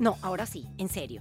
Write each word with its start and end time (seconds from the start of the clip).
No, 0.00 0.16
ahora 0.22 0.46
sí, 0.46 0.66
en 0.78 0.88
serio. 0.88 1.20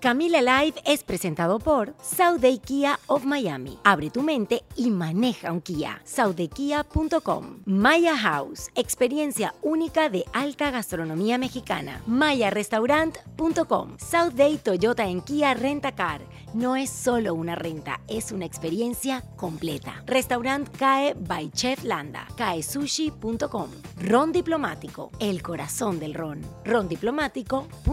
Camila 0.00 0.42
Live 0.42 0.82
es 0.84 1.02
presentado 1.04 1.58
por 1.60 1.94
Day 2.40 2.58
Kia 2.58 2.98
of 3.06 3.24
Miami. 3.24 3.78
Abre 3.84 4.10
tu 4.10 4.20
mente 4.20 4.64
y 4.76 4.90
maneja 4.90 5.50
un 5.52 5.62
Kia. 5.62 6.02
SouthDayKia.com. 6.04 7.62
Maya 7.64 8.14
House, 8.18 8.68
experiencia 8.74 9.54
única 9.62 10.10
de 10.10 10.24
alta 10.32 10.70
gastronomía 10.70 11.38
mexicana. 11.38 12.02
MayaRestaurant.com. 12.06 13.96
Day 14.34 14.58
Toyota 14.58 15.06
en 15.06 15.22
Kia 15.22 15.54
Rentacar. 15.54 16.20
No 16.52 16.76
es 16.76 16.90
solo 16.90 17.34
una 17.34 17.54
renta, 17.54 18.00
es 18.06 18.30
una 18.30 18.44
experiencia 18.44 19.22
completa. 19.36 20.02
Restaurant 20.06 20.68
CAE 20.76 21.14
by 21.14 21.50
Chef 21.50 21.82
Landa. 21.84 22.26
CAESushi.com. 22.36 23.70
Ron 24.02 24.32
Diplomático, 24.32 25.10
el 25.18 25.42
corazón 25.42 25.98
del 25.98 26.14
ron. 26.14 26.42
Rondiplomático.com. 26.64 27.83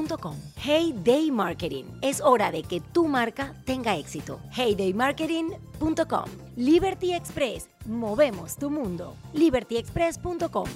Hey 0.56 0.94
Day 1.04 1.32
Marketing. 1.32 1.86
Es 2.02 2.22
hora 2.22 2.52
de 2.52 2.64
que 2.64 2.80
tu 2.80 3.08
marca 3.08 3.54
tenga 3.66 3.98
éxito. 3.98 4.40
HeyDayMarketing.com. 4.56 6.26
Liberty 6.56 7.14
Express. 7.14 7.68
Movemos 7.86 8.56
tu 8.56 8.70
mundo. 8.70 9.16
LibertyExpress.com. 9.34 10.68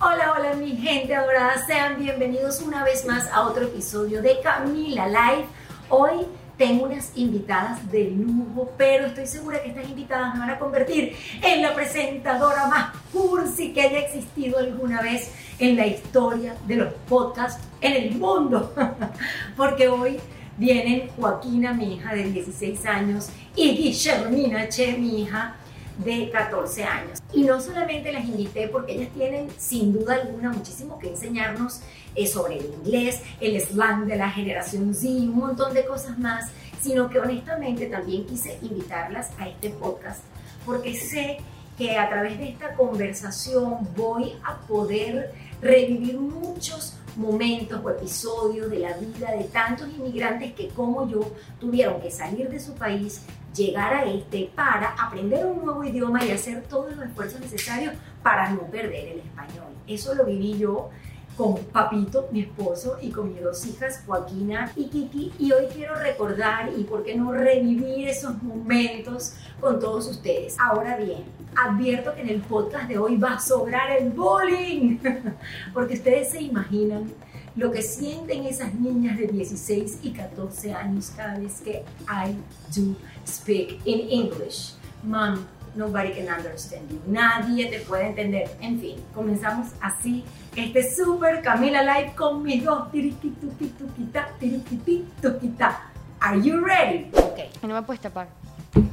Hola, 0.00 0.32
hola 0.36 0.54
mi 0.54 0.76
gente 0.76 1.14
adorada, 1.14 1.64
sean 1.66 1.98
bienvenidos 1.98 2.60
una 2.60 2.82
vez 2.84 3.06
más 3.06 3.28
a 3.30 3.46
otro 3.46 3.64
episodio 3.64 4.20
de 4.22 4.40
Camila 4.40 5.06
Live. 5.06 5.46
Hoy 5.88 6.26
tengo 6.62 6.84
unas 6.84 7.10
invitadas 7.16 7.90
de 7.90 8.04
lujo, 8.04 8.70
pero 8.76 9.06
estoy 9.06 9.26
segura 9.26 9.60
que 9.60 9.70
estas 9.70 9.88
invitadas 9.88 10.32
me 10.34 10.38
van 10.38 10.50
a 10.50 10.60
convertir 10.60 11.16
en 11.42 11.60
la 11.60 11.74
presentadora 11.74 12.68
más 12.68 12.92
cursi 13.12 13.72
que 13.72 13.82
haya 13.82 13.98
existido 13.98 14.60
alguna 14.60 15.02
vez 15.02 15.32
en 15.58 15.74
la 15.74 15.88
historia 15.88 16.54
de 16.68 16.76
los 16.76 16.92
podcasts 17.08 17.60
en 17.80 17.94
el 17.94 18.14
mundo. 18.14 18.72
Porque 19.56 19.88
hoy 19.88 20.20
vienen 20.56 21.08
Joaquina, 21.16 21.72
mi 21.72 21.94
hija 21.94 22.14
de 22.14 22.30
16 22.30 22.86
años, 22.86 23.30
y 23.56 23.72
Guillermina 23.72 24.68
Che, 24.68 24.96
mi 24.96 25.22
hija 25.22 25.56
de 25.98 26.30
14 26.30 26.84
años. 26.84 27.18
Y 27.32 27.42
no 27.42 27.60
solamente 27.60 28.12
las 28.12 28.24
invité 28.24 28.68
porque 28.68 28.92
ellas 28.92 29.08
tienen 29.14 29.48
sin 29.58 29.92
duda 29.92 30.14
alguna 30.14 30.50
muchísimo 30.50 30.98
que 30.98 31.08
enseñarnos 31.08 31.80
eh, 32.14 32.26
sobre 32.26 32.58
el 32.58 32.66
inglés, 32.66 33.20
el 33.40 33.60
slang 33.60 34.06
de 34.06 34.16
la 34.16 34.30
generación 34.30 34.94
Z, 34.94 35.08
un 35.08 35.36
montón 35.36 35.74
de 35.74 35.84
cosas 35.84 36.18
más, 36.18 36.50
sino 36.82 37.08
que 37.08 37.20
honestamente 37.20 37.86
también 37.86 38.26
quise 38.26 38.58
invitarlas 38.60 39.30
a 39.38 39.48
este 39.48 39.70
podcast 39.70 40.20
porque 40.66 40.94
sé 40.94 41.38
que 41.78 41.96
a 41.96 42.08
través 42.08 42.38
de 42.38 42.50
esta 42.50 42.74
conversación 42.74 43.88
voy 43.96 44.34
a 44.44 44.58
poder 44.66 45.32
revivir 45.60 46.18
muchos 46.18 46.98
momentos 47.16 47.80
o 47.84 47.90
episodios 47.90 48.70
de 48.70 48.80
la 48.80 48.96
vida 48.96 49.30
de 49.32 49.44
tantos 49.44 49.88
inmigrantes 49.88 50.52
que 50.54 50.68
como 50.68 51.08
yo 51.08 51.20
tuvieron 51.60 52.00
que 52.00 52.10
salir 52.10 52.48
de 52.48 52.58
su 52.58 52.74
país, 52.74 53.22
llegar 53.54 53.92
a 53.94 54.04
este 54.04 54.50
para 54.54 54.90
aprender 54.90 55.44
un 55.46 55.64
nuevo 55.64 55.84
idioma 55.84 56.24
y 56.24 56.30
hacer 56.30 56.62
todos 56.64 56.96
los 56.96 57.06
esfuerzos 57.06 57.40
necesarios 57.40 57.94
para 58.22 58.50
no 58.50 58.62
perder 58.62 59.08
el 59.08 59.18
español. 59.20 59.72
Eso 59.86 60.14
lo 60.14 60.24
viví 60.24 60.58
yo 60.58 60.90
con 61.36 61.56
Papito, 61.56 62.28
mi 62.30 62.40
esposo, 62.42 62.98
y 63.00 63.10
con 63.10 63.32
mis 63.32 63.42
dos 63.42 63.66
hijas, 63.66 64.02
Joaquina 64.06 64.72
y 64.76 64.86
Kiki. 64.86 65.32
Y 65.38 65.52
hoy 65.52 65.66
quiero 65.72 65.94
recordar 65.94 66.70
y 66.76 66.84
por 66.84 67.04
qué 67.04 67.16
no 67.16 67.32
revivir 67.32 68.08
esos 68.08 68.42
momentos 68.42 69.34
con 69.60 69.80
todos 69.80 70.08
ustedes. 70.08 70.56
Ahora 70.58 70.96
bien, 70.96 71.24
advierto 71.56 72.14
que 72.14 72.22
en 72.22 72.28
el 72.28 72.40
podcast 72.40 72.88
de 72.88 72.98
hoy 72.98 73.16
va 73.16 73.34
a 73.34 73.40
sobrar 73.40 73.90
el 73.92 74.10
bullying, 74.10 74.98
porque 75.74 75.94
ustedes 75.94 76.30
se 76.30 76.42
imaginan 76.42 77.10
lo 77.54 77.70
que 77.70 77.82
sienten 77.82 78.46
esas 78.46 78.74
niñas 78.74 79.18
de 79.18 79.26
16 79.26 79.98
y 80.02 80.12
14 80.12 80.72
años 80.72 81.12
cada 81.14 81.38
vez 81.38 81.60
que 81.60 81.84
I 82.08 82.34
do 82.74 82.94
speak 83.26 83.80
in 83.84 84.08
English. 84.10 84.74
Mom, 85.02 85.44
nobody 85.74 86.12
can 86.12 86.28
understand 86.28 86.88
you. 86.90 87.00
Nadie 87.06 87.66
te 87.66 87.80
puede 87.80 88.08
entender. 88.08 88.50
En 88.60 88.80
fin, 88.80 88.96
comenzamos 89.14 89.68
así 89.80 90.24
este 90.56 90.94
super 90.94 91.42
Camila 91.42 91.82
Live 91.82 92.14
con 92.14 92.42
mis 92.42 92.64
dos 92.64 92.90
tiriquituquituquita, 92.92 94.28
tiriquituquita. 94.38 95.80
Are 96.20 96.40
you 96.40 96.64
ready? 96.64 97.10
Ok. 97.14 97.62
No 97.62 97.74
me 97.74 97.82
puedes 97.82 98.00
tapar. 98.00 98.28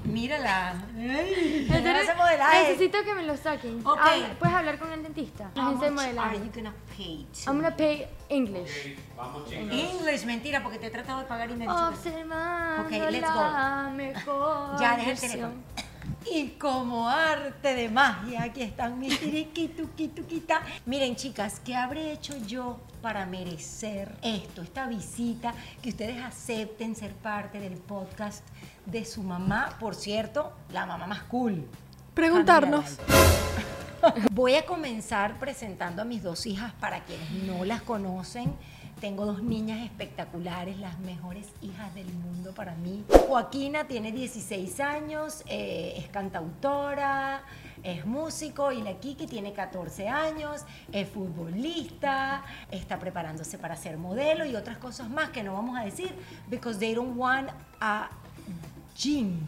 Mírala. 0.04 0.74
Necesito 0.96 3.04
que 3.04 3.14
me 3.14 3.24
lo 3.24 3.38
saquen. 3.38 3.80
Ok. 3.86 4.00
Ah, 4.02 4.16
Puedes 4.40 4.56
hablar 4.56 4.80
con 4.80 4.92
el 4.92 5.04
dentista. 5.04 5.52
La 5.54 5.62
How 5.64 5.68
agencia 5.70 5.88
de 5.90 5.94
much 5.94 6.04
modelaje. 6.06 6.36
are 6.38 6.46
you 6.46 6.52
gonna 6.54 6.74
pay 6.98 7.28
to 7.32 7.52
I'm 7.52 7.62
gonna 7.62 7.76
pay 7.76 8.08
English. 8.30 8.98
English, 9.72 10.26
mentira, 10.26 10.64
porque 10.64 10.80
te 10.80 10.88
he 10.88 10.90
tratado 10.90 11.20
de 11.20 11.26
pagar 11.26 11.52
y 11.52 11.54
me 11.54 11.68
has 11.68 11.90
dicho 11.94 12.10
Observando 12.10 12.84
Ok, 12.84 12.92
let's 13.12 13.34
go. 13.34 13.42
la 13.42 13.92
mejor 13.96 14.80
Ya, 14.82 14.98
deja 14.98 15.12
el 15.12 15.20
teléfono. 15.20 15.54
Y 16.32 16.50
como 16.52 17.10
arte 17.10 17.74
de 17.74 17.90
magia, 17.90 18.44
aquí 18.44 18.62
están 18.62 19.00
mis 19.00 19.20
tiriquituquituquita. 19.20 20.62
Miren, 20.86 21.16
chicas, 21.16 21.60
¿qué 21.60 21.76
habré 21.76 22.12
hecho 22.12 22.36
yo 22.46 22.80
para 23.02 23.26
merecer 23.26 24.16
esto, 24.22 24.62
esta 24.62 24.88
visita, 24.88 25.54
que 25.82 25.90
ustedes 25.90 26.24
acepten 26.24 26.96
ser 26.96 27.14
parte 27.14 27.60
del 27.60 27.74
podcast 27.74 28.46
de 28.86 29.06
su 29.06 29.24
mamá? 29.24 29.76
Por 29.80 29.96
cierto, 29.96 30.54
la 30.72 30.86
mamá 30.86 31.08
más 31.08 31.24
cool. 31.24 31.68
Preguntarnos. 32.14 33.00
Voy 34.32 34.56
a 34.56 34.66
comenzar 34.66 35.38
presentando 35.40 36.02
a 36.02 36.06
mis 36.06 36.24
dos 36.24 36.46
hijas 36.46 36.74
para 36.80 37.04
quienes 37.04 37.32
no 37.44 37.66
las 37.66 37.82
conocen. 37.82 38.54
Tengo 39.00 39.26
dos 39.26 39.42
niñas 39.42 39.86
espectaculares, 39.86 40.78
las 40.80 41.00
mejores 41.00 41.48
hijas 41.62 41.94
del 41.96 42.12
mundo 42.14 42.54
para 42.54 42.76
mí. 42.76 43.06
Joaquina 43.28 43.86
tiene 43.86 44.12
16 44.12 44.80
años, 44.82 45.44
eh, 45.48 45.94
es 45.98 46.08
cantautora, 46.10 47.44
es 47.84 48.06
músico 48.06 48.74
y 48.74 48.82
la 48.82 49.00
Kiki 49.00 49.26
tiene 49.26 49.54
14 49.54 50.10
años, 50.10 50.66
es 50.92 51.08
futbolista, 51.08 52.44
está 52.72 53.00
preparándose 53.00 53.58
para 53.58 53.78
ser 53.78 53.98
modelo 53.98 54.46
y 54.46 54.56
otras 54.56 54.78
cosas 54.78 55.10
más 55.10 55.30
que 55.30 55.44
no 55.44 55.54
vamos 55.54 55.78
a 55.78 55.86
decir 55.86 56.14
because 56.50 56.78
they 56.78 56.94
don't 56.94 57.18
want 57.18 57.50
a 57.80 58.10
jink. 58.98 59.48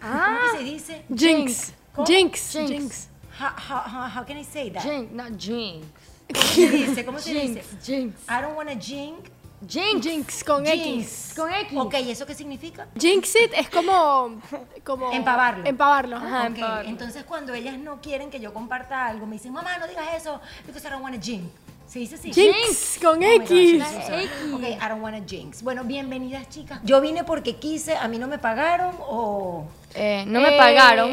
Ah. 0.00 0.38
¿Cómo 0.40 0.58
se 0.58 0.64
dice? 0.64 1.04
Jinx. 1.08 1.72
Jinx. 2.06 2.52
Jinx. 2.52 2.68
Jinx. 2.68 3.08
How, 3.40 3.50
how, 3.56 3.80
how, 3.80 4.08
how 4.08 4.24
can 4.24 4.36
I 4.36 4.44
say 4.44 4.70
that? 4.70 4.82
Jinx, 4.84 5.12
not 5.12 5.32
jinx. 5.36 5.84
¿Cómo 6.32 6.42
se 6.46 6.68
dice? 6.68 7.04
¿Cómo 7.04 7.18
se 7.18 7.34
dice? 7.34 7.62
Jinx, 7.62 7.86
jinx. 7.86 8.22
I 8.28 8.42
don't 8.42 8.56
want 8.56 8.70
a 8.70 8.78
jink. 8.78 9.18
Jinx. 9.66 10.06
Jinx 10.06 10.44
con 10.44 10.64
Jinx. 10.66 11.30
X. 11.30 11.32
Con 11.36 11.52
X. 11.52 11.78
Ok, 11.78 11.94
¿y 12.04 12.10
eso 12.10 12.26
qué 12.26 12.34
significa? 12.34 12.86
Jinx 12.98 13.34
it 13.36 13.52
es 13.56 13.68
como. 13.70 14.40
como 14.84 15.12
Empavarlo. 15.12 15.64
Empavarlo. 15.66 16.16
Ajá. 16.16 16.42
Ok, 16.42 16.46
empowerment. 16.48 16.88
entonces 16.88 17.24
cuando 17.24 17.54
ellas 17.54 17.78
no 17.78 18.00
quieren 18.00 18.30
que 18.30 18.40
yo 18.40 18.52
comparta 18.52 19.06
algo, 19.06 19.26
me 19.26 19.34
dicen, 19.36 19.52
mamá, 19.52 19.78
no 19.78 19.86
digas 19.86 20.06
eso, 20.16 20.40
because 20.66 20.86
I 20.86 20.90
don't 20.90 21.02
want 21.02 21.16
a 21.16 21.20
jink. 21.20 21.44
¿Se 21.86 21.98
dice 21.98 22.16
así? 22.16 22.32
Jinx 22.32 22.98
con 23.00 23.16
Oh 23.16 23.20
my 23.20 23.38
gosh, 23.38 23.50
X. 23.50 23.82
X. 24.08 24.30
Ok, 24.52 24.62
I 24.62 24.88
don't 24.88 25.02
want 25.02 25.16
a 25.16 25.24
jinx. 25.26 25.62
Bueno, 25.62 25.84
bienvenidas, 25.84 26.48
chicas. 26.48 26.80
Yo 26.82 27.00
vine 27.00 27.24
porque 27.24 27.56
quise, 27.56 27.96
a 27.96 28.08
mí 28.08 28.18
no 28.18 28.26
me 28.26 28.38
pagaron 28.38 28.94
o... 29.00 29.66
Eh, 29.94 30.24
no 30.26 30.40
me 30.40 30.54
Eh, 30.54 30.58
pagaron 30.58 31.10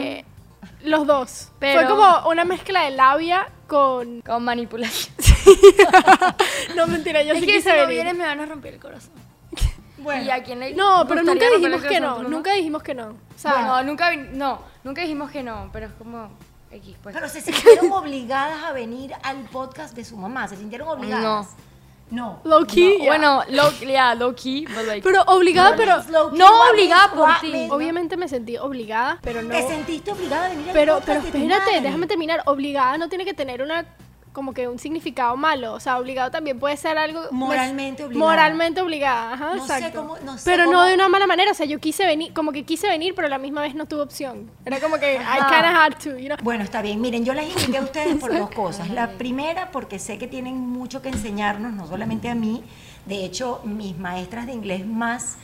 Los 0.83 1.06
dos. 1.07 1.50
Pero- 1.60 1.80
Fue 1.81 1.88
como 1.89 2.30
una 2.30 2.44
mezcla 2.45 2.83
de 2.83 2.92
labia 2.92 3.48
con. 3.68 4.22
con 4.22 4.44
manipulación. 4.44 5.16
No, 6.75 6.88
mentira, 6.88 7.22
yo 7.24 7.33
es 7.33 7.39
sí 7.39 7.45
que 7.45 7.51
si 7.54 7.57
quise 7.57 7.69
no 7.69 7.75
venir. 7.88 7.95
vienes 8.04 8.16
me 8.16 8.25
van 8.25 8.39
a 8.39 8.45
romper 8.45 8.75
el 8.75 8.80
corazón. 8.80 9.12
Bueno, 9.98 10.24
¿Y 10.24 10.30
a 10.31 10.42
quién 10.42 10.60
le 10.60 10.74
No, 10.74 11.06
pero 11.07 11.22
nunca 11.22 11.45
dijimos 11.56 11.81
que 11.83 12.00
no. 12.00 12.24
Nunca 12.24 12.54
dijimos 12.54 12.81
que 12.81 12.95
no. 12.95 13.10
O 13.10 13.16
sea, 13.38 13.54
Bueno, 13.54 13.83
nunca, 13.83 14.10
vi- 14.10 14.30
no, 14.33 14.60
nunca 14.83 15.01
dijimos 15.01 15.30
que 15.30 15.44
no, 15.44 15.69
pero 15.72 15.86
es 15.88 15.94
como 15.94 16.30
X, 16.72 16.95
pues. 17.04 17.13
pero 17.13 17.30
se 17.30 17.39
sintieron 17.42 17.92
obligadas 17.92 18.63
a 18.63 18.72
venir 18.72 19.13
al 19.22 19.38
podcast 19.50 19.95
de 19.95 20.04
su 20.04 20.18
mamá. 20.18 20.48
¿Se 20.48 20.56
sintieron 20.57 20.88
obligadas? 20.88 21.24
No. 21.24 21.70
Low 22.12 22.66
key. 22.66 22.98
No, 22.98 23.04
ya. 23.04 23.10
Bueno, 23.10 23.44
low, 23.50 23.72
yeah, 23.80 24.13
low 24.13 24.34
key, 24.34 24.66
but 24.66 24.86
like, 24.86 25.02
Pero 25.02 25.24
obligada, 25.24 25.75
pero. 25.75 26.02
Slow 26.04 26.31
key, 26.31 26.38
no 26.38 26.69
obligada 26.69 27.12
por 27.12 27.30
ti. 27.40 27.68
Obviamente 27.69 28.18
me 28.18 28.28
sentí 28.28 28.58
obligada, 28.58 29.19
pero 29.22 29.42
no. 29.42 29.50
¿Te 29.50 29.68
sentiste 29.68 30.12
obligada 30.12 30.46
a 30.46 30.50
venir 30.50 30.69
Pero, 30.74 31.02
pero 31.06 31.22
de 31.22 31.28
espérate, 31.28 31.81
déjame 31.81 32.08
terminar. 32.08 32.44
Obligada 32.46 32.98
no 32.98 33.10
tiene 33.10 33.25
que 33.25 33.34
tener 33.34 33.62
una 33.62 33.86
como 34.33 34.54
que 34.54 34.68
un 34.68 34.80
significado 34.80 35.36
malo. 35.38 35.74
O 35.74 35.80
sea, 35.80 35.98
obligado 36.00 36.31
también 36.31 36.57
puede 36.60 36.78
ser 36.78 36.98
algo. 36.98 37.22
Moralmente 37.31 38.04
obligada. 38.04 38.25
Moralmente 38.25 38.81
obligada, 38.81 39.33
ajá, 39.33 39.56
No 39.56 39.68
sé 39.68 39.92
cómo- 39.94 40.18
no 40.24 40.38
sé 40.38 40.44
pero 40.50 40.72
no 40.72 40.83
de 40.86 40.94
una 40.95 41.10
mala 41.10 41.28
manera. 41.28 41.51
O 41.51 41.54
sea, 41.54 41.66
yo 41.66 41.80
quise 41.80 42.06
venir, 42.06 42.33
como 42.33 42.51
que 42.51 42.63
quise 42.63 42.88
venir, 42.88 43.13
pero 43.16 43.28
a 43.28 43.30
la 43.30 43.38
misma 43.38 43.62
vez 43.62 43.75
no 43.75 43.86
tuve 43.86 44.01
opción. 44.01 44.50
Era 44.66 44.80
como 44.80 44.98
que 45.00 45.16
I 45.16 45.18
kinda 45.50 45.83
had 45.86 45.94
to, 46.04 46.18
you 46.18 46.28
know. 46.28 46.38
Bueno, 46.42 46.63
está 46.63 46.81
bien. 46.81 47.01
Miren, 47.01 47.25
yo 47.25 47.33
las 47.33 47.45
invité 47.45 47.78
a 47.78 47.81
ustedes 47.81 48.16
por 48.16 48.31
dos 48.38 48.51
cosas. 48.51 48.89
La 48.89 49.10
primera, 49.12 49.72
porque 49.72 50.00
sé 50.00 50.18
que 50.18 50.28
tienen 50.28 50.56
mucho 50.57 51.01
que 51.01 51.10
enseñarnos, 51.10 51.74
no 51.74 51.88
solamente 51.88 52.30
a 52.30 52.36
mí. 52.36 52.63
De 53.06 53.25
hecho, 53.25 53.62
mis 53.66 53.98
maestras 53.98 54.45
de 54.45 54.54
inglés 54.54 54.86
más 54.86 55.38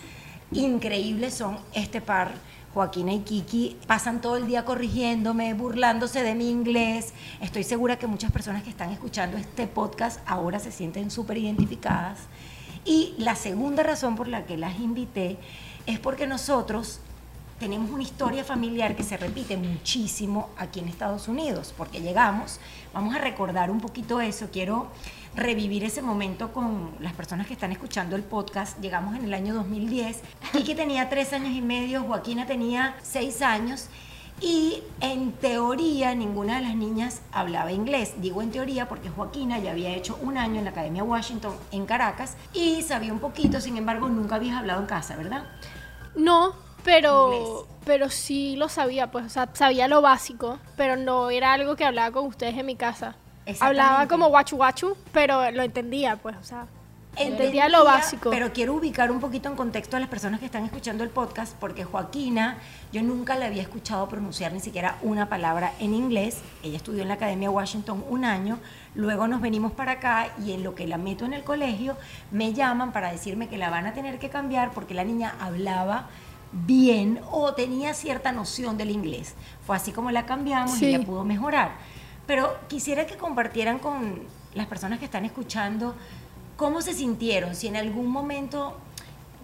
increíbles 0.51 1.33
son 1.33 1.59
este 1.73 2.01
par, 2.01 2.31
Joaquina 2.77 3.11
y 3.11 3.21
Kiki. 3.21 3.75
Pasan 3.87 4.21
todo 4.21 4.37
el 4.37 4.45
día 4.45 4.63
corrigiéndome, 4.63 5.55
burlándose 5.55 6.21
de 6.21 6.35
mi 6.35 6.51
inglés. 6.51 7.11
Estoy 7.41 7.63
segura 7.63 7.97
que 7.97 8.05
muchas 8.05 8.31
personas 8.31 8.61
que 8.61 8.69
están 8.69 8.91
escuchando 8.91 9.35
este 9.35 9.65
podcast 9.65 10.19
ahora 10.27 10.59
se 10.59 10.71
sienten 10.71 11.09
súper 11.09 11.39
identificadas. 11.39 12.19
Y 12.85 13.15
la 13.17 13.33
segunda 13.33 13.81
razón 13.81 14.15
por 14.15 14.27
la 14.27 14.45
que 14.45 14.57
las 14.57 14.79
invité 14.79 15.39
es 15.87 15.97
porque 15.97 16.27
nosotros 16.27 16.99
tenemos 17.57 17.89
una 17.89 18.03
historia 18.03 18.43
familiar 18.43 18.95
que 18.95 19.01
se 19.01 19.17
repite 19.17 19.57
muchísimo 19.57 20.51
aquí 20.55 20.79
en 20.79 20.87
Estados 20.87 21.27
Unidos, 21.27 21.73
porque 21.75 22.01
llegamos, 22.01 22.59
vamos 22.93 23.15
a 23.15 23.17
recordar 23.17 23.71
un 23.71 23.81
poquito 23.81 24.21
eso, 24.21 24.49
quiero 24.51 24.89
revivir 25.37 25.83
ese 25.83 26.01
momento 26.01 26.51
con 26.51 26.91
las 26.99 27.13
personas 27.13 27.47
que 27.47 27.53
están 27.53 27.71
escuchando 27.71 28.15
el 28.15 28.23
podcast, 28.23 28.79
llegamos 28.81 29.15
en 29.15 29.23
el 29.23 29.33
año 29.33 29.53
2010, 29.53 30.21
Kiki 30.51 30.73
tenía 30.73 31.09
tres 31.09 31.31
años 31.31 31.51
y 31.55 31.61
medio, 31.61 32.03
Joaquina 32.03 32.47
tenía 32.47 32.97
seis 33.03 33.43
años, 33.43 33.87
y 34.41 34.83
en 34.99 35.31
teoría 35.31 36.13
ninguna 36.13 36.57
de 36.57 36.61
las 36.61 36.75
niñas 36.75 37.21
hablaba 37.31 37.71
inglés. 37.71 38.15
Digo 38.17 38.43
en 38.43 38.51
teoría 38.51 38.87
porque 38.87 39.09
Joaquina 39.09 39.57
ya 39.57 39.71
había 39.71 39.89
hecho 39.95 40.19
un 40.21 40.37
año 40.37 40.59
en 40.59 40.65
la 40.65 40.71
Academia 40.71 41.03
Washington 41.03 41.55
en 41.71 41.87
Caracas 41.87 42.37
y 42.53 42.83
sabía 42.83 43.13
un 43.13 43.19
poquito, 43.19 43.59
sin 43.61 43.77
embargo 43.77 44.09
nunca 44.09 44.35
habías 44.35 44.57
hablado 44.57 44.81
en 44.81 44.85
casa, 44.85 45.15
¿verdad? 45.15 45.45
No, 46.15 46.53
pero, 46.83 47.33
Inglés. 47.33 47.65
pero 47.85 48.09
sí 48.09 48.55
lo 48.57 48.69
sabía, 48.69 49.09
pues, 49.09 49.25
o 49.25 49.29
sea, 49.29 49.49
sabía 49.53 49.87
lo 49.87 50.01
básico, 50.01 50.59
pero 50.75 50.97
no 50.97 51.31
era 51.31 51.53
algo 51.53 51.75
que 51.75 51.85
hablaba 51.85 52.11
con 52.11 52.27
ustedes 52.27 52.55
en 52.57 52.65
mi 52.65 52.75
casa. 52.75 53.15
Hablaba 53.59 54.07
como 54.07 54.29
guachu 54.29 54.57
guachu, 54.57 54.97
pero 55.11 55.51
lo 55.51 55.63
entendía, 55.63 56.17
pues, 56.17 56.35
o 56.37 56.43
sea, 56.43 56.67
entendía 57.15 57.69
lo 57.69 57.83
básico. 57.85 58.29
Pero 58.29 58.51
quiero 58.53 58.73
ubicar 58.73 59.11
un 59.11 59.19
poquito 59.19 59.49
en 59.49 59.55
contexto 59.55 59.97
a 59.97 59.99
las 59.99 60.09
personas 60.09 60.39
que 60.39 60.45
están 60.45 60.63
escuchando 60.65 61.03
el 61.03 61.09
podcast, 61.09 61.55
porque 61.57 61.83
Joaquina, 61.83 62.57
yo 62.91 63.01
nunca 63.01 63.35
la 63.35 63.45
había 63.45 63.61
escuchado 63.61 64.07
pronunciar 64.07 64.53
ni 64.53 64.59
siquiera 64.59 64.97
una 65.01 65.29
palabra 65.29 65.73
en 65.79 65.93
inglés. 65.93 66.39
Ella 66.63 66.77
estudió 66.77 67.01
en 67.01 67.07
la 67.07 67.15
Academia 67.15 67.49
Washington 67.49 68.03
un 68.09 68.25
año, 68.25 68.59
luego 68.95 69.27
nos 69.27 69.41
venimos 69.41 69.71
para 69.71 69.93
acá 69.93 70.29
y 70.45 70.51
en 70.51 70.63
lo 70.63 70.75
que 70.75 70.87
la 70.87 70.97
meto 70.97 71.25
en 71.25 71.33
el 71.33 71.43
colegio, 71.43 71.97
me 72.31 72.53
llaman 72.53 72.91
para 72.91 73.11
decirme 73.11 73.47
que 73.47 73.57
la 73.57 73.69
van 73.69 73.87
a 73.87 73.93
tener 73.93 74.19
que 74.19 74.29
cambiar 74.29 74.71
porque 74.71 74.93
la 74.93 75.03
niña 75.03 75.35
hablaba 75.39 76.07
bien 76.51 77.19
o 77.29 77.53
tenía 77.53 77.93
cierta 77.93 78.31
noción 78.31 78.77
del 78.77 78.91
inglés. 78.91 79.35
Fue 79.65 79.75
así 79.75 79.91
como 79.91 80.11
la 80.11 80.25
cambiamos 80.25 80.81
y 80.81 80.87
ella 80.87 81.05
pudo 81.05 81.23
mejorar. 81.23 81.71
Pero 82.27 82.55
quisiera 82.67 83.07
que 83.07 83.17
compartieran 83.17 83.79
con 83.79 84.21
las 84.53 84.67
personas 84.67 84.99
que 84.99 85.05
están 85.05 85.25
escuchando 85.25 85.95
cómo 86.57 86.81
se 86.81 86.93
sintieron, 86.93 87.55
si 87.55 87.67
en 87.67 87.77
algún 87.77 88.07
momento 88.07 88.75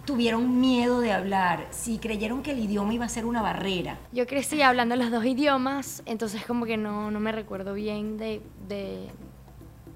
tuvieron 0.04 0.60
miedo 0.60 1.00
de 1.00 1.12
hablar, 1.12 1.66
si 1.70 1.98
creyeron 1.98 2.42
que 2.42 2.50
el 2.50 2.58
idioma 2.58 2.92
iba 2.92 3.06
a 3.06 3.08
ser 3.08 3.24
una 3.24 3.40
barrera. 3.40 3.98
Yo 4.12 4.26
crecí 4.26 4.60
hablando 4.60 4.96
los 4.96 5.10
dos 5.10 5.24
idiomas, 5.24 6.02
entonces 6.04 6.44
como 6.44 6.66
que 6.66 6.76
no, 6.76 7.10
no 7.10 7.20
me 7.20 7.32
recuerdo 7.32 7.72
bien 7.72 8.18
de, 8.18 8.42
de, 8.68 9.08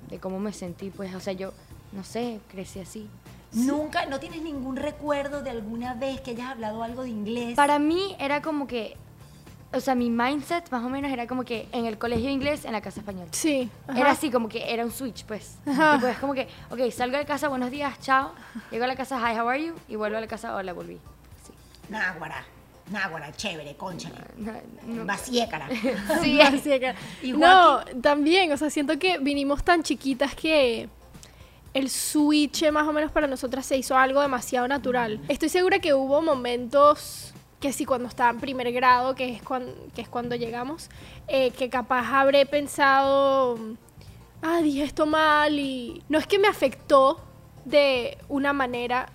de 0.09 0.19
cómo 0.19 0.39
me 0.41 0.53
sentí, 0.53 0.91
pues, 0.91 1.15
o 1.15 1.21
sea, 1.21 1.35
yo, 1.35 1.53
no 1.93 2.05
sé, 2.05 2.41
crecí 2.49 2.81
así. 2.81 3.07
Nunca, 3.53 4.07
no 4.07 4.21
tienes 4.21 4.43
ningún 4.43 4.77
recuerdo 4.77 5.43
de 5.43 5.51
alguna 5.51 5.95
vez 5.95 6.21
que 6.21 6.33
hayas 6.33 6.51
hablado 6.51 6.83
algo 6.83 7.03
de 7.03 7.11
inglés. 7.11 7.55
Para 7.57 7.79
mí 7.79 8.15
era 8.19 8.41
como 8.43 8.67
que, 8.67 8.97
o 9.73 9.81
sea, 9.81 9.95
mi 9.95 10.09
mindset 10.09 10.71
más 10.71 10.83
o 10.83 10.89
menos 10.89 11.13
era 11.13 11.27
como 11.27 11.45
que 11.45 11.69
en 11.73 11.85
el 11.85 11.99
colegio 11.99 12.31
inglés, 12.31 12.65
en 12.65 12.73
la 12.73 12.81
casa 12.81 13.01
español. 13.01 13.29
Sí. 13.33 13.69
ajá. 13.87 14.01
Era 14.01 14.11
así, 14.13 14.31
como 14.31 14.49
que 14.49 14.73
era 14.73 14.85
un 14.85 14.91
switch, 14.91 15.25
pues. 15.25 15.59
Ajá. 15.67 15.97
Tipo, 15.97 16.07
es 16.07 16.19
como 16.19 16.35
que, 16.35 16.49
ok, 16.71 16.91
salgo 16.91 17.19
de 17.19 17.27
casa, 17.27 17.49
buenos 17.49 17.71
días, 17.71 17.99
chao. 18.01 18.33
Llego 18.71 18.85
a 18.85 18.87
la 18.87 18.97
casa, 18.97 19.19
hi, 19.19 19.39
how 19.39 19.49
are 19.49 19.63
you? 19.63 19.75
Y 19.89 19.97
vuelvo 19.97 20.17
a 20.17 20.21
la 20.21 20.27
casa, 20.27 20.55
hola, 20.57 20.73
volví. 20.73 20.99
Sí. 21.47 21.53
Náguara, 21.91 22.45
náguara, 22.91 23.31
chévere, 23.33 23.77
conchale. 23.77 24.17
No, 24.39 24.53
no. 24.87 25.05
Vaciécara. 25.05 25.69
Sí, 26.23 26.41
no, 27.37 27.85
también, 28.03 28.51
o 28.53 28.57
sea, 28.57 28.71
siento 28.71 28.99
que 28.99 29.19
vinimos 29.19 29.63
tan 29.63 29.83
chiquitas 29.83 30.35
que 30.35 30.89
el 31.75 31.91
switch 31.91 32.71
más 32.71 32.89
o 32.89 32.93
menos 32.95 33.13
para 33.13 33.27
nosotras 33.27 33.67
se 33.67 33.77
hizo 33.77 33.97
algo 33.99 34.23
demasiado 34.23 34.67
natural. 34.67 35.21
Estoy 35.29 35.51
segura 35.51 35.79
que 35.79 35.93
hubo 35.93 36.23
momentos 36.23 37.35
que 37.61 37.73
sí, 37.73 37.85
cuando 37.85 38.09
estaba 38.09 38.31
en 38.31 38.41
primer 38.41 38.71
grado, 38.73 39.15
que 39.15 39.29
es 39.31 39.43
cuando, 39.43 39.73
que 39.95 40.03
es 40.03 40.09
cuando 40.09 40.37
llegamos, 40.37 40.91
eh, 41.27 41.51
que 41.51 41.69
capaz 41.69 42.07
habré 42.13 42.47
pensado, 42.47 43.59
ah, 44.43 44.61
dije 44.63 44.85
esto 44.85 45.07
mal 45.07 45.59
y 45.59 46.03
no 46.09 46.19
es 46.19 46.27
que 46.27 46.39
me 46.39 46.49
afectó 46.49 47.21
de 47.65 48.17
una 48.29 48.53
manera 48.53 49.09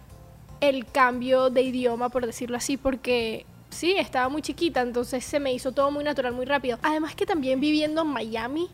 el 0.60 0.86
cambio 0.86 1.50
de 1.50 1.62
idioma, 1.62 2.10
por 2.10 2.26
decirlo 2.26 2.58
así, 2.58 2.78
porque 2.78 3.46
sí, 3.70 3.96
estaba 3.98 4.30
muy 4.30 4.42
chiquita, 4.42 4.82
entonces 4.82 5.24
se 5.26 5.40
me 5.40 5.54
hizo 5.54 5.72
todo 5.72 5.92
muy 5.92 6.04
natural, 6.04 6.34
muy 6.34 6.46
rápido. 6.46 6.78
Además 6.84 7.16
que 7.16 7.26
también 7.26 7.60
viviendo 7.60 8.02
en 8.02 8.08
Miami, 8.08 8.70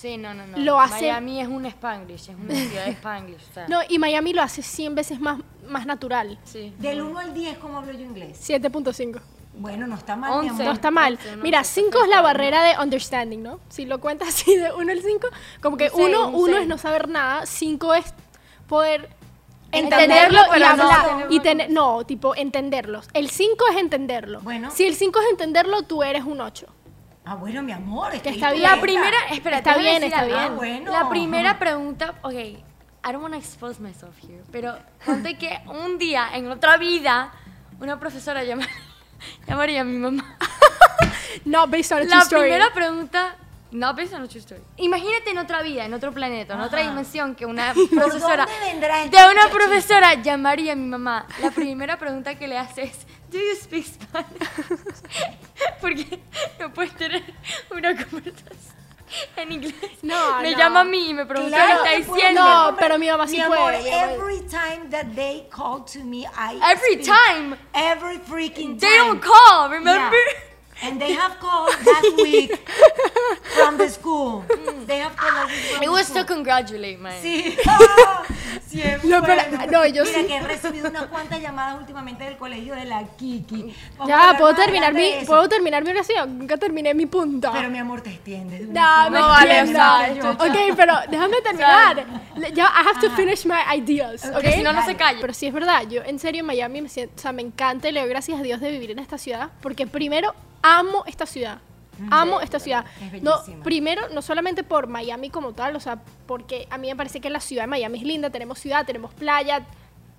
Sí, 0.00 0.16
no, 0.16 0.32
no, 0.32 0.46
no. 0.46 0.56
Lo 0.58 0.80
hace- 0.80 1.08
Miami 1.08 1.40
es 1.42 1.48
un 1.48 1.66
Spanglish, 1.66 2.30
es 2.30 2.36
una 2.36 2.54
ciudad 2.54 2.84
de 2.86 2.90
Spanglish. 2.92 3.42
O 3.50 3.54
sea, 3.54 3.66
no, 3.68 3.80
y 3.88 3.98
Miami 3.98 4.32
lo 4.32 4.40
hace 4.42 4.62
100 4.62 4.94
veces 4.94 5.20
más, 5.20 5.38
más 5.68 5.84
natural. 5.84 6.38
Sí. 6.44 6.72
Del 6.78 7.02
1 7.02 7.18
al 7.18 7.34
10, 7.34 7.58
¿cómo 7.58 7.78
hablo 7.78 7.92
yo 7.92 8.00
inglés? 8.00 8.38
7.5. 8.48 9.20
Bueno, 9.52 9.86
no 9.86 9.96
está 9.96 10.16
mal, 10.16 10.30
mi 10.30 10.48
Once. 10.48 10.50
amor. 10.62 10.64
No 10.64 10.72
está 10.72 10.90
mal. 10.90 11.12
once, 11.14 11.36
no, 11.36 11.42
Mira, 11.42 11.58
once, 11.58 11.82
5 11.82 12.02
es 12.04 12.08
la 12.08 12.22
barrera 12.22 12.62
de 12.62 12.78
understanding, 12.82 13.42
¿no? 13.42 13.60
Si 13.68 13.84
lo 13.84 14.00
cuentas 14.00 14.28
así 14.28 14.56
de 14.56 14.72
1 14.72 14.90
al 14.92 15.02
5, 15.02 15.28
como 15.60 15.76
que 15.76 15.90
Un 15.92 15.96
seis, 15.96 16.08
1 16.16 16.28
un 16.28 16.34
uno 16.34 16.56
es 16.56 16.66
no 16.66 16.78
saber 16.78 17.08
nada, 17.08 17.44
5 17.44 17.94
es 17.94 18.14
poder 18.68 19.10
Entenderlo, 19.72 20.38
entenderlo 20.40 20.56
y 20.56 20.60
no 20.60 20.66
hablar. 20.66 21.06
tenerlo. 21.08 21.34
Y 21.34 21.40
tener, 21.40 21.70
no, 21.70 22.04
tipo, 22.04 22.34
entenderlos. 22.34 23.06
El 23.12 23.28
5 23.30 23.64
es 23.72 23.76
entenderlo. 23.76 24.40
Bueno. 24.40 24.70
Si 24.70 24.84
el 24.86 24.94
5 24.96 25.20
es 25.20 25.26
entenderlo, 25.30 25.82
tú 25.82 26.02
eres 26.02 26.24
un 26.24 26.40
8. 26.40 26.66
Ah, 27.32 27.36
bueno, 27.36 27.62
mi 27.62 27.70
amor. 27.70 28.12
estoy 28.12 28.32
está 28.34 28.50
bien. 28.50 28.64
La 28.64 28.80
primera, 28.80 29.16
espera, 29.30 29.58
Está 29.58 29.76
bien, 29.78 30.02
está 30.02 30.24
bien. 30.24 30.36
Ah, 30.36 30.48
bueno. 30.48 30.90
La 30.90 31.08
primera 31.08 31.60
pregunta, 31.60 32.16
ok, 32.22 32.32
I 32.32 32.58
don't 33.04 33.22
want 33.22 33.34
to 33.34 33.38
expose 33.38 33.80
myself 33.80 34.16
here, 34.24 34.42
pero 34.50 34.76
ponte 35.06 35.38
que 35.38 35.60
un 35.68 35.96
día, 35.96 36.30
en 36.34 36.50
otra 36.50 36.76
vida, 36.76 37.30
una 37.78 38.00
profesora 38.00 38.42
llama- 38.42 38.66
llamaría 39.46 39.82
a 39.82 39.84
mi 39.84 39.96
mamá. 39.98 40.36
No, 41.44 41.68
based 41.68 41.92
on 41.92 41.98
a 41.98 42.00
true 42.02 42.10
La 42.16 42.22
story. 42.22 42.40
primera 42.48 42.72
pregunta, 42.74 43.36
no 43.70 43.94
based 43.94 44.12
on 44.14 44.22
a 44.22 44.26
true 44.28 44.40
story. 44.40 44.60
Imagínate 44.78 45.30
en 45.30 45.38
otra 45.38 45.62
vida, 45.62 45.84
en 45.84 45.94
otro 45.94 46.12
planeta, 46.12 46.54
en 46.54 46.60
otra 46.60 46.80
Ajá. 46.80 46.90
dimensión 46.90 47.36
que 47.36 47.46
una 47.46 47.72
¿Por 47.74 47.88
profesora 47.88 48.46
dónde 48.46 48.66
vendrá 48.72 48.96
de 48.98 49.04
este 49.04 49.16
una 49.16 49.26
muchachito? 49.28 49.54
profesora 49.56 50.14
llamaría 50.14 50.72
a 50.72 50.76
mi 50.76 50.86
mamá. 50.88 51.26
La 51.40 51.52
primera 51.52 51.96
pregunta 51.96 52.34
que 52.34 52.48
le 52.48 52.58
hace 52.58 52.82
es, 52.82 53.06
¿Do 53.30 53.38
you 53.38 53.54
speak 53.56 53.86
Spanish? 53.86 54.48
Porque 55.80 56.20
no 56.58 56.72
puedes 56.72 56.94
tener 56.96 57.22
una 57.70 57.94
conversación 57.96 58.76
en 59.36 59.52
inglés. 59.52 59.74
No, 60.02 60.40
me 60.40 60.52
no. 60.52 60.58
llama 60.58 60.80
a 60.80 60.84
mí 60.84 61.10
y 61.10 61.14
me 61.14 61.26
pregunta 61.26 61.56
Claro 61.56 61.82
qué 61.84 61.90
que 61.90 61.96
está 62.00 62.12
diciendo. 62.14 62.42
No, 62.42 62.76
pero 62.76 62.98
mi 62.98 63.08
mamá 63.08 63.26
sí 63.26 63.36
mi 63.36 63.42
amor, 63.42 63.58
puede, 63.58 63.82
mi 63.82 63.90
mamá- 63.90 64.12
every 64.12 64.40
time 64.48 64.88
that 64.90 65.06
they 65.14 65.46
call 65.50 65.84
to 65.84 66.00
me, 66.04 66.26
I 66.26 66.58
Every 66.72 67.02
speak. 67.02 67.06
time. 67.06 67.56
Every 67.72 68.18
freaking 68.18 68.78
time. 68.78 68.78
They 68.78 68.96
don't 68.98 69.20
call, 69.22 69.68
remember? 69.70 70.16
Yeah. 70.16 70.49
And 70.82 70.98
they 71.00 71.12
have 71.12 71.38
called 71.38 71.70
last 71.84 72.16
week 72.22 72.58
from 73.54 73.76
the 73.76 73.88
school. 73.88 74.44
They 74.86 74.98
have 75.00 75.14
called 75.16 75.34
last 75.34 75.50
week 75.50 75.74
from 75.74 75.82
It 75.82 75.90
was 75.90 76.10
to 76.12 76.24
congratulate, 76.24 76.98
man. 76.98 77.20
Sí. 77.22 77.56
Sí, 78.70 78.80
es 78.82 79.02
No, 79.04 79.20
pero. 79.22 79.42
No, 79.70 79.84
yo 79.86 80.04
Mira 80.04 80.18
sí. 80.20 80.26
que 80.26 80.36
he 80.36 80.40
recibido 80.40 80.88
unas 80.90 81.06
cuantas 81.06 81.40
llamadas 81.40 81.78
últimamente 81.80 82.22
del 82.22 82.36
colegio 82.36 82.74
de 82.76 82.84
la 82.84 83.02
Kiki. 83.16 83.74
Vamos 83.98 84.08
Ya, 84.08 84.36
¿puedo 84.38 84.54
terminar, 84.54 84.92
mi. 84.94 85.12
¿puedo 85.26 85.48
terminar 85.48 85.82
mi 85.82 85.90
oración? 85.90 86.38
Nunca 86.38 86.56
terminé 86.56 86.94
mi 86.94 87.06
punto. 87.06 87.50
Pero 87.52 87.68
mi 87.68 87.78
amor, 87.78 88.00
te 88.00 88.10
extiendes. 88.10 88.68
No, 88.68 89.10
no 89.10 89.28
vale, 89.28 89.58
entiendo. 89.58 89.80
o 89.80 89.82
sea, 89.98 90.08
esto- 90.12 90.30
Ok, 90.30 90.76
pero 90.76 90.94
déjame 91.10 91.40
terminar. 91.42 92.06
Ya, 92.54 92.64
I 92.66 92.86
have 92.88 93.00
to 93.00 93.10
finish 93.16 93.44
my 93.44 93.58
ideas, 93.76 94.24
¿ok? 94.24 94.32
Porque 94.34 94.52
si 94.52 94.62
no, 94.62 94.72
no 94.72 94.84
se 94.84 94.94
calla. 94.94 95.18
Pero 95.20 95.34
sí 95.34 95.46
es 95.46 95.52
verdad, 95.52 95.82
yo 95.88 96.02
en 96.04 96.20
serio 96.20 96.40
en 96.40 96.46
Miami 96.46 96.80
me 96.82 96.88
siento, 96.88 97.14
o 97.16 97.20
sea, 97.20 97.32
me 97.32 97.42
encanta 97.42 97.88
y 97.88 97.92
le 97.92 98.00
doy 98.00 98.08
gracias 98.08 98.38
a 98.38 98.42
Dios 98.42 98.60
de 98.60 98.70
vivir 98.70 98.92
en 98.92 99.00
esta 99.00 99.18
ciudad, 99.18 99.50
porque 99.62 99.88
primero 99.88 100.32
amo 100.62 101.04
esta 101.06 101.26
ciudad. 101.26 101.58
Amo 102.10 102.40
esta 102.40 102.58
ciudad. 102.58 102.86
es 103.12 103.22
No, 103.22 103.34
primero, 103.62 104.08
no 104.10 104.22
solamente 104.22 104.62
por 104.62 104.86
Miami 104.86 105.28
como 105.28 105.52
tal, 105.52 105.76
o 105.76 105.80
sea, 105.80 106.00
porque 106.26 106.66
a 106.70 106.78
mí 106.78 106.88
me 106.88 106.96
parece 106.96 107.20
que 107.20 107.28
la 107.28 107.40
ciudad 107.40 107.64
de 107.64 107.66
Miami 107.66 107.98
es 107.98 108.04
linda, 108.04 108.30
tenemos 108.30 108.58
ciudad, 108.58 108.86
tenemos 108.86 109.12
playa, 109.12 109.66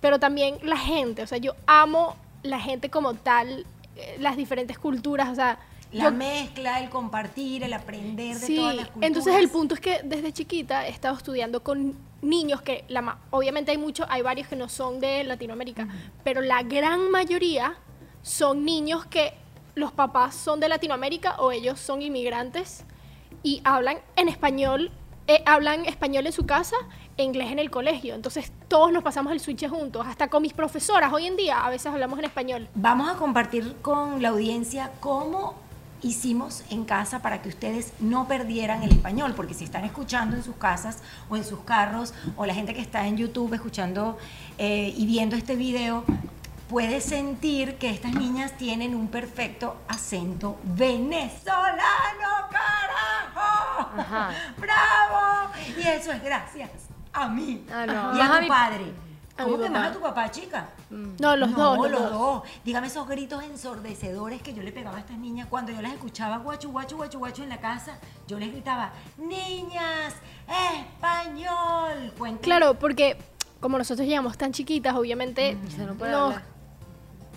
pero 0.00 0.20
también 0.20 0.58
la 0.62 0.76
gente, 0.76 1.22
o 1.22 1.26
sea, 1.26 1.38
yo 1.38 1.54
amo 1.66 2.14
la 2.44 2.60
gente 2.60 2.88
como 2.88 3.14
tal, 3.14 3.66
eh, 3.96 4.16
las 4.20 4.36
diferentes 4.36 4.78
culturas, 4.78 5.28
o 5.30 5.34
sea, 5.34 5.58
La 5.90 6.04
yo- 6.04 6.12
mezcla, 6.12 6.78
el 6.80 6.88
compartir, 6.88 7.64
el 7.64 7.72
aprender 7.72 8.38
de 8.38 8.46
Sí, 8.46 8.56
todas 8.56 8.76
las 8.76 8.86
culturas. 8.86 9.06
entonces 9.08 9.34
el 9.34 9.48
punto 9.48 9.74
es 9.74 9.80
que 9.80 10.00
desde 10.04 10.32
chiquita 10.32 10.86
he 10.86 10.90
estado 10.90 11.16
estudiando 11.16 11.64
con 11.64 11.96
niños 12.22 12.62
que, 12.62 12.84
la 12.88 13.18
obviamente 13.30 13.72
hay 13.72 13.78
muchos, 13.78 14.06
hay 14.08 14.22
varios 14.22 14.46
que 14.46 14.54
no 14.56 14.68
son 14.68 15.00
de 15.00 15.24
Latinoamérica, 15.24 15.88
pero 16.22 16.40
la 16.42 16.62
gran 16.62 17.10
mayoría 17.10 17.74
son 18.22 18.64
niños 18.64 19.04
que 19.06 19.34
los 19.74 19.92
papás 19.92 20.34
son 20.34 20.60
de 20.60 20.68
Latinoamérica 20.68 21.36
o 21.38 21.50
ellos 21.52 21.80
son 21.80 22.02
inmigrantes 22.02 22.84
y 23.42 23.60
hablan 23.64 23.98
en 24.16 24.28
español, 24.28 24.90
eh, 25.26 25.42
hablan 25.46 25.86
español 25.86 26.26
en 26.26 26.32
su 26.32 26.46
casa 26.46 26.76
e 27.16 27.22
inglés 27.22 27.50
en 27.50 27.58
el 27.58 27.70
colegio. 27.70 28.14
Entonces 28.14 28.52
todos 28.68 28.92
nos 28.92 29.02
pasamos 29.02 29.32
el 29.32 29.40
switch 29.40 29.68
juntos, 29.68 30.06
hasta 30.06 30.28
con 30.28 30.42
mis 30.42 30.52
profesoras 30.52 31.12
hoy 31.12 31.26
en 31.26 31.36
día 31.36 31.64
a 31.64 31.70
veces 31.70 31.86
hablamos 31.86 32.18
en 32.18 32.26
español. 32.26 32.68
Vamos 32.74 33.10
a 33.10 33.16
compartir 33.16 33.76
con 33.82 34.22
la 34.22 34.28
audiencia 34.28 34.92
cómo 35.00 35.54
hicimos 36.02 36.64
en 36.70 36.84
casa 36.84 37.22
para 37.22 37.42
que 37.42 37.48
ustedes 37.48 37.92
no 38.00 38.26
perdieran 38.26 38.82
el 38.82 38.90
español, 38.90 39.34
porque 39.36 39.54
si 39.54 39.64
están 39.64 39.84
escuchando 39.84 40.36
en 40.36 40.42
sus 40.42 40.56
casas 40.56 40.98
o 41.28 41.36
en 41.36 41.44
sus 41.44 41.60
carros, 41.60 42.12
o 42.36 42.44
la 42.44 42.54
gente 42.54 42.74
que 42.74 42.80
está 42.80 43.06
en 43.06 43.16
YouTube 43.16 43.54
escuchando 43.54 44.18
eh, 44.58 44.92
y 44.96 45.06
viendo 45.06 45.36
este 45.36 45.54
video, 45.54 46.04
puede 46.72 47.02
sentir 47.02 47.76
que 47.76 47.90
estas 47.90 48.14
niñas 48.14 48.56
tienen 48.56 48.94
un 48.94 49.08
perfecto 49.08 49.76
acento 49.88 50.58
venezolano, 50.64 52.48
carajo. 52.50 53.90
Ajá. 54.00 54.30
¡Bravo! 54.56 55.52
Y 55.76 55.82
eso 55.86 56.12
es 56.12 56.22
gracias 56.24 56.70
a 57.12 57.28
mí 57.28 57.66
Ah, 57.70 57.84
no. 57.84 58.16
y 58.16 58.20
a 58.22 58.36
a 58.36 58.40
mi- 58.40 58.48
padre. 58.48 58.86
a 59.36 59.44
¿Cómo 59.44 59.58
que 59.58 59.68
más 59.68 59.90
a 59.90 59.92
tu 59.92 60.00
papá, 60.00 60.30
chica? 60.30 60.68
No, 60.88 61.36
los 61.36 61.50
no, 61.50 61.58
dos. 61.58 61.76
los, 61.76 61.90
Los 61.90 62.00
dos. 62.00 62.10
dos. 62.10 62.42
Dígame 62.64 62.86
esos 62.86 63.06
gritos 63.06 63.44
ensordecedores 63.44 64.40
que 64.40 64.54
yo 64.54 64.62
le 64.62 64.72
pegaba 64.72 64.96
a 64.96 65.00
estas 65.00 65.18
niñas 65.18 65.48
cuando 65.50 65.72
yo 65.72 65.82
las 65.82 65.92
escuchaba 65.92 66.38
guachu, 66.38 66.70
guachu, 66.70 66.96
guachu, 66.96 67.18
guachu 67.18 67.42
en 67.42 67.50
la 67.50 67.60
casa. 67.60 67.98
Yo 68.26 68.38
les 68.38 68.50
gritaba, 68.50 68.92
niñas, 69.18 70.14
español. 70.80 72.12
Claro, 72.40 72.78
porque 72.78 73.18
como 73.60 73.76
nosotros 73.76 74.08
llegamos 74.08 74.38
tan 74.38 74.52
chiquitas, 74.52 74.94
obviamente 74.96 75.58
Se 75.76 75.84
no 75.84 75.94
puede 75.96 76.12
nos- 76.12 76.34
hablar. 76.34 76.51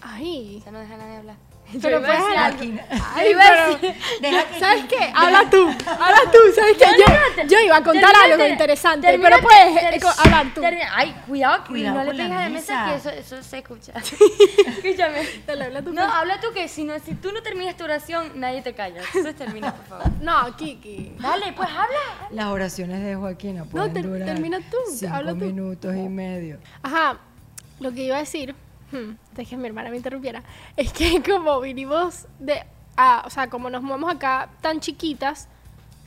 Ay, 0.01 0.61
Ya 0.65 0.71
no 0.71 0.79
deja 0.79 0.93
a 0.93 0.97
nadie 0.97 1.17
hablar. 1.17 1.35
Pero 1.81 1.99
Yo 1.99 2.05
puedes 2.05 2.19
algo. 2.21 2.35
Joaquín. 2.37 2.79
Ay, 3.15 3.31
iba 3.31 3.41
a 3.43 3.47
pero- 3.49 3.77
decir- 3.79 3.95
Deja 4.21 4.43
que 4.45 4.59
¿Sabes 4.59 4.85
qué? 4.85 5.11
Habla 5.15 5.49
tú, 5.49 5.67
habla 5.67 6.19
tú, 6.31 6.37
¿sabes 6.53 6.77
qué? 6.77 6.85
Yo, 6.85 7.43
yo 7.47 7.59
iba 7.59 7.77
a 7.77 7.83
contar 7.83 8.01
Termina, 8.11 8.23
algo 8.23 8.37
ter- 8.37 8.51
interesante, 8.51 9.07
termina, 9.07 9.29
pero 9.31 9.41
puedes 9.41 9.73
ter- 9.79 9.93
eh, 9.95 9.99
hablar 10.23 10.53
tú. 10.53 10.61
termina. 10.61 10.91
Ay, 10.95 11.15
cuidado, 11.27 11.63
que 11.63 11.69
Cuidado 11.69 11.95
no 11.97 12.03
le 12.03 12.11
pegues 12.11 12.31
a 12.31 12.41
la 12.41 12.49
mesa, 12.49 12.85
que 12.85 12.95
eso, 12.97 13.09
eso 13.09 13.41
se 13.43 13.57
escucha. 13.57 13.93
Escúchame. 14.67 15.27
Dale, 15.47 15.63
habla 15.65 15.81
tú. 15.81 15.91
No, 15.91 16.03
habla 16.03 16.39
tú 16.39 16.47
que 16.53 16.67
si, 16.67 16.83
no, 16.83 16.99
si 16.99 17.15
tú 17.15 17.31
no 17.31 17.41
terminas 17.41 17.75
tu 17.75 17.83
oración, 17.83 18.31
nadie 18.35 18.61
te 18.61 18.73
calla. 18.75 19.01
Entonces 19.01 19.35
termina, 19.35 19.73
por 19.73 19.85
favor. 19.87 20.11
No, 20.21 20.55
Kiki. 20.55 21.13
Dale, 21.19 21.51
pues 21.53 21.67
habla. 21.69 22.27
Las 22.29 22.45
oraciones 22.45 23.03
de 23.03 23.15
Joaquina 23.15 23.65
pueden 23.65 23.91
ter- 23.91 24.03
durar 24.05 24.25
termina 24.27 24.59
tú, 24.59 24.77
cinco 24.93 25.15
habla 25.15 25.31
tú. 25.31 25.37
minutos 25.37 25.95
y 25.95 26.09
medio. 26.09 26.59
Ajá, 26.83 27.17
lo 27.79 27.91
que 27.91 28.03
iba 28.03 28.17
a 28.17 28.19
decir, 28.19 28.55
hmm, 28.91 29.57
mi 29.57 29.67
hermana 29.67 29.89
me 29.89 29.97
interrumpiera, 29.97 30.43
es 30.77 30.91
que 30.93 31.21
como 31.23 31.59
vinimos 31.61 32.25
de, 32.39 32.63
a- 32.97 33.23
o 33.25 33.29
sea, 33.29 33.49
como 33.49 33.69
nos 33.69 33.81
movemos 33.83 34.11
acá 34.13 34.49
tan 34.61 34.79
chiquitas, 34.79 35.47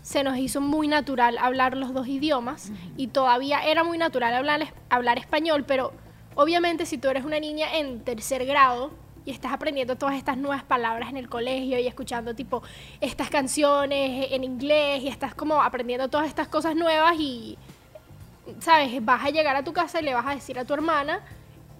se 0.02 0.24
nos 0.24 0.38
hizo 0.38 0.60
muy 0.62 0.88
natural 0.88 1.36
hablar 1.38 1.76
los 1.76 1.92
dos 1.92 2.06
idiomas 2.08 2.70
y 2.96 3.08
todavía 3.08 3.62
era 3.66 3.84
muy 3.84 3.98
natural 3.98 4.34
hablar, 4.34 4.72
hablar 4.88 5.18
español, 5.18 5.64
pero 5.66 5.92
obviamente 6.34 6.86
si 6.86 6.96
tú 6.96 7.08
eres 7.08 7.24
una 7.26 7.38
niña 7.40 7.76
en 7.76 8.00
tercer 8.04 8.46
grado 8.46 8.90
y 9.26 9.32
estás 9.32 9.52
aprendiendo 9.52 9.96
todas 9.96 10.14
estas 10.14 10.38
nuevas 10.38 10.62
palabras 10.62 11.10
en 11.10 11.18
el 11.18 11.28
colegio 11.28 11.78
y 11.78 11.86
escuchando 11.86 12.34
tipo 12.34 12.62
estas 13.02 13.28
canciones 13.28 14.28
en 14.30 14.44
inglés 14.44 15.02
y 15.02 15.08
estás 15.08 15.34
como 15.34 15.60
aprendiendo 15.60 16.08
todas 16.08 16.26
estas 16.26 16.48
cosas 16.48 16.74
nuevas 16.74 17.16
y 17.18 17.58
¿sabes? 18.60 19.04
Vas 19.04 19.24
a 19.26 19.30
llegar 19.30 19.56
a 19.56 19.62
tu 19.62 19.74
casa 19.74 20.00
y 20.00 20.04
le 20.04 20.14
vas 20.14 20.26
a 20.26 20.34
decir 20.34 20.58
a 20.58 20.64
tu 20.64 20.72
hermana 20.72 21.20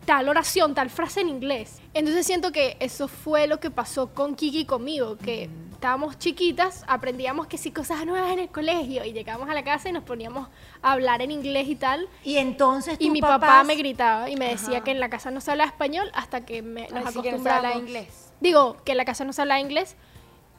tal 0.08 0.26
oración, 0.26 0.74
tal 0.74 0.88
frase 0.88 1.20
en 1.20 1.28
inglés. 1.28 1.82
Entonces 1.92 2.24
siento 2.24 2.50
que 2.50 2.78
eso 2.80 3.08
fue 3.08 3.46
lo 3.46 3.60
que 3.60 3.70
pasó 3.70 4.14
con 4.14 4.36
Kiki 4.36 4.60
y 4.60 4.64
conmigo, 4.64 5.18
que 5.18 5.50
estábamos 5.72 6.18
chiquitas, 6.18 6.82
aprendíamos 6.88 7.46
que 7.46 7.58
sí 7.58 7.72
cosas 7.72 8.06
nuevas 8.06 8.32
en 8.32 8.38
el 8.38 8.48
colegio 8.48 9.04
y 9.04 9.12
llegábamos 9.12 9.50
a 9.50 9.54
la 9.54 9.62
casa 9.64 9.90
y 9.90 9.92
nos 9.92 10.04
poníamos 10.04 10.48
a 10.80 10.92
hablar 10.92 11.20
en 11.20 11.30
inglés 11.30 11.68
y 11.68 11.76
tal. 11.76 12.08
Y 12.24 12.38
entonces 12.38 12.96
Y 12.98 13.10
mi 13.10 13.20
papá 13.20 13.62
me 13.64 13.74
gritaba 13.74 14.30
y 14.30 14.36
me 14.36 14.48
decía 14.48 14.80
que 14.80 14.92
en 14.92 14.98
la 14.98 15.10
casa 15.10 15.30
no 15.30 15.42
se 15.42 15.50
habla 15.50 15.64
español 15.64 16.10
hasta 16.14 16.46
que 16.46 16.62
me, 16.62 16.88
nos 16.88 17.04
Así 17.04 17.20
que 17.20 17.32
no 17.32 17.42
se 17.42 17.50
acostumbramos. 17.50 17.76
inglés. 17.76 18.32
Digo, 18.40 18.78
que 18.86 18.92
en 18.92 18.96
la 18.96 19.04
casa 19.04 19.26
no 19.26 19.34
se 19.34 19.42
habla 19.42 19.60
inglés 19.60 19.94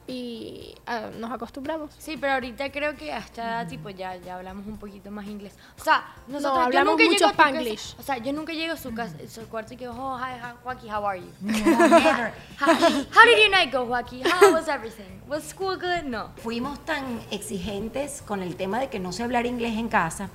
y 0.06 0.74
ah, 0.86 1.10
nos 1.18 1.30
acostumbramos. 1.30 1.90
Sí, 1.98 2.16
pero 2.16 2.34
ahorita 2.34 2.70
creo 2.72 2.96
que 2.96 3.12
hasta 3.12 3.42
edad, 3.42 3.68
tipo 3.68 3.90
ya, 3.90 4.16
ya 4.16 4.36
hablamos 4.36 4.66
un 4.66 4.76
poquito 4.78 5.10
más 5.10 5.26
inglés. 5.26 5.54
O 5.78 5.84
sea, 5.84 6.04
nosotros 6.26 6.54
yo 6.54 6.62
hablamos 6.62 6.96
nunca 6.96 7.04
mucho 7.04 7.28
Spanglish. 7.28 7.96
O 7.98 8.02
sea, 8.02 8.18
yo 8.18 8.32
nunca 8.32 8.52
llego 8.52 8.74
a 8.74 8.76
su 8.76 8.92
casa, 8.92 9.16
a 9.24 9.28
su 9.28 9.46
cuarto 9.48 9.74
y 9.74 9.76
que, 9.76 9.88
oh, 9.88 10.18
hi, 10.18 10.38
hi, 10.42 10.54
Joaquín, 10.62 10.90
how 10.92 11.06
are 11.06 11.20
you? 11.20 11.30
No, 11.40 11.52
never. 11.52 12.32
How, 12.58 12.74
how 12.74 13.24
did 13.24 13.38
your 13.38 13.50
night 13.50 13.72
go, 13.72 13.86
Joaquín? 13.86 14.24
How 14.26 14.52
was 14.52 14.68
everything? 14.68 15.20
Was 15.28 15.44
school 15.44 15.76
good? 15.76 16.04
No. 16.04 16.30
Fuimos 16.36 16.84
tan 16.84 17.20
exigentes 17.30 18.22
con 18.22 18.42
el 18.42 18.56
tema 18.56 18.80
de 18.80 18.88
que 18.88 18.98
no 18.98 19.12
se 19.12 19.22
hablar 19.22 19.46
inglés 19.46 19.76
en 19.76 19.88
casa 19.88 20.30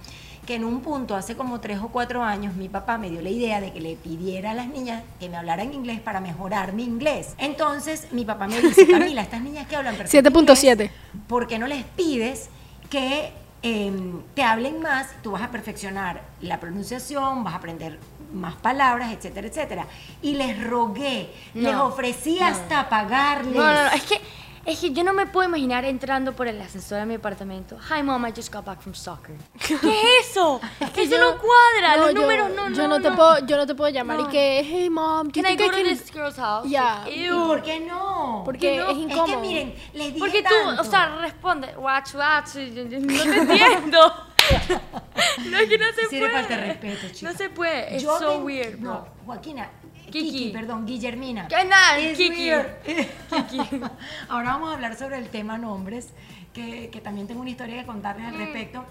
que 0.45 0.55
en 0.55 0.63
un 0.63 0.81
punto, 0.81 1.15
hace 1.15 1.35
como 1.35 1.59
tres 1.59 1.79
o 1.79 1.89
cuatro 1.89 2.23
años, 2.23 2.55
mi 2.55 2.69
papá 2.69 2.97
me 2.97 3.09
dio 3.09 3.21
la 3.21 3.29
idea 3.29 3.59
de 3.59 3.73
que 3.73 3.81
le 3.81 3.95
pidiera 3.95 4.51
a 4.51 4.53
las 4.53 4.67
niñas 4.67 5.03
que 5.19 5.27
me 5.27 5.37
hablaran 5.37 5.73
inglés 5.73 5.99
para 5.99 6.21
mejorar 6.21 6.73
mi 6.73 6.83
inglés. 6.83 7.33
Entonces, 7.37 8.07
mi 8.11 8.25
papá 8.25 8.47
me 8.47 8.61
dice, 8.61 8.87
Camila, 8.87 9.21
estas 9.21 9.41
niñas 9.41 9.67
que 9.67 9.75
hablan 9.75 9.95
perfecto 9.95 10.29
7.7. 10.29 10.71
inglés, 10.71 10.91
¿por 11.27 11.47
qué 11.47 11.59
no 11.59 11.67
les 11.67 11.83
pides 11.83 12.49
que 12.89 13.31
em, 13.63 14.21
te 14.35 14.43
hablen 14.43 14.81
más? 14.81 15.07
Tú 15.23 15.31
vas 15.31 15.41
a 15.41 15.51
perfeccionar 15.51 16.21
la 16.41 16.59
pronunciación, 16.59 17.43
vas 17.43 17.53
a 17.55 17.57
aprender 17.57 17.99
más 18.33 18.55
palabras, 18.55 19.11
etcétera, 19.11 19.47
etcétera. 19.47 19.87
Y 20.21 20.35
les 20.35 20.63
rogué, 20.63 21.29
les 21.53 21.75
ofrecí 21.75 22.37
no. 22.39 22.45
hasta 22.45 22.87
pagarles. 22.89 23.55
No, 23.55 23.63
no, 23.63 23.83
no, 23.83 23.89
es 23.91 24.03
que, 24.03 24.21
es 24.65 24.79
que 24.79 24.91
yo 24.91 25.03
no 25.03 25.13
me 25.13 25.25
puedo 25.27 25.47
imaginar 25.47 25.85
entrando 25.85 26.33
por 26.33 26.47
el 26.47 26.59
ascensor 26.61 26.99
a 26.99 27.05
mi 27.05 27.15
apartamento. 27.15 27.77
Hi, 27.89 28.01
mom, 28.03 28.25
I 28.25 28.31
just 28.35 28.51
got 28.53 28.65
back 28.65 28.81
from 28.81 28.93
soccer. 28.95 29.35
¿Qué 29.67 29.73
es 29.75 30.29
eso? 30.31 30.59
eso 30.97 31.17
no 31.19 31.37
cuadra, 31.39 31.97
los 31.97 32.13
yo- 32.13 32.21
números 32.21 32.49
no, 32.55 32.69
yo 32.69 32.83
no, 32.83 32.87
no, 32.97 33.01
te 33.01 33.09
no. 33.09 33.15
puedo 33.15 33.45
yo 33.45 33.57
no 33.57 33.67
te 33.67 33.75
puedo 33.75 33.89
llamar 33.91 34.17
No. 34.19 34.27
y 34.27 34.31
que 34.31 34.61
hey 34.65 34.89
mom 34.89 35.29
Can 35.29 35.43
¿tú 35.43 35.49
I 35.51 35.55
qué 35.57 35.63
go 35.65 35.69
to 35.69 35.75
quieres?" 35.75 36.01
this 36.03 36.11
girl's 36.11 36.35
house? 36.37 36.69
Ya. 36.69 37.03
¿Y 37.07 37.25
Ew. 37.25 37.47
por 37.47 37.61
qué 37.63 37.79
no? 37.79 38.41
Porque 38.45 38.77
no? 38.77 38.89
es 38.89 38.95
que 38.95 39.01
incómodo. 39.01 39.25
Es 39.25 39.31
que 39.31 39.37
miren, 39.37 39.75
les 39.93 40.07
dije 40.07 40.19
Porque 40.19 40.43
tú, 40.43 40.49
tanto. 40.65 40.81
o 40.81 40.85
sea, 40.85 41.15
responde, 41.17 41.67
watch, 41.77 42.15
watch, 42.15 42.55
yo- 42.55 42.83
yo 42.85 42.99
no 42.99 43.23
te 43.23 43.37
entiendo. 43.37 44.13
no 45.49 45.57
es 45.57 45.69
que 45.69 45.77
no 45.77 45.85
se 45.95 46.01
Sí 46.09 46.19
puede. 46.19 46.31
falta 46.31 46.57
respeto, 46.57 47.07
chica. 47.13 47.31
No 47.31 47.37
se 47.37 47.49
puede, 47.49 47.95
es 47.95 48.03
Yo 48.03 48.17
so 48.19 48.29
ven- 48.29 48.43
weird, 48.43 48.79
No, 48.79 48.91
bro. 49.01 49.07
Joaquina. 49.25 49.69
Kiki. 50.05 50.31
Kiki, 50.31 50.49
perdón, 50.51 50.85
Guillermina. 50.85 51.47
Que 51.47 51.63
nada, 51.63 51.97
Kiki. 51.97 52.51
Kiki. 53.49 53.81
Ahora 54.29 54.51
vamos 54.53 54.69
a 54.69 54.73
hablar 54.73 54.95
sobre 54.97 55.17
el 55.17 55.29
tema 55.29 55.57
nombres, 55.57 56.09
que, 56.53 56.89
que 56.91 57.01
también 57.01 57.27
tengo 57.27 57.41
una 57.41 57.49
historia 57.49 57.75
que 57.81 57.85
contarles 57.85 58.27
al 58.27 58.35
respecto. 58.37 58.85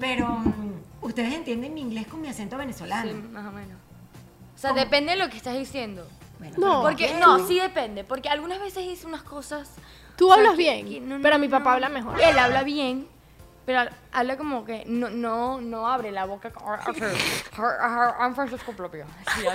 Pero 0.00 0.28
mm, 0.28 0.72
ustedes 1.02 1.32
entienden 1.34 1.74
mi 1.74 1.80
inglés 1.80 2.06
con 2.06 2.20
mi 2.20 2.28
acento 2.28 2.56
venezolano. 2.56 3.10
Sí, 3.10 3.16
más 3.32 3.46
o 3.46 3.52
menos. 3.52 3.76
O 4.54 4.58
sea, 4.58 4.72
depende 4.72 5.12
de 5.12 5.18
lo 5.18 5.28
que 5.28 5.36
estás 5.36 5.56
diciendo. 5.56 6.06
Bueno, 6.38 6.54
No. 6.58 6.60
pero 6.68 6.80
Porque, 6.82 7.06
¿por 7.08 7.14
qué? 7.14 7.20
no, 7.20 7.46
sí 7.46 7.58
depende. 7.60 8.04
Porque 8.04 8.28
algunas 8.28 8.60
veces 8.60 8.84
hice 8.86 9.06
unas 9.06 9.22
cosas. 9.22 9.70
Tú 10.16 10.26
o 10.26 10.28
sea, 10.34 10.36
hablas 10.38 10.52
que- 10.52 10.62
bien, 10.62 10.88
que 10.88 11.00
no, 11.00 11.18
pero 11.22 11.34
no, 11.36 11.40
mi 11.40 11.48
papá 11.48 11.64
no. 11.64 11.70
habla 11.74 11.88
mejor. 11.90 12.20
Él 12.20 12.38
habla 12.38 12.62
bien, 12.62 13.06
pero 13.66 13.80
ha- 13.80 13.90
habla 14.12 14.36
como 14.38 14.64
que 14.64 14.84
no, 14.86 15.10
no, 15.10 15.60
no 15.60 15.88
abre 15.88 16.12
la 16.12 16.24
boca. 16.24 16.52
I'm 18.18 18.34
Francisco 18.34 18.72
Propio. 18.76 19.04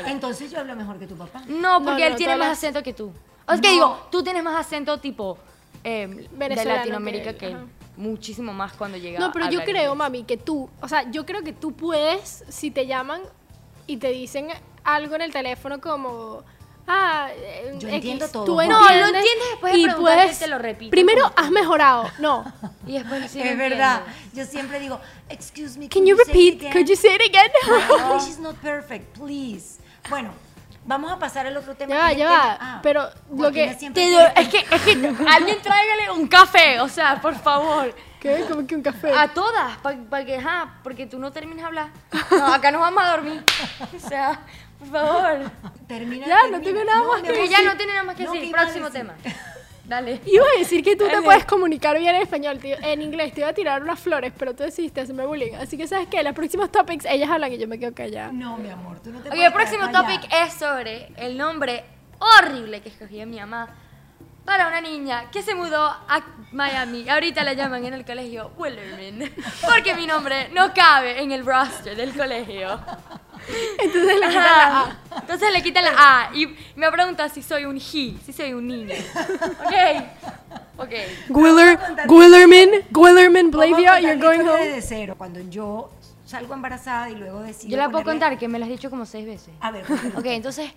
Entonces 0.06 0.52
yo 0.52 0.60
hablo 0.60 0.76
mejor 0.76 1.00
que 1.00 1.08
tu 1.08 1.16
papá. 1.16 1.42
No, 1.48 1.82
porque 1.84 2.02
no, 2.02 2.08
él 2.08 2.16
tiene 2.16 2.36
más 2.36 2.50
acento 2.58 2.84
que 2.84 2.94
tú. 2.94 3.12
O 3.48 3.54
sea, 3.54 3.62
que 3.62 3.72
digo, 3.72 4.08
tú 4.12 4.24
tienes 4.24 4.44
más 4.44 4.60
acento 4.60 5.00
tipo 5.00 5.38
eh, 5.84 6.28
de 6.32 6.66
Latinoamérica 6.66 7.34
que 7.34 7.48
él. 7.48 7.58
Muchísimo 7.98 8.54
más 8.54 8.72
cuando 8.74 8.98
llega 8.98 9.20
No, 9.20 9.32
pero 9.32 9.46
a 9.46 9.50
yo 9.50 9.64
creo, 9.64 9.92
inglés. 9.92 9.96
mami, 9.96 10.24
que 10.24 10.38
tú, 10.38 10.70
o 10.82 10.88
sea, 10.88 11.12
yo 11.12 11.26
creo 11.26 11.44
que 11.44 11.52
tú 11.54 11.74
puedes, 11.74 12.46
si 12.48 12.72
te 12.72 12.88
llaman, 12.88 13.22
y 13.86 13.98
te 13.98 14.08
dicen 14.10 14.48
algo 14.84 15.16
en 15.16 15.22
el 15.22 15.32
teléfono 15.34 15.82
como... 15.82 16.44
Ah, 16.88 17.30
eh, 17.32 17.76
Yo 17.80 17.88
X, 17.88 17.96
entiendo 17.96 18.28
todo, 18.30 18.46
tú 18.46 18.54
Juan. 18.56 18.70
No, 18.70 18.80
lo 18.80 18.86
entiendes 18.90 19.16
entiendes 19.22 19.50
después 19.52 19.74
de 19.74 19.80
y 19.80 19.84
que 20.30 20.36
te 20.36 20.48
lo 20.48 20.58
repita 20.58 20.92
Primero, 20.92 21.32
has 21.36 21.52
mejorado. 21.52 22.10
No. 22.20 22.52
Y 22.88 22.94
después 22.98 23.30
sí 23.32 23.40
es 23.42 23.58
verdad. 23.58 24.02
entiendes. 24.08 24.34
Yo 24.34 24.46
siempre 24.46 24.80
digo, 24.80 25.00
excuse 25.30 25.78
me. 25.78 25.88
Can 25.88 26.06
you 26.06 26.16
say 26.18 26.24
it 26.24 26.28
repeat? 26.28 26.56
again?" 26.60 26.74
Could 26.74 26.90
you 26.90 26.96
say 26.96 27.16
it 27.16 27.22
again? 27.22 27.52
My 27.68 27.96
English 28.06 28.28
is 28.30 28.40
not 28.40 28.56
perfect, 28.56 29.18
please. 29.18 29.80
Bueno, 30.10 30.32
vamos 30.86 31.12
a 31.12 31.20
pasar 31.20 31.46
al 31.46 31.56
otro 31.56 31.76
tema. 31.76 31.90
Ya 31.94 32.00
va, 32.02 32.14
ya 32.14 32.30
va, 32.30 32.58
ah, 32.60 32.80
pero 32.82 33.10
lo 33.36 33.52
que- 33.52 33.76
Te 33.94 34.16
es 34.42 34.50
que, 34.50 34.58
es 34.60 34.82
que 34.82 35.16
alguien 35.30 35.62
tráigale 35.62 36.12
un 36.12 36.28
café, 36.28 36.80
o 36.82 36.90
sea, 36.90 37.22
por 37.22 37.36
favor. 37.36 37.94
¿Qué? 38.20 38.46
Como 38.50 38.68
que 38.68 38.76
un 38.76 38.84
café. 38.84 39.12
A 39.18 39.28
todas, 39.30 39.78
para 40.10 40.26
que, 40.26 40.38
ajá, 40.38 40.76
porque 40.84 41.08
tú 41.08 41.18
no 41.18 41.32
termines 41.32 41.62
de 41.62 41.68
hablar. 41.68 41.90
No, 42.32 42.54
acá 42.54 42.72
nos 42.72 42.82
vamos 42.82 43.04
a 43.04 43.12
dormir. 43.12 43.44
O 43.96 44.08
sea, 44.10 44.40
por 44.82 44.90
favor. 44.90 45.52
Termina, 45.88 46.26
Ya, 46.28 46.36
no 46.50 46.60
termina. 46.60 46.64
tengo 46.64 46.84
nada 46.86 47.04
más 47.04 47.22
que 47.22 47.34
Que 47.34 47.48
ya 47.48 47.62
no 47.62 47.78
tiene 47.78 47.92
nada 47.94 48.04
más 48.04 48.16
que 48.16 48.24
No, 48.24 48.32
¿qué 48.32 48.40
decir. 48.40 48.52
Próximo 48.54 48.86
decir? 48.90 49.02
tema. 49.02 49.16
Dale. 49.86 50.22
Iba 50.26 50.46
a 50.56 50.60
decir 50.60 50.84
que 50.84 50.96
tú 50.96 51.06
te 51.06 51.12
Dale. 51.12 51.24
puedes 51.26 51.44
comunicar 51.46 51.98
bien 52.00 52.16
en 52.16 52.22
español, 52.22 52.60
tío. 52.60 52.78
En 52.82 53.02
inglés 53.02 53.34
te 53.34 53.42
iba 53.42 53.50
a 53.50 53.54
tirar 53.54 53.82
unas 53.84 54.00
flores, 54.00 54.32
pero 54.38 54.56
tú 54.56 54.64
decidiste 54.64 55.02
hacerme 55.02 55.26
bullying. 55.26 55.56
Así 55.56 55.78
que, 55.78 55.86
¿sabes 55.88 56.08
qué? 56.08 56.24
Los 56.24 56.34
próximos 56.34 56.72
topics, 56.72 57.06
ellas 57.06 57.30
hablan 57.30 57.52
y 57.52 57.58
yo 57.58 57.68
me 57.68 57.78
quedo 57.78 57.94
callada. 57.94 58.32
No, 58.32 58.58
mi 58.58 58.70
amor, 58.70 59.00
tú 59.04 59.12
no 59.12 59.20
te 59.20 59.28
Ok, 59.30 59.36
puedes 59.36 59.48
el 59.48 59.54
próximo 59.54 59.92
topic 59.92 60.22
es 60.32 60.54
sobre 60.54 61.12
el 61.18 61.38
nombre 61.38 61.84
horrible 62.20 62.82
que 62.82 62.90
escogió 62.90 63.26
mi 63.28 63.40
mamá 63.40 63.68
para 64.46 64.68
una 64.68 64.80
niña 64.82 65.30
que 65.30 65.42
se 65.42 65.56
mudó 65.56 65.84
a 65.86 66.22
Miami. 66.54 67.10
Ahorita 67.10 67.44
la 67.44 67.54
llaman 67.54 67.84
en 67.86 67.94
el 67.94 68.06
colegio 68.06 68.52
Willerman, 68.58 69.30
porque 69.62 69.94
mi 69.96 70.08
nombre 70.08 70.50
no 70.54 70.74
cabe 70.74 71.22
en 71.22 71.32
el 71.34 71.46
roster 71.46 71.98
del 71.98 72.14
colegio. 72.14 72.80
Entonces 73.80 74.20
le 74.20 74.28
quitan 74.28 74.44
la 74.44 74.68
Ajá. 74.68 74.98
A. 75.12 75.20
Entonces 75.20 75.52
le 75.54 75.64
quitan 75.64 75.84
la 75.86 75.92
A 75.98 76.36
y 76.36 76.56
me 76.76 76.92
pregunta 76.92 77.28
si 77.30 77.42
soy 77.42 77.66
un 77.66 77.78
he, 77.78 77.82
si 77.82 78.34
soy 78.34 78.54
un 78.54 78.68
niño. 78.68 78.94
Ok. 79.66 80.04
Ok. 80.78 80.90
Gwillerman, 82.88 83.52
Vamos 83.52 83.64
a 83.64 83.68
Blavia, 83.68 84.00
you're 84.02 84.16
going 84.18 84.40
home. 84.48 84.66
desde 84.68 84.82
cero. 84.82 85.16
Cuando 85.18 85.40
yo 85.50 85.92
salgo 86.26 86.54
embarazada 86.54 87.10
y 87.10 87.16
luego 87.16 87.42
decido 87.42 87.72
Yo 87.72 87.78
la 87.78 87.90
puedo 87.90 88.04
ponerle- 88.04 88.20
contar, 88.20 88.38
que 88.38 88.48
me 88.48 88.58
la 88.60 88.66
has 88.66 88.72
dicho 88.72 88.90
como 88.90 89.06
seis 89.06 89.26
veces. 89.26 89.54
A 89.60 89.72
ver, 89.72 89.86
Ok, 90.16 90.26
entonces, 90.26 90.72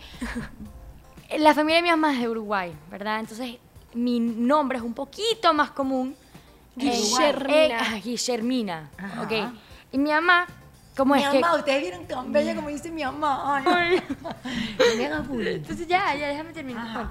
la 1.38 1.54
familia 1.54 1.76
de 1.76 1.82
mi 1.82 1.90
mamá 1.90 2.12
es 2.12 2.20
de 2.20 2.28
Uruguay, 2.28 2.72
¿verdad? 2.90 3.20
Entonces, 3.20 3.56
mi 3.94 4.20
nombre 4.20 4.78
es 4.78 4.84
un 4.84 4.94
poquito 4.94 5.52
más 5.54 5.70
común. 5.70 6.16
Guillermina. 6.76 7.64
en- 7.66 7.72
ah, 7.72 8.00
Guillermina, 8.02 8.90
Ajá. 8.98 9.22
ok. 9.22 9.32
Y 9.92 9.98
mi 9.98 10.10
mamá, 10.10 10.46
¿cómo 10.96 11.14
mi 11.14 11.22
es 11.22 11.28
que...? 11.28 11.40
mamá, 11.40 11.56
ustedes 11.56 11.82
vieron 11.82 12.06
tan 12.06 12.32
bella 12.32 12.54
como 12.54 12.68
dice 12.68 12.90
mi 12.90 13.02
mamá. 13.04 13.62
Ay, 13.64 14.02
no 15.10 15.34
me. 15.34 15.50
Entonces 15.52 15.86
ya, 15.86 16.14
ya, 16.14 16.28
déjame 16.28 16.52
terminar. 16.52 17.08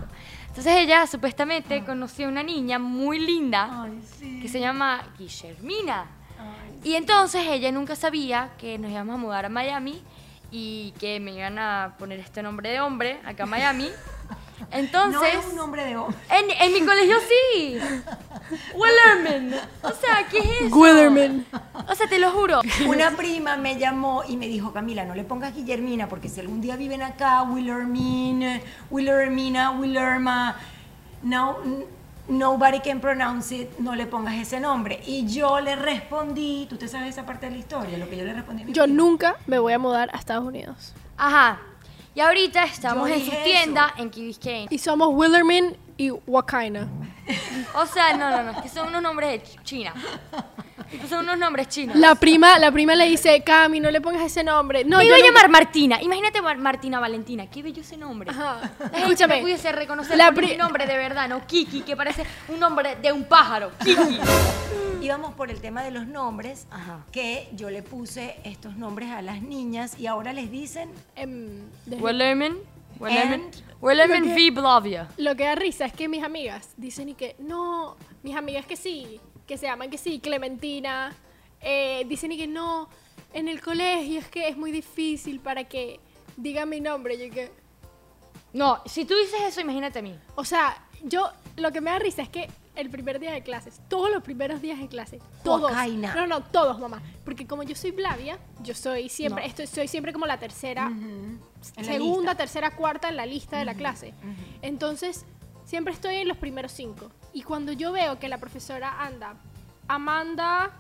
Entonces 0.48 0.76
ella 0.78 1.08
supuestamente 1.08 1.84
conoció 1.84 2.28
a 2.28 2.30
una 2.30 2.44
niña 2.44 2.78
muy 2.78 3.18
linda 3.20 3.84
Ay, 3.84 4.00
sí. 4.20 4.40
que 4.42 4.48
se 4.48 4.60
llama 4.60 5.02
Guillermina. 5.18 6.06
Ay, 6.40 6.80
Y 6.84 6.96
entonces 6.96 7.44
ella 7.48 7.72
nunca 7.72 7.96
sabía 7.96 8.52
que 8.60 8.78
nos 8.78 8.92
íbamos 8.92 9.16
a 9.16 9.18
mudar 9.18 9.46
a 9.46 9.50
Miami 9.50 10.02
y 10.52 10.92
que 11.00 11.20
me 11.20 11.32
iban 11.34 11.58
a 11.58 11.96
poner 11.98 12.20
este 12.20 12.44
nombre 12.44 12.70
de 12.70 12.80
hombre 12.82 13.20
acá 13.26 13.44
en 13.46 13.50
Miami. 13.50 13.90
Entonces, 14.72 15.20
no 15.22 15.40
es 15.40 15.46
un 15.48 15.56
nombre 15.56 15.86
de 15.86 15.96
hombre. 15.98 16.18
en, 16.30 16.50
en 16.52 16.74
mi 16.74 16.82
colegio 16.86 17.16
sí. 17.28 17.78
Willerman. 18.76 19.54
O 19.82 19.90
sea, 19.92 20.28
¿qué 20.30 20.40
es 20.40 20.46
eso? 20.62 20.70
Gwillerman. 20.76 21.46
O 21.90 21.96
sea, 21.96 22.08
te 22.08 22.20
lo 22.20 22.32
juro. 22.32 22.62
Una 22.88 23.12
prima 23.12 23.58
me 23.58 23.78
llamó 23.78 24.24
y 24.28 24.38
me 24.38 24.48
dijo, 24.48 24.72
Camila, 24.74 25.06
no 25.06 25.16
le 25.16 25.24
pongas 25.24 25.56
Guillermina, 25.56 26.08
porque 26.08 26.30
si 26.30 26.40
algún 26.40 26.62
día 26.62 26.76
viven 26.76 27.02
acá, 27.02 27.44
Willermin, 27.44 28.62
Willermina, 28.92 29.72
Willerma, 29.72 30.56
no, 31.24 31.58
nobody 32.28 32.80
can 32.80 33.00
pronounce 33.00 33.56
it, 33.56 33.70
no 33.80 33.96
le 33.96 34.06
pongas 34.06 34.36
ese 34.36 34.60
nombre. 34.60 35.02
Y 35.06 35.28
yo 35.28 35.60
le 35.60 35.76
respondí, 35.76 36.68
¿tú 36.70 36.78
te 36.78 36.88
sabes 36.88 37.10
esa 37.10 37.26
parte 37.26 37.48
de 37.48 37.54
la 37.54 37.58
historia? 37.58 37.98
Lo 37.98 38.10
que 38.10 38.18
yo 38.18 38.24
le 38.26 38.34
respondí. 38.34 38.64
a 38.64 38.66
mi 38.66 38.74
Yo 38.74 38.84
prima? 38.84 38.98
nunca 38.98 39.36
me 39.48 39.60
voy 39.60 39.74
a 39.74 39.80
mudar 39.80 40.10
a 40.14 40.18
Estados 40.18 40.46
Unidos. 40.46 40.94
Ajá. 41.18 41.60
Y 42.16 42.20
ahorita 42.20 42.66
estamos 42.66 43.10
en 43.10 43.26
su 43.26 43.32
tienda 43.44 43.94
en 43.98 44.12
Key 44.12 44.26
Biscayne. 44.28 44.68
Y 44.70 44.78
somos 44.78 45.10
Willerman 45.14 45.76
y 45.98 46.10
Wakaina. 46.12 46.88
O 47.76 47.86
sea, 47.86 48.16
no, 48.18 48.30
no, 48.30 48.52
no, 48.52 48.62
que 48.62 48.70
son 48.70 48.88
unos 48.90 49.02
nombres 49.02 49.30
de 49.32 49.44
Ch- 49.44 49.64
China. 49.64 49.94
Tipo, 50.90 51.08
Son 51.08 51.20
unos 51.20 51.38
nombres 51.40 51.70
chinos. 51.70 51.96
La 51.96 52.14
prima, 52.16 52.60
la 52.60 52.72
prima 52.72 52.94
le 52.96 53.06
dice, 53.08 53.42
Cami, 53.42 53.80
no 53.80 53.90
le 53.90 54.00
pongas 54.02 54.22
ese 54.24 54.44
nombre. 54.44 54.84
No, 54.84 54.98
Me 54.98 55.04
yo 55.06 55.10
iba 55.10 55.16
a 55.16 55.20
nunca- 55.20 55.32
llamar 55.34 55.50
Martina. 55.50 56.02
Imagínate 56.02 56.42
Mar- 56.42 56.58
Martina 56.58 57.00
Valentina. 57.00 57.48
Qué 57.50 57.64
bello 57.64 57.82
ese 57.82 57.98
nombre. 57.98 58.30
Ajá. 58.30 58.60
La 58.80 58.86
gente 58.90 58.98
Escúchame. 59.00 59.36
me 59.38 59.42
pudiese 59.42 59.72
reconocer 59.72 60.18
La 60.18 60.32
pri- 60.32 60.48
mi 60.52 60.58
nombre 60.58 60.86
de 60.86 60.98
verdad, 60.98 61.28
¿no? 61.30 61.48
Kiki, 61.48 61.82
que 61.82 61.96
parece 61.96 62.26
un 62.50 62.60
nombre 62.60 62.96
de 62.98 63.12
un 63.12 63.24
pájaro. 63.24 63.72
Kiki. 63.84 64.20
Íbamos 65.02 65.34
por 65.34 65.50
el 65.50 65.60
tema 65.60 65.84
de 65.84 65.92
los 65.92 66.06
nombres, 66.08 66.66
Ajá. 66.72 67.00
que 67.12 67.50
yo 67.54 67.70
le 67.70 67.82
puse 67.84 68.38
estos 68.46 68.78
nombres 68.78 69.10
a 69.12 69.22
las 69.22 69.42
niñas 69.42 70.00
y 70.00 70.08
ahora 70.08 70.32
les 70.32 70.50
dicen 70.52 70.90
Em, 71.16 71.50
de- 71.86 71.98
Wellerman. 71.98 72.56
Wellerman 73.00 73.52
Lo 74.22 74.36
que- 74.36 74.52
V. 74.52 74.52
Blavia. 74.52 75.10
Lo 75.18 75.36
que 75.36 75.44
da 75.46 75.56
risa 75.56 75.86
es 75.86 75.94
que 75.94 76.08
mis 76.08 76.24
amigas 76.24 76.74
dicen 76.78 77.10
y 77.10 77.14
que, 77.16 77.36
no, 77.40 77.98
mis 78.24 78.36
amigas 78.36 78.66
que 78.66 78.76
sí, 78.76 79.20
que 79.48 79.58
se 79.58 79.66
llaman 79.66 79.90
que 79.90 79.98
sí, 79.98 80.20
Clementina, 80.20 81.14
eh, 81.62 82.06
dicen 82.08 82.32
y 82.32 82.38
que 82.38 82.48
no, 82.48 82.88
en 83.34 83.48
el 83.48 83.62
colegio 83.62 84.20
es 84.20 84.28
que 84.30 84.48
es 84.48 84.58
muy 84.58 84.72
difícil 84.72 85.40
para 85.40 85.64
que 85.66 86.00
digan 86.38 86.70
mi 86.70 86.80
nombre. 86.82 87.18
Yo 87.18 87.34
que, 87.34 87.52
No, 88.54 88.82
si 88.86 89.06
tú 89.06 89.16
dices 89.16 89.42
eso, 89.48 89.62
imagínate 89.62 90.00
a 90.00 90.02
mí. 90.02 90.16
o 90.36 90.46
sea, 90.46 90.78
yo, 91.04 91.30
lo 91.58 91.72
que 91.72 91.82
me 91.82 91.90
da 91.92 92.00
risa 92.00 92.22
es 92.22 92.30
que 92.30 92.50
el 92.76 92.90
primer 92.90 93.20
día 93.20 93.32
de 93.32 93.42
clases, 93.44 93.82
todos 93.88 94.10
los 94.12 94.24
primeros 94.24 94.62
días 94.62 94.80
de 94.80 94.88
clase, 94.88 95.20
todos, 95.44 95.72
Joacaina. 95.72 96.14
no, 96.16 96.26
no, 96.28 96.42
todos, 96.44 96.80
mamá, 96.80 97.02
porque 97.26 97.46
como 97.46 97.64
yo 97.64 97.76
soy 97.76 97.92
Blavia, 97.92 98.38
yo 98.64 98.74
soy 98.74 99.10
siempre, 99.10 99.44
No. 99.44 99.50
estoy, 99.50 99.68
soy 99.68 99.88
siempre 99.88 100.12
como 100.14 100.26
la 100.26 100.38
tercera, 100.40 100.92
segunda, 101.64 102.32
lista. 102.32 102.36
tercera, 102.36 102.76
cuarta 102.76 103.10
en 103.10 103.18
la 103.18 103.26
lista 103.26 103.58
de 103.58 103.66
la 103.66 103.74
clase. 103.74 104.14
Entonces, 104.62 105.26
siempre 105.66 105.94
estoy 105.94 106.18
en 106.18 106.28
los 106.28 106.38
primeros 106.38 106.72
cinco. 106.72 107.12
Y 107.34 107.44
cuando 107.44 107.72
yo 107.72 107.92
veo 107.92 108.20
que 108.20 108.28
la 108.28 108.38
profesora 108.38 109.04
anda, 109.04 109.36
Amanda, 109.88 110.72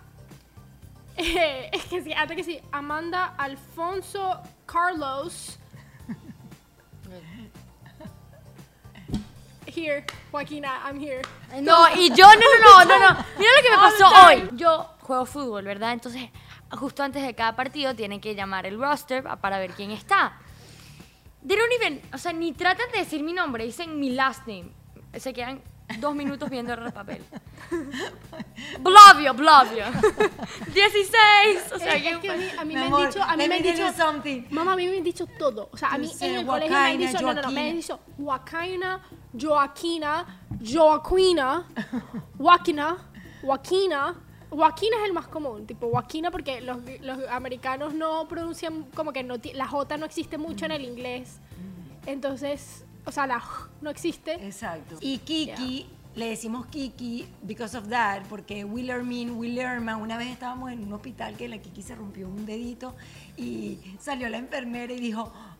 eh, 1.17 1.69
es 1.71 1.85
que 1.85 2.01
sí, 2.01 2.13
anda 2.13 2.35
que 2.35 2.43
sí, 2.43 2.59
Amanda 2.71 3.33
Alfonso 3.37 4.41
Carlos. 4.65 5.59
Here, 9.75 10.05
Joaquina, 10.31 10.81
I'm 10.85 10.99
here. 10.99 11.21
No, 11.61 11.87
y 11.95 12.09
yo, 12.09 12.27
no, 12.27 12.59
no, 12.61 12.85
no, 12.85 12.85
no, 12.85 12.99
no. 12.99 13.25
Mira 13.39 13.51
lo 13.55 13.63
que 13.63 13.69
me 13.71 13.77
pasó 13.77 14.27
hoy. 14.27 14.49
Yo 14.53 14.87
juego 15.01 15.25
fútbol, 15.25 15.63
¿verdad? 15.63 15.93
Entonces, 15.93 16.29
justo 16.71 17.03
antes 17.03 17.23
de 17.23 17.33
cada 17.33 17.55
partido, 17.55 17.95
tienen 17.95 18.21
que 18.21 18.35
llamar 18.35 18.65
el 18.65 18.79
roster 18.79 19.23
para 19.41 19.57
ver 19.59 19.71
quién 19.71 19.91
está. 19.91 20.39
They 21.45 21.57
don't 21.57 21.71
even, 21.81 22.01
o 22.13 22.17
sea, 22.17 22.31
ni 22.33 22.53
tratan 22.53 22.89
de 22.93 22.99
decir 22.99 23.21
mi 23.23 23.33
nombre, 23.33 23.65
dicen 23.65 23.99
mi 23.99 24.11
last 24.11 24.47
name. 24.47 24.71
Se 25.17 25.33
quedan 25.33 25.61
dos 25.99 26.15
minutos 26.15 26.49
viendo 26.49 26.73
el 26.73 26.91
papel. 26.93 27.23
Blavio, 28.79 29.33
Blavio. 29.33 29.85
16. 30.73 31.73
O 31.73 31.77
sea, 31.79 31.95
Es 31.95 32.03
que 32.03 32.19
que 32.21 32.29
a 32.31 32.35
mí, 32.37 32.45
a 32.59 32.65
mí 32.65 32.73
me 32.73 32.79
han 32.81 32.87
amor, 32.87 33.07
dicho, 33.07 33.21
a 33.23 33.35
mí 33.35 33.47
me 33.47 33.55
han 33.55 33.63
dicho, 33.63 33.87
you 33.87 33.93
something. 33.97 34.43
mamá, 34.49 34.73
a 34.73 34.75
mí 34.75 34.87
me 34.87 34.97
han 34.97 35.03
dicho 35.03 35.25
todo. 35.37 35.69
O 35.71 35.77
sea, 35.77 35.89
a 35.93 35.97
You 35.97 36.03
mí 36.03 36.11
en 36.21 36.35
el 36.35 36.45
colegio 36.45 36.71
me 36.71 36.77
han 36.77 36.97
Joaquina, 36.97 37.11
dicho, 37.11 37.21
no, 37.21 37.33
no, 37.33 37.41
no, 37.41 37.51
me 37.51 37.53
Joaquina. 37.53 37.69
han 37.69 37.75
dicho 37.75 37.99
Joaquina, 38.17 39.01
Joaquina, 39.41 40.25
Joaquina, 40.63 41.65
Joaquina, 42.37 42.97
Joaquina. 43.41 44.15
Joaquina 44.55 44.97
es 45.01 45.05
el 45.05 45.13
más 45.13 45.27
común, 45.27 45.65
tipo 45.65 45.89
Joaquina 45.89 46.31
porque 46.31 46.61
los, 46.61 46.77
los 47.01 47.19
americanos 47.29 47.93
no 47.93 48.27
pronuncian 48.27 48.83
como 48.95 49.11
que 49.13 49.23
no, 49.23 49.35
la 49.53 49.67
J 49.67 49.97
no 49.97 50.05
existe 50.05 50.37
mucho 50.37 50.65
en 50.65 50.71
el 50.71 50.83
inglés. 50.85 51.39
Entonces, 52.05 52.85
o 53.05 53.11
sea, 53.11 53.27
la 53.27 53.39
J 53.39 53.69
no 53.81 53.89
existe. 53.89 54.33
Exacto. 54.45 54.97
Y 55.01 55.19
Kiki, 55.19 55.87
le 56.15 56.29
decimos 56.29 56.67
Kiki 56.67 57.27
because 57.41 57.77
of 57.77 57.87
that, 57.89 58.23
porque 58.29 58.63
Willermin, 58.65 59.31
Willerma, 59.31 59.97
una 59.97 60.17
vez 60.17 60.29
estábamos 60.29 60.71
en 60.71 60.83
un 60.83 60.93
hospital 60.93 61.35
que 61.35 61.47
la 61.47 61.57
Kiki 61.57 61.81
se 61.81 61.95
rompió 61.95 62.27
un 62.27 62.45
dedito 62.45 62.93
y 63.37 63.79
salió 63.99 64.29
la 64.29 64.37
enfermera 64.37 64.93
y 64.93 64.99
dijo, 64.99 65.33
"Eh, 65.33 65.52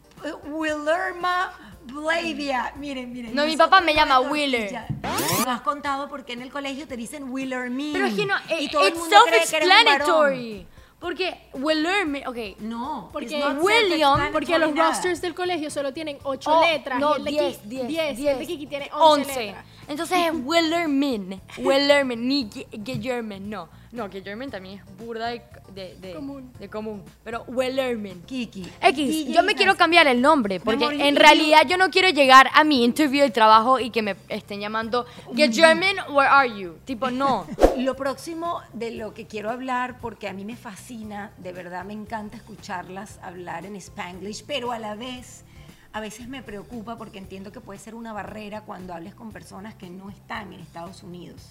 Willerma 0.46 1.52
Blavia. 1.86 2.74
Miren, 2.78 3.12
miren. 3.12 3.36
No, 3.36 3.46
mi 3.46 3.58
papá 3.58 3.82
me 3.82 3.94
llama 3.94 4.20
la 4.20 4.30
Willer. 4.30 4.72
Nos 5.02 5.48
has 5.48 5.62
contado 5.62 6.08
porque 6.10 6.34
en 6.34 6.42
el 6.42 6.52
colegio 6.52 6.88
te 6.88 6.96
dicen 6.98 7.30
Willermin. 7.30 7.94
Pero 7.94 8.06
es 8.06 8.14
que 8.14 8.26
no, 8.26 8.36
y 8.60 8.66
eh, 8.66 8.70
todo 8.72 8.84
el 8.84 8.90
it's 8.90 9.00
mundo 9.00 9.16
cree 9.28 9.40
que 9.50 9.56
eres 9.58 9.68
un 9.68 9.70
varón. 9.70 10.08
self-explanatory. 10.08 10.68
Porque 11.00 11.50
Willerman, 11.56 12.26
ok. 12.28 12.38
No, 12.60 13.10
Porque, 13.12 13.44
William, 13.62 14.32
porque 14.32 14.58
los 14.58 14.74
rosters 14.74 15.20
del 15.20 15.36
colegio 15.36 15.70
solo 15.70 15.92
tienen 15.92 16.18
8 16.24 16.50
Oh, 16.50 16.66
letras. 16.66 16.98
No, 16.98 17.16
y 17.18 17.20
el 17.20 17.24
de 17.26 17.32
10, 17.32 17.44
Kiki- 17.64 17.68
10, 17.68 17.88
10, 17.88 18.20
y 18.20 18.28
el 18.30 18.40
de 18.40 18.48
Kiki 18.48 18.68
tiene 18.68 18.90
11, 18.94 19.30
11. 19.30 19.46
letras. 19.48 19.66
Entonces 19.90 20.18
es 20.28 20.32
Willerman. 20.46 21.42
Willerman, 21.58 22.26
ni 22.26 22.46
Gu- 22.50 22.68
Guillermin, 22.72 23.50
no. 23.50 23.68
No, 23.94 24.10
que 24.10 24.24
German 24.24 24.50
también 24.50 24.80
es 24.80 24.98
burda 24.98 25.28
de, 25.28 25.44
de, 25.76 25.96
de- 26.02 26.14
Común. 26.16 26.52
de 26.58 26.68
común. 26.68 27.04
Pero 27.24 27.44
Wellerman. 27.44 28.24
Kiki. 28.24 28.64
X, 28.82 28.96
DJ 29.08 29.34
yo 29.34 29.44
me 29.44 29.54
quiero 29.54 29.76
cambiar 29.78 30.08
el 30.08 30.20
nombre, 30.20 30.60
porque 30.60 30.86
amor, 30.86 31.00
en 31.00 31.16
realidad 31.16 31.62
yo 31.70 31.78
no 31.78 31.92
quiero 31.92 32.10
llegar 32.10 32.50
a 32.56 32.64
mi 32.64 32.84
interview 32.84 33.22
de 33.22 33.30
trabajo 33.30 33.80
y 33.80 33.92
que 33.92 34.02
me 34.02 34.16
estén 34.30 34.60
llamando, 34.60 35.06
Get 35.36 35.54
German, 35.54 35.96
where 36.12 36.28
are 36.28 36.50
you? 36.60 36.76
Tipo, 36.86 37.12
no. 37.12 37.46
Lo 37.78 37.96
próximo 37.96 38.62
de 38.74 38.90
lo 38.92 39.14
que 39.14 39.28
quiero 39.28 39.52
hablar, 39.52 40.00
porque 40.00 40.28
a 40.28 40.34
mí 40.34 40.44
me 40.44 40.56
fascina, 40.56 41.32
de 41.38 41.54
verdad 41.54 41.86
me 41.86 41.94
encanta 41.94 42.36
escucharlas 42.38 43.20
hablar 43.22 43.68
en 43.68 43.76
Spanglish, 43.76 44.44
pero 44.48 44.72
a 44.72 44.80
la 44.80 44.96
vez, 44.96 45.44
a 45.92 46.00
veces 46.00 46.28
me 46.28 46.42
preocupa 46.42 46.98
porque 46.98 47.20
entiendo 47.20 47.52
que 47.52 47.62
puede 47.62 47.78
ser 47.80 47.94
una 47.94 48.12
barrera 48.12 48.62
cuando 48.62 48.92
hables 48.96 49.14
con 49.14 49.32
personas 49.32 49.76
que 49.76 49.92
no 49.92 50.10
están 50.10 50.52
en 50.52 50.62
Estados 50.62 51.04
Unidos. 51.04 51.44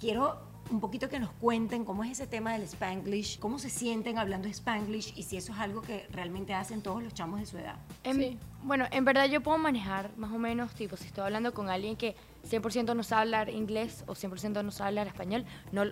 Quiero 0.00 0.38
un 0.70 0.80
poquito 0.80 1.08
que 1.08 1.18
nos 1.20 1.30
cuenten 1.30 1.84
cómo 1.84 2.02
es 2.04 2.10
ese 2.12 2.26
tema 2.26 2.52
del 2.52 2.62
Spanglish, 2.62 3.38
cómo 3.38 3.58
se 3.58 3.70
sienten 3.70 4.18
hablando 4.18 4.48
Spanglish 4.48 5.12
y 5.16 5.22
si 5.22 5.36
eso 5.36 5.52
es 5.52 5.58
algo 5.58 5.80
que 5.82 6.06
realmente 6.10 6.54
hacen 6.54 6.82
todos 6.82 7.02
los 7.02 7.14
chamos 7.14 7.38
de 7.40 7.46
su 7.46 7.58
edad. 7.58 7.76
En- 8.04 8.16
Sí. 8.16 8.38
Bueno, 8.62 8.86
en 8.90 9.04
verdad 9.04 9.26
yo 9.28 9.40
puedo 9.42 9.58
manejar 9.58 10.10
más 10.16 10.32
o 10.32 10.38
menos, 10.38 10.74
tipo, 10.74 10.96
si 10.96 11.06
estoy 11.06 11.24
hablando 11.24 11.54
con 11.54 11.68
alguien 11.70 11.96
que 11.96 12.16
100% 12.48 12.94
no 12.96 13.02
sabe 13.04 13.22
hablar 13.22 13.48
inglés 13.50 14.02
o 14.08 14.14
100% 14.14 14.62
no 14.64 14.70
sabe 14.72 14.88
hablar 14.88 15.06
español, 15.06 15.44
no, 15.70 15.84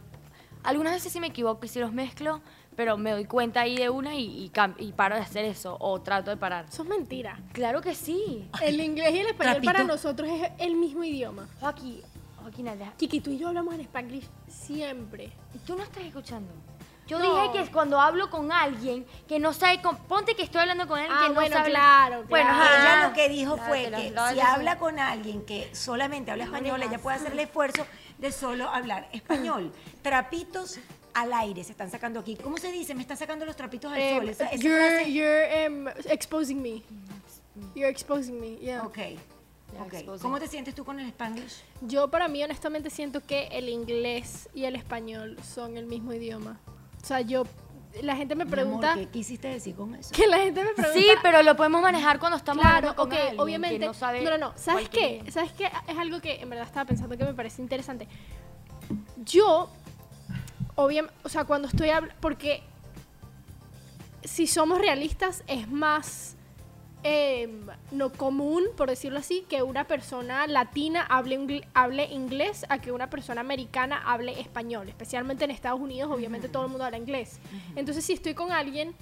algunas 0.65 0.93
veces 0.95 1.13
sí 1.13 1.21
me 1.21 1.29
equivoco 1.29 1.65
y 1.67 1.69
sí 1.69 1.79
los 1.79 1.93
mezclo, 1.93 2.41
pero 2.75 2.97
me 2.97 3.13
doy 3.13 3.27
cuenta 3.27 3.61
ahí 3.61 3.77
de 3.77 3.91
una 3.91 4.17
y, 4.17 4.25
y, 4.25 4.53
y 4.79 4.93
paro 4.93 5.15
de 5.15 5.21
hacer 5.21 5.45
eso 5.45 5.77
o 5.79 6.01
trato 6.01 6.31
de 6.33 6.37
parar. 6.37 6.65
Eso 6.69 6.83
es 6.83 6.89
mentira. 6.89 7.39
Claro 7.53 7.81
que 7.81 7.95
sí. 7.95 8.49
El 8.61 8.81
inglés 8.81 9.15
y 9.15 9.19
el 9.19 9.27
español 9.29 9.55
Trapito. 9.55 9.73
para 9.73 9.85
nosotros 9.85 10.29
es 10.29 10.51
el 10.59 10.75
mismo 10.75 11.05
idioma. 11.05 11.47
Joaquín, 11.61 12.01
Joaquín, 12.45 12.67
deja- 12.67 12.93
Kiki, 12.97 13.21
tú 13.21 13.31
y 13.31 13.39
yo 13.39 13.49
hablamos 13.49 13.75
en 13.75 13.81
Spanglish 13.81 14.29
siempre. 14.49 15.33
Tú 15.67 15.77
no 15.77 15.83
estás 15.83 16.05
escuchando. 16.05 16.53
Yo 17.07 17.19
No. 17.19 17.25
dije 17.25 17.53
que 17.53 17.61
es 17.61 17.71
cuando 17.71 18.01
hablo 18.01 18.31
con 18.31 18.51
alguien 18.53 19.05
que 19.29 19.39
no 19.39 19.53
sabe, 19.53 19.83
con- 19.83 19.97
ponte 20.05 20.35
que 20.35 20.43
estoy 20.43 20.61
hablando 20.63 20.87
con 20.87 20.99
alguien 20.99 21.15
Ah, 21.19 21.23
que 21.25 21.29
no 21.29 21.35
bueno, 21.35 21.57
sabe. 21.57 21.71
claro, 21.71 22.25
Bueno, 22.29 22.49
claro. 22.51 22.63
ajá. 22.65 22.83
Ella 22.97 23.09
lo 23.09 23.15
que 23.15 23.29
dijo 23.29 23.57
fue 23.59 23.91
Lávatela, 23.91 24.29
que 24.29 24.35
si 24.35 24.41
habla 24.41 24.79
con 24.79 24.99
alguien 24.99 25.45
que 25.45 25.75
solamente 25.75 26.31
habla 26.31 26.45
español, 26.45 26.83
ella 26.83 26.99
puede 26.99 27.17
hacer 27.17 27.33
el 27.33 27.41
esfuerzo 27.41 27.87
de 28.19 28.33
solo 28.33 28.69
hablar 28.71 29.09
español. 29.13 29.71
Trapitos 30.03 30.79
al 31.13 31.33
aire 31.35 31.63
se 31.65 31.73
están 31.73 31.91
sacando 31.91 32.21
aquí. 32.21 32.37
¿Cómo 32.37 32.57
se 32.57 32.73
dice? 32.73 32.95
Me 32.95 33.03
están 33.03 33.17
sacando 33.19 33.45
los 33.45 33.55
trapitos 33.57 33.93
al 33.93 33.99
Em, 34.01 34.17
sol. 34.19 34.29
Esa, 34.31 34.45
esa 34.47 34.57
you're 34.63 34.81
frase- 35.05 35.13
you're 35.13 35.65
em, 35.65 35.89
exposing 36.07 36.61
me. 36.63 36.83
You're 37.75 37.89
exposing 37.91 38.41
me, 38.41 38.57
yeah. 38.57 38.83
Ok. 38.83 38.99
Ok. 39.81 39.93
exposing. 39.95 40.23
¿Cómo 40.23 40.39
te 40.39 40.49
sientes 40.49 40.75
tú 40.75 40.85
con 40.85 40.99
el 41.01 41.07
Spanglish? 41.09 41.63
Yo 41.83 42.09
para 42.09 42.29
mí 42.29 42.43
honestamente 42.43 42.91
siento 42.91 43.21
que 43.21 43.49
el 43.53 43.69
inglés 43.69 44.49
y 44.55 44.65
el 44.65 44.77
español 44.77 45.37
son 45.43 45.77
el 45.77 45.87
mismo 45.87 46.13
idioma. 46.13 46.61
O 47.03 47.07
sea, 47.07 47.21
yo 47.21 47.45
la 48.03 48.17
gente 48.17 48.35
me 48.35 48.45
pregunta 48.45 48.93
amor, 48.95 49.05
¿Qué 49.05 49.11
quisiste 49.13 49.47
decir 49.49 49.77
con 49.77 49.95
eso? 49.95 50.11
que 50.13 50.27
la 50.27 50.39
gente 50.39 50.65
me 50.65 50.71
pregunta 50.75 50.99
Sí, 50.99 51.07
pero 51.23 51.43
lo 51.43 51.55
podemos 51.57 51.81
manejar 51.81 52.19
cuando 52.19 52.37
estamos 52.39 52.61
Claro, 52.63 52.89
hablando 52.91 53.03
con 53.03 53.13
alguien 53.13 53.41
obviamente. 53.41 53.79
que 53.79 53.87
no 53.87 53.95
sabe 53.95 54.23
no, 54.23 54.31
no, 54.31 54.39
no. 54.39 54.53
¿Sabes 54.57 54.89
qué? 54.89 55.17
idioma. 55.17 55.31
¿Sabes 55.31 55.53
qué? 55.53 55.71
Es 55.87 55.97
algo 55.99 56.21
que 56.21 56.41
en 56.41 56.51
verdad 56.51 56.67
estaba 56.67 56.87
pensando 56.87 57.17
que 57.17 57.25
me 57.25 57.35
parece 57.35 57.63
interesante. 57.63 58.09
Yo, 59.25 59.71
obviamente, 60.75 61.17
o 61.23 61.29
sea, 61.29 61.45
cuando 61.45 61.69
estoy 61.69 61.91
hablando, 61.91 62.17
porque 62.21 62.63
si 64.25 64.47
somos 64.47 64.79
realistas, 64.79 65.45
es 65.47 65.71
más 65.71 66.37
eh, 67.05 67.49
no 67.93 68.11
común, 68.11 68.65
por 68.77 68.89
decirlo 68.89 69.19
así, 69.19 69.45
que 69.49 69.63
una 69.63 69.85
persona 69.87 70.47
latina 70.47 71.03
hable, 71.09 71.39
ingl- 71.39 71.67
hable 71.75 72.07
inglés 72.07 72.65
a 72.71 72.79
que 72.81 72.91
una 72.93 73.11
persona 73.11 73.43
americana 73.43 74.03
hable 74.07 74.41
español. 74.41 74.89
Especialmente 74.89 75.45
en 75.45 75.51
Estados 75.51 75.81
Unidos, 75.81 76.11
obviamente 76.11 76.49
todo 76.49 76.65
el 76.65 76.71
mundo 76.71 76.85
habla 76.85 76.97
inglés. 76.99 77.39
Entonces, 77.77 78.05
si 78.05 78.15
estoy 78.15 78.35
con 78.35 78.51
alguien 78.53 78.95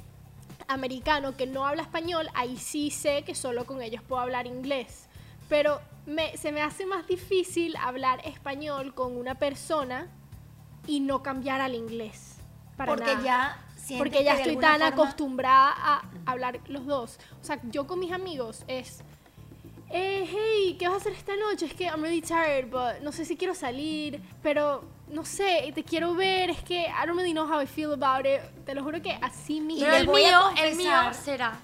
americano 0.69 1.37
que 1.37 1.47
no 1.47 1.67
habla 1.67 1.83
español, 1.83 2.29
ahí 2.35 2.57
sí 2.57 2.91
sé 2.91 3.23
que 3.23 3.35
solo 3.35 3.65
con 3.67 3.81
ellos 3.83 4.03
puedo 4.03 4.21
hablar 4.21 4.47
inglés. 4.47 5.09
Pero 5.49 5.81
me- 6.07 6.37
se 6.37 6.51
me 6.53 6.63
hace 6.63 6.87
más 6.87 7.07
difícil 7.07 7.77
hablar 7.77 8.21
español 8.27 8.95
con 8.95 9.17
una 9.17 9.35
persona 9.37 10.09
y 10.87 11.01
no 11.01 11.23
cambiar 11.23 11.61
al 11.61 11.75
inglés. 11.75 12.37
Para 12.77 12.93
Porque 12.93 13.15
nada. 13.15 13.25
ya 13.25 13.67
sientes 13.93 13.99
Porque 13.99 14.25
ya 14.25 14.33
que 14.37 14.45
de 14.45 14.51
estoy 14.51 14.57
tan 14.63 14.81
forma- 14.81 14.87
acostumbrada 14.89 15.75
a 15.77 16.03
hablar 16.27 16.61
los 16.69 16.87
dos. 16.87 17.19
O 17.41 17.45
sea, 17.45 17.59
yo 17.65 17.87
con 17.87 17.99
mis 17.99 18.13
amigos 18.13 18.65
es... 18.67 19.01
Eh, 19.95 20.27
hey, 20.27 20.77
¿qué 20.79 20.87
vas 20.89 20.95
a 20.95 21.01
hacer 21.01 21.13
esta 21.13 21.37
noche? 21.37 21.67
Es 21.67 21.75
que 21.75 21.85
I'm 21.85 22.01
really 22.03 22.23
tired, 22.23 22.71
but 22.71 23.03
no 23.03 23.13
sé 23.13 23.27
si 23.27 23.37
quiero 23.37 23.55
salir, 23.55 24.23
pero 24.43 24.83
no 25.09 25.23
sé, 25.27 25.71
te 25.75 25.85
quiero 25.85 26.15
ver, 26.15 26.49
es 26.49 26.63
que 26.63 26.85
I 26.85 27.07
don't 27.07 27.15
really 27.19 27.33
know 27.35 27.47
how 27.47 27.61
I 27.61 27.67
feel 27.67 27.93
about 27.93 28.25
it. 28.25 28.41
Te 28.65 28.75
lo 28.75 28.83
juro 28.83 29.03
que 29.03 29.13
así 29.21 29.61
mismo. 29.61 29.85
Pero 29.85 29.97
el 29.99 30.09
mío, 30.09 30.41
el 30.63 30.77
mío 30.77 31.13
será, 31.13 31.59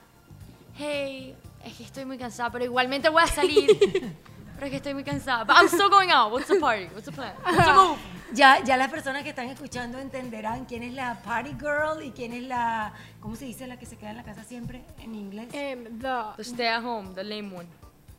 hey, 0.77 1.35
es 1.65 1.75
que 1.79 1.85
estoy 1.85 2.05
muy 2.05 2.19
cansada, 2.19 2.51
pero 2.51 2.65
igualmente 2.67 3.09
voy 3.09 3.23
a 3.23 3.27
salir. 3.29 3.79
pero 4.57 4.67
es 4.67 4.71
que 4.73 4.77
estoy 4.77 4.93
muy 4.93 5.05
cansada. 5.05 5.45
But 5.45 5.57
I'm 5.57 5.69
still 5.69 5.89
going 5.89 6.11
out. 6.11 6.31
What's 6.31 6.49
the 6.49 6.61
party? 6.61 6.85
What's 6.93 7.07
the 7.07 7.13
plan? 7.13 7.33
What's 7.43 7.65
the 7.65 7.73
move? 7.81 7.99
Ya, 8.33 8.63
ya 8.63 8.77
las 8.77 8.91
personas 8.91 9.23
que 9.23 9.31
están 9.31 9.49
escuchando 9.49 9.99
entenderán 9.99 10.67
quién 10.67 10.83
es 10.83 10.93
la 10.93 11.23
party 11.23 11.51
girl 11.59 12.03
y 12.05 12.11
quién 12.13 12.33
es 12.35 12.43
la, 12.43 12.93
¿cómo 13.21 13.37
se 13.37 13.47
dice 13.47 13.67
la 13.67 13.79
que 13.79 13.87
se 13.87 13.97
queda 13.97 14.11
en 14.11 14.17
la 14.19 14.23
casa 14.23 14.45
siempre 14.45 14.83
en 14.99 15.15
inglés? 15.15 15.49
Em, 15.53 15.85
the, 15.99 16.09
The 16.37 16.43
stay 16.43 16.67
at 16.67 16.83
home, 16.85 17.15
the 17.15 17.25
lame 17.25 17.55
one. 17.55 17.67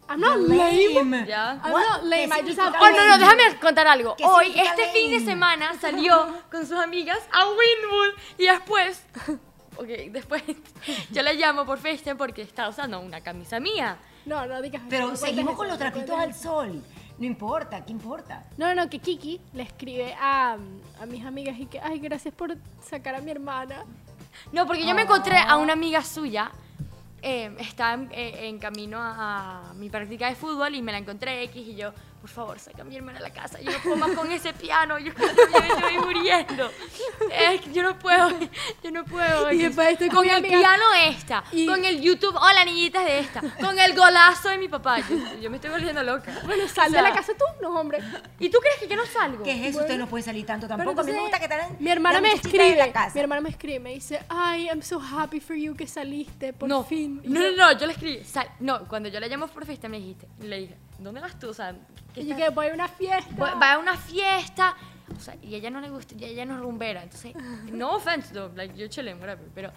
I'm 0.10 0.20
not 0.20 0.38
lame. 0.40 1.28
¿Ya? 1.28 1.62
I'm 1.64 1.72
What? 1.72 1.82
not 1.88 2.04
lame, 2.06 2.30
¿Qué 2.30 2.40
I 2.42 2.48
just 2.48 2.60
have- 2.60 2.76
Oh, 2.82 2.90
no, 2.90 2.98
no, 2.98 3.18
lame? 3.18 3.20
déjame 3.20 3.60
contar 3.60 3.86
algo. 3.88 4.16
¿Qué 4.16 4.26
Hoy, 4.26 4.48
este 4.48 4.88
fin 4.92 5.12
de 5.12 5.20
lame? 5.20 5.26
semana, 5.32 5.74
salió 5.80 6.42
con 6.50 6.66
sus 6.66 6.80
amigas 6.80 7.20
a 7.32 7.46
Winwood 7.46 8.20
y 8.40 8.48
después, 8.48 9.04
ok, 9.78 9.88
después 10.10 10.42
yo 11.12 11.22
la 11.22 11.34
llamo 11.34 11.66
por 11.68 11.78
FaceTime 11.78 12.16
porque 12.16 12.42
está 12.42 12.68
usando 12.68 13.00
una 13.00 13.22
camisa 13.22 13.60
mía. 13.60 13.98
No, 14.26 14.46
no 14.48 14.60
digas 14.62 14.82
Pero 14.90 15.08
no 15.10 15.16
seguimos 15.16 15.56
con 15.56 15.68
los 15.68 15.78
trapitos 15.78 16.18
al 16.20 16.34
sol. 16.34 16.84
No 17.20 17.26
importa, 17.26 17.84
¿qué 17.84 17.92
importa? 17.92 18.46
No, 18.58 18.74
no, 18.74 18.90
que 18.90 19.00
Kiki 19.00 19.42
le 19.54 19.64
escribe 19.64 20.14
a, 20.20 20.58
a 21.02 21.06
mis 21.06 21.26
amigas 21.26 21.60
y 21.60 21.66
que, 21.66 21.80
ay, 21.80 22.00
gracias 22.00 22.34
por 22.34 22.56
sacar 22.82 23.16
a 23.16 23.22
mi 23.22 23.32
hermana. 23.32 23.84
No, 24.54 24.66
porque 24.66 24.86
yo 24.88 24.96
me 24.96 25.02
encontré 25.02 25.38
a 25.38 25.58
una 25.58 25.74
amiga 25.74 26.02
suya, 26.02 26.52
eh, 27.22 27.54
está 27.60 27.94
en, 27.94 28.10
eh, 28.14 28.48
en 28.48 28.58
camino 28.58 29.00
a, 29.00 29.70
a 29.70 29.74
mi 29.74 29.90
práctica 29.90 30.30
de 30.30 30.36
fútbol 30.36 30.76
y 30.76 30.82
me 30.82 30.94
la 30.94 31.00
encontré 31.00 31.44
X 31.44 31.68
y 31.68 31.76
yo, 31.76 31.92
por 32.20 32.30
favor, 32.30 32.60
saca 32.60 32.82
a 32.82 32.86
mi 32.86 32.96
hermana 32.96 33.20
a 33.20 33.22
la 33.22 33.32
casa, 33.32 33.60
yo 33.62 33.72
no 33.72 33.78
puedo 33.80 33.96
más 33.96 34.12
con 34.12 34.32
ese 34.32 34.54
piano, 34.54 35.00
yo, 35.00 35.12
estoy 35.18 35.98
muriendo. 36.04 36.70
Que 37.30 37.62
yo 37.74 37.84
no 37.84 37.98
puedo, 37.98 38.30
yo 38.84 38.92
no 38.92 39.06
puedo. 39.06 39.52
Y 39.52 39.60
después 39.60 39.90
estoy 39.94 40.10
con 40.10 40.20
con 40.20 40.30
el 40.30 40.42
piano 40.44 40.84
esta, 41.08 41.44
Y- 41.52 41.66
con 41.66 41.84
el 41.86 42.02
YouTube, 42.02 42.36
hola 42.36 42.66
niñitas 42.66 43.06
de 43.06 43.20
esta, 43.20 43.42
con 43.62 43.80
el 43.80 43.96
golazo 43.96 44.50
de 44.50 44.58
mi 44.58 44.68
papá, 44.68 45.00
yo, 45.00 45.16
yo 45.42 45.50
me 45.50 45.58
estoy 45.58 45.72
volviendo 45.72 46.04
loca. 46.04 46.34
Bueno, 46.46 46.68
sal 46.68 46.88
O 46.88 46.92
sea, 46.92 47.02
de 47.04 47.10
la 47.10 47.16
casa 47.16 47.34
tú, 47.38 47.46
no, 47.62 47.80
hombre. 47.80 48.00
¿Y 48.40 48.50
tú 48.50 48.60
crees 48.60 48.78
que 48.80 48.88
yo 48.88 48.96
no 48.96 49.06
salgo? 49.06 49.44
¿Qué 49.44 49.52
es 49.54 49.68
eso? 49.76 49.80
Usted 49.80 49.98
no 49.98 50.08
puede 50.08 50.24
salir 50.24 50.46
tanto 50.46 50.68
tampoco. 50.68 51.02
a 51.02 51.04
mí 51.04 51.12
me 51.12 51.22
gusta 51.22 51.40
que 51.40 51.50
Mi 51.80 51.90
hermana 51.90 52.20
me 52.22 52.34
escribe, 52.34 52.76
la 52.76 52.92
casa. 52.92 53.14
mi 53.16 53.22
hermana 53.22 53.42
me 53.42 53.50
escribe, 53.50 53.80
me 53.80 53.94
dice, 53.94 54.22
ay, 54.30 54.66
I'm 54.68 54.82
so 54.82 55.00
happy 55.00 55.40
for 55.40 55.56
you 55.56 55.76
que 55.76 55.88
saliste, 55.88 56.54
por 56.54 56.68
no, 56.68 56.84
fin. 56.84 57.22
No, 57.24 57.40
no, 57.40 57.52
no, 57.56 57.72
yo 57.80 57.86
le 57.88 57.94
escribí. 57.94 58.24
sal- 58.26 58.52
no, 58.60 58.88
cuando 58.88 59.08
yo 59.10 59.20
la 59.20 59.28
llamo 59.28 59.48
por 59.48 59.66
fiesta 59.66 59.88
me 59.88 59.98
dijiste, 60.00 60.28
le 60.42 60.60
dije, 60.60 60.78
¿dónde 61.00 61.22
vas 61.22 61.38
tú? 61.40 61.50
O 61.50 61.54
sea, 61.54 61.76
¿qué 62.14 62.22
Y 62.22 62.34
que 62.34 62.50
voy 62.50 62.68
a 62.68 62.74
una 62.74 62.88
fiesta. 62.88 63.36
va 63.36 63.56
va 63.56 63.74
a 63.74 63.78
una 63.78 63.98
fiesta. 63.98 64.76
O 65.16 65.20
sea, 65.20 65.36
y 65.42 65.56
ella 65.56 65.70
no 65.70 65.82
le 65.82 65.90
gusta, 65.90 66.16
y 66.18 66.24
ella 66.24 66.46
no 66.46 66.56
es 66.56 66.62
rumbera. 66.62 67.04
Entonces, 67.04 67.34
no 67.72 67.96
offense, 67.96 68.34
though, 68.34 68.52
like, 68.56 68.76
yo 68.76 68.86
whatever. 69.16 69.50
Pero 69.56 69.72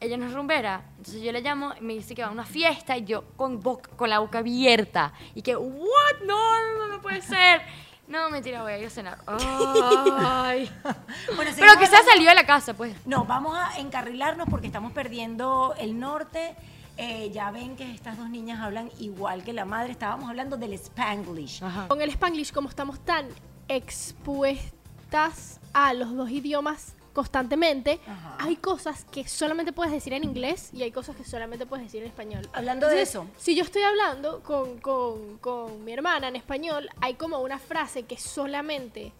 ella 0.00 0.16
no 0.16 0.26
es 0.26 0.32
rumbera. 0.32 0.82
Entonces 0.96 1.22
yo 1.22 1.32
le 1.32 1.40
llamo 1.40 1.72
y 1.78 1.82
me 1.82 1.94
dice 1.94 2.14
que 2.14 2.22
va 2.22 2.28
a 2.28 2.32
una 2.32 2.44
fiesta 2.44 2.96
y 2.96 3.04
yo 3.04 3.24
con, 3.36 3.60
boca, 3.60 3.90
con 3.96 4.08
la 4.08 4.20
boca 4.20 4.38
abierta. 4.38 5.12
Y 5.34 5.42
que, 5.42 5.56
¿what? 5.56 6.22
No, 6.24 6.74
no, 6.78 6.88
no 6.88 7.00
puede 7.00 7.20
ser. 7.20 7.62
No, 8.06 8.30
mentira, 8.30 8.62
voy 8.62 8.72
a 8.72 8.78
ir 8.78 8.86
a 8.86 8.90
cenar. 8.90 9.18
Ay. 9.26 10.70
Bueno, 11.36 11.50
Pero 11.54 11.78
que 11.78 11.86
se 11.86 11.96
ha 11.96 12.02
salido 12.02 12.30
de 12.30 12.34
la 12.34 12.46
casa, 12.46 12.74
pues. 12.74 12.94
No, 13.06 13.24
vamos 13.24 13.56
a 13.58 13.78
encarrilarnos 13.78 14.48
porque 14.48 14.66
estamos 14.66 14.92
perdiendo 14.92 15.74
el 15.78 15.98
norte. 16.00 16.56
Eh, 17.00 17.30
ya 17.32 17.52
ven 17.52 17.76
que 17.76 17.92
estas 17.92 18.18
dos 18.18 18.28
niñas 18.28 18.58
hablan 18.60 18.90
igual 18.98 19.44
que 19.44 19.52
la 19.52 19.64
madre. 19.64 19.92
Estábamos 19.92 20.28
hablando 20.28 20.56
del 20.56 20.72
Spanglish. 20.72 21.62
Con 21.86 22.02
el 22.02 22.10
Spanglish, 22.10 22.52
como 22.52 22.68
estamos 22.68 22.98
tan 22.98 23.28
expuestas 23.68 25.60
a 25.72 25.94
los 25.94 26.16
dos 26.16 26.28
idiomas 26.30 26.96
constantemente, 27.18 27.98
Ajá. 28.06 28.36
hay 28.38 28.54
cosas 28.56 29.04
que 29.04 29.26
solamente 29.26 29.72
puedes 29.72 29.92
decir 29.92 30.12
en 30.12 30.22
inglés 30.22 30.70
y 30.72 30.82
hay 30.84 30.92
cosas 30.92 31.16
que 31.16 31.24
solamente 31.24 31.66
puedes 31.66 31.84
decir 31.86 32.00
en 32.02 32.08
español. 32.08 32.48
Hablando 32.52 32.86
de 32.86 33.02
eso. 33.02 33.26
Si 33.36 33.56
yo 33.56 33.64
estoy 33.64 33.82
hablando 33.82 34.40
con, 34.44 34.78
con- 34.78 35.38
con 35.38 35.84
mi 35.84 35.92
hermana 35.92 36.28
en 36.28 36.36
español, 36.36 36.88
hay 37.00 37.14
como 37.14 37.40
una 37.40 37.58
frase 37.58 38.04
que 38.04 38.16
solamente 38.16 39.12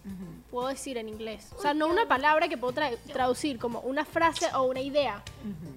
puedo 0.49 0.69
decir 0.69 0.97
en 0.97 1.09
inglés. 1.09 1.49
O 1.59 1.61
sea, 1.61 1.75
no 1.75 1.89
una 1.89 2.07
palabra 2.07 2.49
que 2.49 2.57
puedo 2.57 2.73
tra- 2.73 2.97
traducir, 3.13 3.59
como 3.59 3.81
una 3.81 4.05
frase 4.05 4.47
o 4.55 4.63
una 4.63 4.81
idea. 4.81 5.23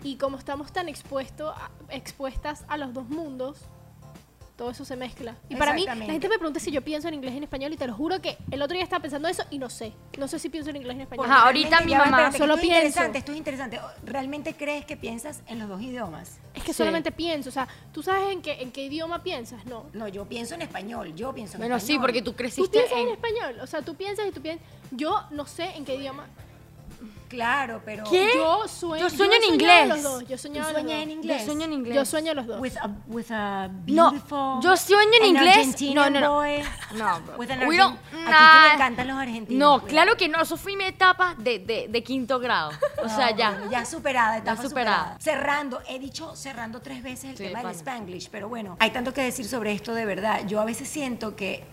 Y 0.03 0.17
como 0.17 0.37
estamos 0.37 0.71
tan 0.71 0.87
expuesto 0.89 1.49
a- 1.49 1.71
expuestas 1.89 2.65
a 2.67 2.77
los 2.77 2.93
dos 2.93 3.09
mundos, 3.09 3.57
todo 4.61 4.69
eso 4.69 4.85
se 4.85 4.95
mezcla. 4.95 5.33
Y 5.49 5.55
para 5.55 5.73
mí, 5.73 5.85
la 5.87 5.95
gente 5.95 6.29
me 6.29 6.37
pregunta 6.37 6.59
si 6.59 6.69
yo 6.69 6.83
pienso 6.83 7.07
en 7.07 7.15
inglés 7.15 7.33
y 7.33 7.37
en 7.37 7.43
español 7.45 7.73
y 7.73 7.77
te 7.77 7.87
lo 7.87 7.95
juro 7.95 8.21
que 8.21 8.37
el 8.51 8.61
otro 8.61 8.75
día 8.75 8.83
estaba 8.83 9.01
pensando 9.01 9.27
eso 9.27 9.41
y 9.49 9.57
no 9.57 9.71
sé. 9.71 9.91
No 10.19 10.27
sé 10.27 10.37
si 10.37 10.49
pienso 10.49 10.69
en 10.69 10.75
inglés 10.75 10.93
y 10.93 10.97
en 10.97 11.01
español. 11.01 11.25
Ajá, 11.25 11.45
ahorita 11.47 11.81
mi 11.81 11.93
mamá 11.93 12.05
espérate, 12.05 12.37
solo 12.37 12.53
esto 12.53 12.65
es 12.65 12.69
pienso. 12.69 12.85
interesante, 12.87 13.17
esto 13.17 13.31
es 13.31 13.37
interesante. 13.39 13.79
¿Realmente 14.05 14.53
crees 14.53 14.85
que 14.85 14.95
piensas 14.97 15.41
en 15.47 15.57
los 15.57 15.67
dos 15.67 15.81
idiomas? 15.81 16.37
Es 16.53 16.61
que 16.63 16.73
Sí. 16.73 16.77
solamente 16.77 17.11
pienso, 17.11 17.49
o 17.49 17.51
sea, 17.51 17.67
¿tú 17.91 18.03
sabes 18.03 18.29
en 18.31 18.43
qué, 18.43 18.61
en 18.61 18.71
qué 18.71 18.83
idioma 18.85 19.23
piensas? 19.23 19.65
No. 19.65 19.87
No, 19.93 20.07
yo 20.07 20.25
pienso 20.29 20.53
en 20.53 20.61
español, 20.61 21.15
yo 21.15 21.33
pienso 21.33 21.55
en 21.55 21.61
Bueno, 21.61 21.79
sí, 21.79 21.93
español. 21.93 22.01
porque 22.01 22.21
tú 22.21 22.31
Tú 22.33 22.37
creciste 22.37 22.69
piensas 22.77 22.97
en 22.99 23.07
en... 23.07 23.13
español, 23.13 23.59
o 23.63 23.65
sea, 23.67 23.81
tú 23.81 23.95
piensas 23.95 24.27
y 24.27 24.31
tú 24.31 24.41
piensas. 24.43 24.63
Yo 24.91 25.23
no 25.31 25.47
sé 25.47 25.75
en 25.75 25.85
qué 25.85 25.95
idioma. 25.95 26.27
Claro, 27.31 27.81
pero... 27.85 28.03
¿Qué? 28.09 28.29
Yo 28.35 28.67
sueño, 28.67 29.07
Yo 29.07 29.09
sueño 29.09 29.33
en 29.35 29.53
inglés. 29.53 29.87
Los 29.87 30.03
dos. 30.03 30.21
Yo 30.27 30.35
¿Tú 30.35 30.37
soñaba 30.37 30.71
los 30.73 30.81
sueñas 30.81 30.97
dos. 30.97 31.03
en 31.03 31.11
inglés? 31.11 31.39
Yo 31.39 31.45
sueño 31.45 31.63
en 31.65 31.73
inglés. 31.73 31.95
Yo 31.95 32.05
sueño 32.05 32.33
los 32.33 32.45
dos. 32.47 32.59
With 32.59 32.77
a, 32.77 32.89
with 33.07 33.31
a 33.31 33.67
No, 33.87 34.11
beautiful... 34.11 34.61
yo 34.61 34.75
sueño 34.75 35.11
en 35.21 35.25
inglés. 35.27 35.57
Argentinian 35.57 35.95
No, 35.95 36.09
no, 36.09 36.19
no. 36.27 36.33
boy. 36.35 36.61
No, 36.97 37.21
bro. 37.21 37.37
With 37.37 37.51
an 37.51 37.67
We 37.69 37.79
A 37.79 37.87
ti 37.89 38.67
le 38.67 38.73
encantan 38.73 39.07
los 39.07 39.17
argentinos. 39.17 39.59
No, 39.59 39.79
cuidado. 39.79 39.87
claro 39.87 40.17
que 40.17 40.27
no. 40.27 40.41
Eso 40.41 40.57
fue 40.57 40.75
mi 40.75 40.83
etapa 40.83 41.33
de, 41.37 41.59
de, 41.59 41.87
de 41.89 42.03
quinto 42.03 42.37
grado. 42.39 42.71
O 43.01 43.07
sea, 43.07 43.31
No, 43.31 43.37
ya. 43.37 43.61
ya 43.71 43.85
superada, 43.85 44.37
etapa 44.37 44.61
Ya 44.61 44.69
superada. 44.69 44.97
superada. 44.97 45.19
Cerrando, 45.21 45.81
he 45.87 45.99
dicho 45.99 46.35
cerrando 46.35 46.81
tres 46.81 47.01
veces 47.01 47.29
el 47.31 47.37
Sí, 47.37 47.43
tema 47.45 47.59
del 47.59 47.67
pana. 47.67 47.77
Spanglish, 47.77 48.29
pero 48.29 48.49
bueno, 48.49 48.75
hay 48.79 48.91
tanto 48.91 49.13
que 49.13 49.21
decir 49.23 49.47
sobre 49.47 49.71
esto 49.71 49.93
de 49.93 50.05
verdad. 50.05 50.45
Yo 50.47 50.59
a 50.59 50.65
veces 50.65 50.89
siento 50.89 51.35
que 51.37 51.63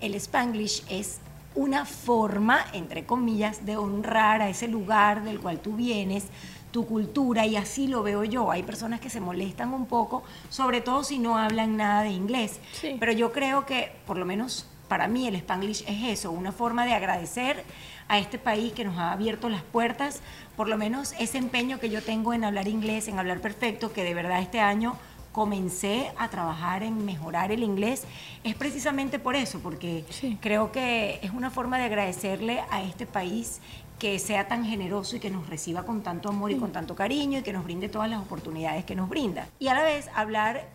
el 0.00 0.14
Spanglish 0.14 0.84
es 0.88 1.18
una 1.58 1.84
forma, 1.84 2.64
entre 2.72 3.04
comillas, 3.04 3.66
de 3.66 3.76
honrar 3.76 4.42
a 4.42 4.48
ese 4.48 4.68
lugar 4.68 5.24
del 5.24 5.40
cual 5.40 5.58
tú 5.58 5.72
vienes, 5.72 6.28
tu 6.70 6.86
cultura, 6.86 7.46
y 7.46 7.56
así 7.56 7.88
lo 7.88 8.04
veo 8.04 8.22
yo. 8.22 8.52
Hay 8.52 8.62
personas 8.62 9.00
que 9.00 9.10
se 9.10 9.20
molestan 9.20 9.74
un 9.74 9.86
poco, 9.86 10.22
sobre 10.50 10.80
todo 10.80 11.02
si 11.02 11.18
no 11.18 11.36
hablan 11.36 11.76
nada 11.76 12.02
de 12.02 12.10
inglés. 12.10 12.60
Sí. 12.72 12.96
Pero 13.00 13.10
yo 13.10 13.32
creo 13.32 13.66
que, 13.66 13.90
por 14.06 14.18
lo 14.18 14.24
menos 14.24 14.68
para 14.86 15.08
mí, 15.08 15.26
el 15.26 15.34
Spanglish 15.34 15.82
es 15.88 16.04
eso, 16.18 16.30
una 16.30 16.52
forma 16.52 16.84
de 16.84 16.94
agradecer 16.94 17.64
a 18.06 18.20
este 18.20 18.38
país 18.38 18.72
que 18.72 18.84
nos 18.84 18.96
ha 18.96 19.10
abierto 19.10 19.48
las 19.48 19.64
puertas, 19.64 20.20
por 20.56 20.68
lo 20.68 20.78
menos 20.78 21.12
ese 21.18 21.38
empeño 21.38 21.80
que 21.80 21.90
yo 21.90 22.04
tengo 22.04 22.34
en 22.34 22.44
hablar 22.44 22.68
inglés, 22.68 23.08
en 23.08 23.18
hablar 23.18 23.40
perfecto, 23.40 23.92
que 23.92 24.04
de 24.04 24.14
verdad 24.14 24.40
este 24.40 24.60
año 24.60 24.96
comencé 25.32 26.10
a 26.18 26.28
trabajar 26.28 26.82
en 26.82 27.04
mejorar 27.04 27.52
el 27.52 27.62
inglés, 27.62 28.04
es 28.44 28.54
precisamente 28.54 29.18
por 29.18 29.36
eso, 29.36 29.60
porque 29.60 30.04
Sí. 30.10 30.38
creo 30.40 30.72
que 30.72 31.20
es 31.22 31.30
una 31.30 31.50
forma 31.50 31.78
de 31.78 31.84
agradecerle 31.84 32.60
a 32.70 32.82
este 32.82 33.06
país 33.06 33.60
que 33.98 34.18
sea 34.18 34.46
tan 34.46 34.64
generoso 34.64 35.16
y 35.16 35.20
que 35.20 35.30
nos 35.30 35.48
reciba 35.48 35.84
con 35.84 36.02
tanto 36.02 36.28
amor 36.28 36.50
y 36.52 36.56
con 36.56 36.70
tanto 36.72 36.94
cariño 36.94 37.40
y 37.40 37.42
que 37.42 37.52
nos 37.52 37.64
brinde 37.64 37.88
todas 37.88 38.08
las 38.08 38.20
oportunidades 38.20 38.84
que 38.84 38.94
nos 38.94 39.08
brinda. 39.08 39.48
Y 39.58 39.68
a 39.68 39.74
la 39.74 39.82
vez 39.82 40.08
hablar 40.14 40.68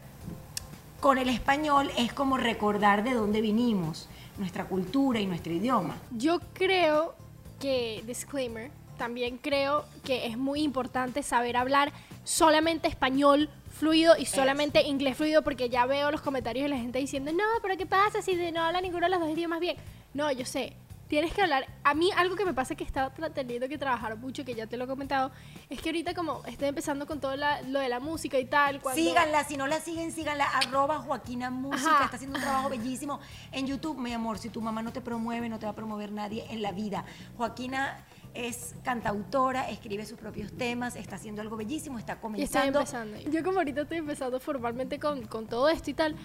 con 1.00 1.18
el 1.18 1.30
español 1.30 1.90
es 1.98 2.14
como 2.14 2.38
recordar 2.38 3.04
de 3.04 3.14
dónde 3.14 3.42
vinimos, 3.42 4.08
nuestra 4.38 4.66
cultura 4.66 5.20
y 5.20 5.26
nuestro 5.26 5.54
idioma. 5.54 5.96
Yo 6.12 6.40
creo 6.54 7.16
que, 7.60 8.04
disclaimer, 8.06 8.72
también 8.98 9.38
creo 9.38 9.86
que 10.04 10.28
es 10.28 10.38
muy 10.38 10.62
importante 10.62 11.24
saber 11.24 11.56
hablar 11.58 11.92
solamente 12.24 12.88
español 12.88 13.50
fluido 13.84 14.16
y 14.18 14.26
solamente 14.26 14.82
inglés 14.84 15.18
fluido 15.18 15.42
porque 15.44 15.68
ya 15.70 15.86
veo 15.86 16.10
los 16.10 16.22
comentarios 16.22 16.64
de 16.64 16.70
la 16.70 16.78
gente 16.78 17.00
diciendo, 17.00 17.34
no, 17.34 17.44
pero 17.62 17.76
¿qué 17.78 17.86
pasa 17.86 18.22
si 18.22 18.34
no 18.54 18.62
habla 18.64 18.80
ninguno 18.80 19.08
de 19.08 19.10
los 19.12 19.20
dos 19.20 19.30
idiomas 19.30 19.60
bien? 19.60 19.76
No, 20.14 20.32
yo 20.32 20.46
sé. 20.46 20.74
Tienes 21.10 21.34
que 21.34 21.42
hablar. 21.42 21.68
A 21.84 21.94
mí 21.94 22.10
algo 22.16 22.36
que 22.38 22.46
me 22.46 22.54
pasa 22.54 22.76
que 22.76 22.88
tra- 22.88 23.12
teniendo 23.34 23.68
que 23.68 23.78
trabajar 23.78 24.16
mucho, 24.16 24.46
que 24.46 24.56
ya 24.56 24.66
te 24.68 24.78
lo 24.78 24.86
he 24.86 24.88
comentado, 24.88 25.32
es 25.70 25.82
que 25.82 25.90
ahorita 25.90 26.14
como 26.16 26.44
estoy 26.46 26.70
empezando 26.70 27.06
con 27.06 27.20
todo 27.20 27.36
la- 27.36 27.62
lo 27.64 27.80
de 27.80 27.90
la 27.90 28.00
música 28.00 28.40
y 28.40 28.46
tal, 28.46 28.80
cuando... 28.80 29.00
Síganla, 29.02 29.44
si 29.44 29.58
no 29.58 29.68
la 29.68 29.80
siguen, 29.82 30.12
síganla, 30.14 30.46
arroba 30.46 31.00
Joaquina 31.00 31.50
Música, 31.52 31.92
Ajá. 31.92 32.06
está 32.06 32.16
haciendo 32.16 32.38
un 32.38 32.42
trabajo 32.44 32.70
bellísimo 32.70 33.20
en 33.52 33.68
YouTube, 33.68 33.98
mi 34.00 34.14
amor, 34.14 34.40
si 34.40 34.50
tu 34.50 34.62
mamá 34.62 34.82
no 34.82 34.94
te 34.94 35.02
promueve, 35.02 35.50
no 35.50 35.60
te 35.60 35.66
va 35.66 35.74
a 35.74 35.76
promover 35.76 36.12
nadie 36.14 36.46
en 36.50 36.62
la 36.62 36.72
vida. 36.72 37.04
Joaquina 37.38 37.98
es 38.34 38.76
cantautora, 38.84 39.70
escribe 39.70 40.06
sus 40.06 40.18
propios 40.18 40.52
temas, 40.54 40.96
está 40.96 41.16
haciendo 41.16 41.42
algo 41.42 41.58
bellísimo, 41.58 42.00
está 42.00 42.14
Y 42.14 42.18
comenzando. 42.18 42.80
empezando. 42.80 43.18
Yo 43.32 43.44
como 43.44 43.60
ahorita 43.60 43.82
estoy 43.82 44.00
empezando 44.00 44.40
formalmente 44.40 45.00
con, 45.00 45.26
con 45.26 45.48
todo 45.48 45.70
esto 45.70 45.90
y 45.92 45.94
tal, 45.94 46.16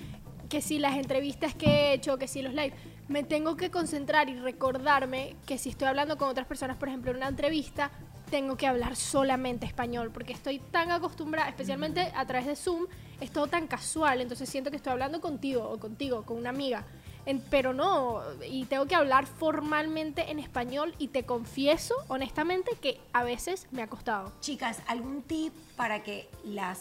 que 0.49 0.63
si 0.63 0.79
las 0.79 0.97
entrevistas 0.97 1.55
que 1.55 1.67
he 1.67 1.93
hecho, 1.93 2.17
que 2.17 2.27
si 2.27 2.43
los 2.43 2.55
live, 2.55 2.73
me 3.09 3.23
tengo 3.23 3.57
que 3.57 3.71
concentrar 3.71 4.29
y 4.29 4.39
recordarme 4.39 5.37
que 5.47 5.59
si 5.59 5.69
estoy 5.71 5.89
hablando 5.89 6.17
con 6.17 6.29
otras 6.29 6.47
personas, 6.47 6.77
por 6.77 6.89
ejemplo, 6.89 7.11
en 7.11 7.19
una 7.19 7.29
entrevista, 7.29 7.91
tengo 8.31 8.57
que 8.57 8.67
hablar 8.67 8.97
solamente 8.97 9.67
español, 9.67 10.11
porque 10.13 10.33
estoy 10.33 10.59
tan 10.59 10.91
acostumbrada, 10.91 11.49
especialmente 11.49 12.13
a 12.15 12.27
través 12.27 12.47
de 12.47 12.57
Zoom, 12.57 12.87
es 13.21 13.31
todo 13.31 13.47
tan 13.47 13.67
casual, 13.67 14.21
entonces 14.21 14.49
siento 14.49 14.71
que 14.71 14.77
estoy 14.77 14.93
hablando 14.93 15.21
contigo 15.21 15.69
o 15.69 15.79
contigo, 15.79 16.25
con 16.25 16.37
una 16.37 16.51
amiga. 16.51 16.85
En- 17.29 17.41
pero 17.43 17.75
no, 17.75 18.23
y 18.49 18.65
tengo 18.65 18.87
que 18.87 18.95
hablar 18.95 19.27
formalmente 19.27 20.31
en 20.31 20.39
español 20.39 20.95
y 20.99 21.09
te 21.09 21.25
confieso 21.25 21.95
honestamente 22.09 22.71
que 22.81 22.99
a 23.13 23.23
veces 23.23 23.67
me 23.71 23.83
ha 23.83 23.87
costado. 23.87 24.33
Chicas, 24.41 24.81
¿algún 24.87 25.21
tip 25.23 25.53
para 25.77 26.03
que 26.03 26.31
las 26.43 26.81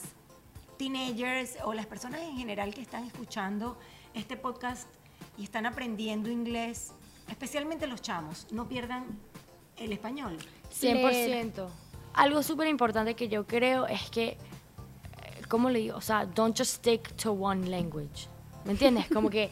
teenagers 0.77 1.57
o 1.65 1.73
las 1.73 1.85
personas 1.85 2.21
en 2.21 2.37
general 2.37 2.73
que 2.73 2.79
están 2.81 3.03
escuchando 3.03 3.77
este 4.13 4.37
podcast 4.37 4.87
y 5.37 5.43
están 5.43 5.65
aprendiendo 5.65 6.29
inglés, 6.29 6.93
especialmente 7.29 7.85
los 7.85 8.01
chamos, 8.01 8.47
no 8.49 8.69
pierdan 8.69 9.05
el 9.75 9.91
español? 9.91 10.37
100%. 10.71 11.67
Algo 12.13 12.41
súper 12.41 12.67
importante 12.69 13.15
que 13.15 13.27
yo 13.27 13.45
creo 13.45 13.85
es 13.85 14.09
que, 14.09 14.27
eh, 14.29 14.37
¿cómo 15.49 15.69
le 15.69 15.79
digo? 15.79 15.97
O 15.97 16.01
sea, 16.01 16.25
don't 16.25 16.57
just 16.57 16.75
stick 16.75 17.15
to 17.17 17.33
one 17.33 17.67
language. 17.67 18.29
¿Me 18.67 18.73
entiendes? 18.73 19.07
Como 19.07 19.29
que, 19.29 19.49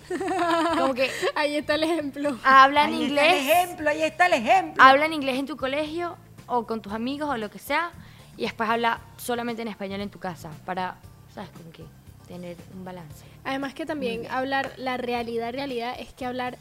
como 0.77 0.93
que 0.93 1.09
Ahí 1.35 1.55
está 1.55 1.75
el 1.75 1.83
ejemplo. 1.83 2.37
hablan 2.43 2.89
ahí 2.93 3.03
inglés, 3.05 3.23
está 3.23 3.33
el 3.33 3.49
ejemplo, 3.49 3.89
ahí 3.89 4.01
está 4.03 4.25
el 4.27 4.33
ejemplo. 4.33 4.83
hablan 4.83 5.13
inglés 5.13 5.39
en 5.39 5.45
tu 5.45 5.55
colegio 5.55 6.17
o 6.47 6.67
con 6.67 6.81
tus 6.81 6.91
amigos 6.91 7.29
o 7.29 7.37
lo 7.37 7.49
que 7.49 7.57
sea 7.57 7.91
y 8.35 8.41
después 8.41 8.69
habla 8.69 8.99
solamente 9.15 9.61
en 9.61 9.69
español 9.69 10.01
en 10.01 10.09
tu 10.09 10.19
casa 10.19 10.51
para, 10.65 10.97
¿sabes? 11.33 11.49
Como 11.51 11.71
que 11.71 11.85
tener 12.27 12.57
un 12.73 12.83
balance. 12.83 13.25
Además 13.45 13.73
que 13.73 13.85
también 13.85 14.27
hablar, 14.29 14.73
la 14.75 14.97
realidad, 14.97 15.53
realidad 15.53 15.95
es 15.97 16.11
que 16.13 16.25
hablar 16.25 16.57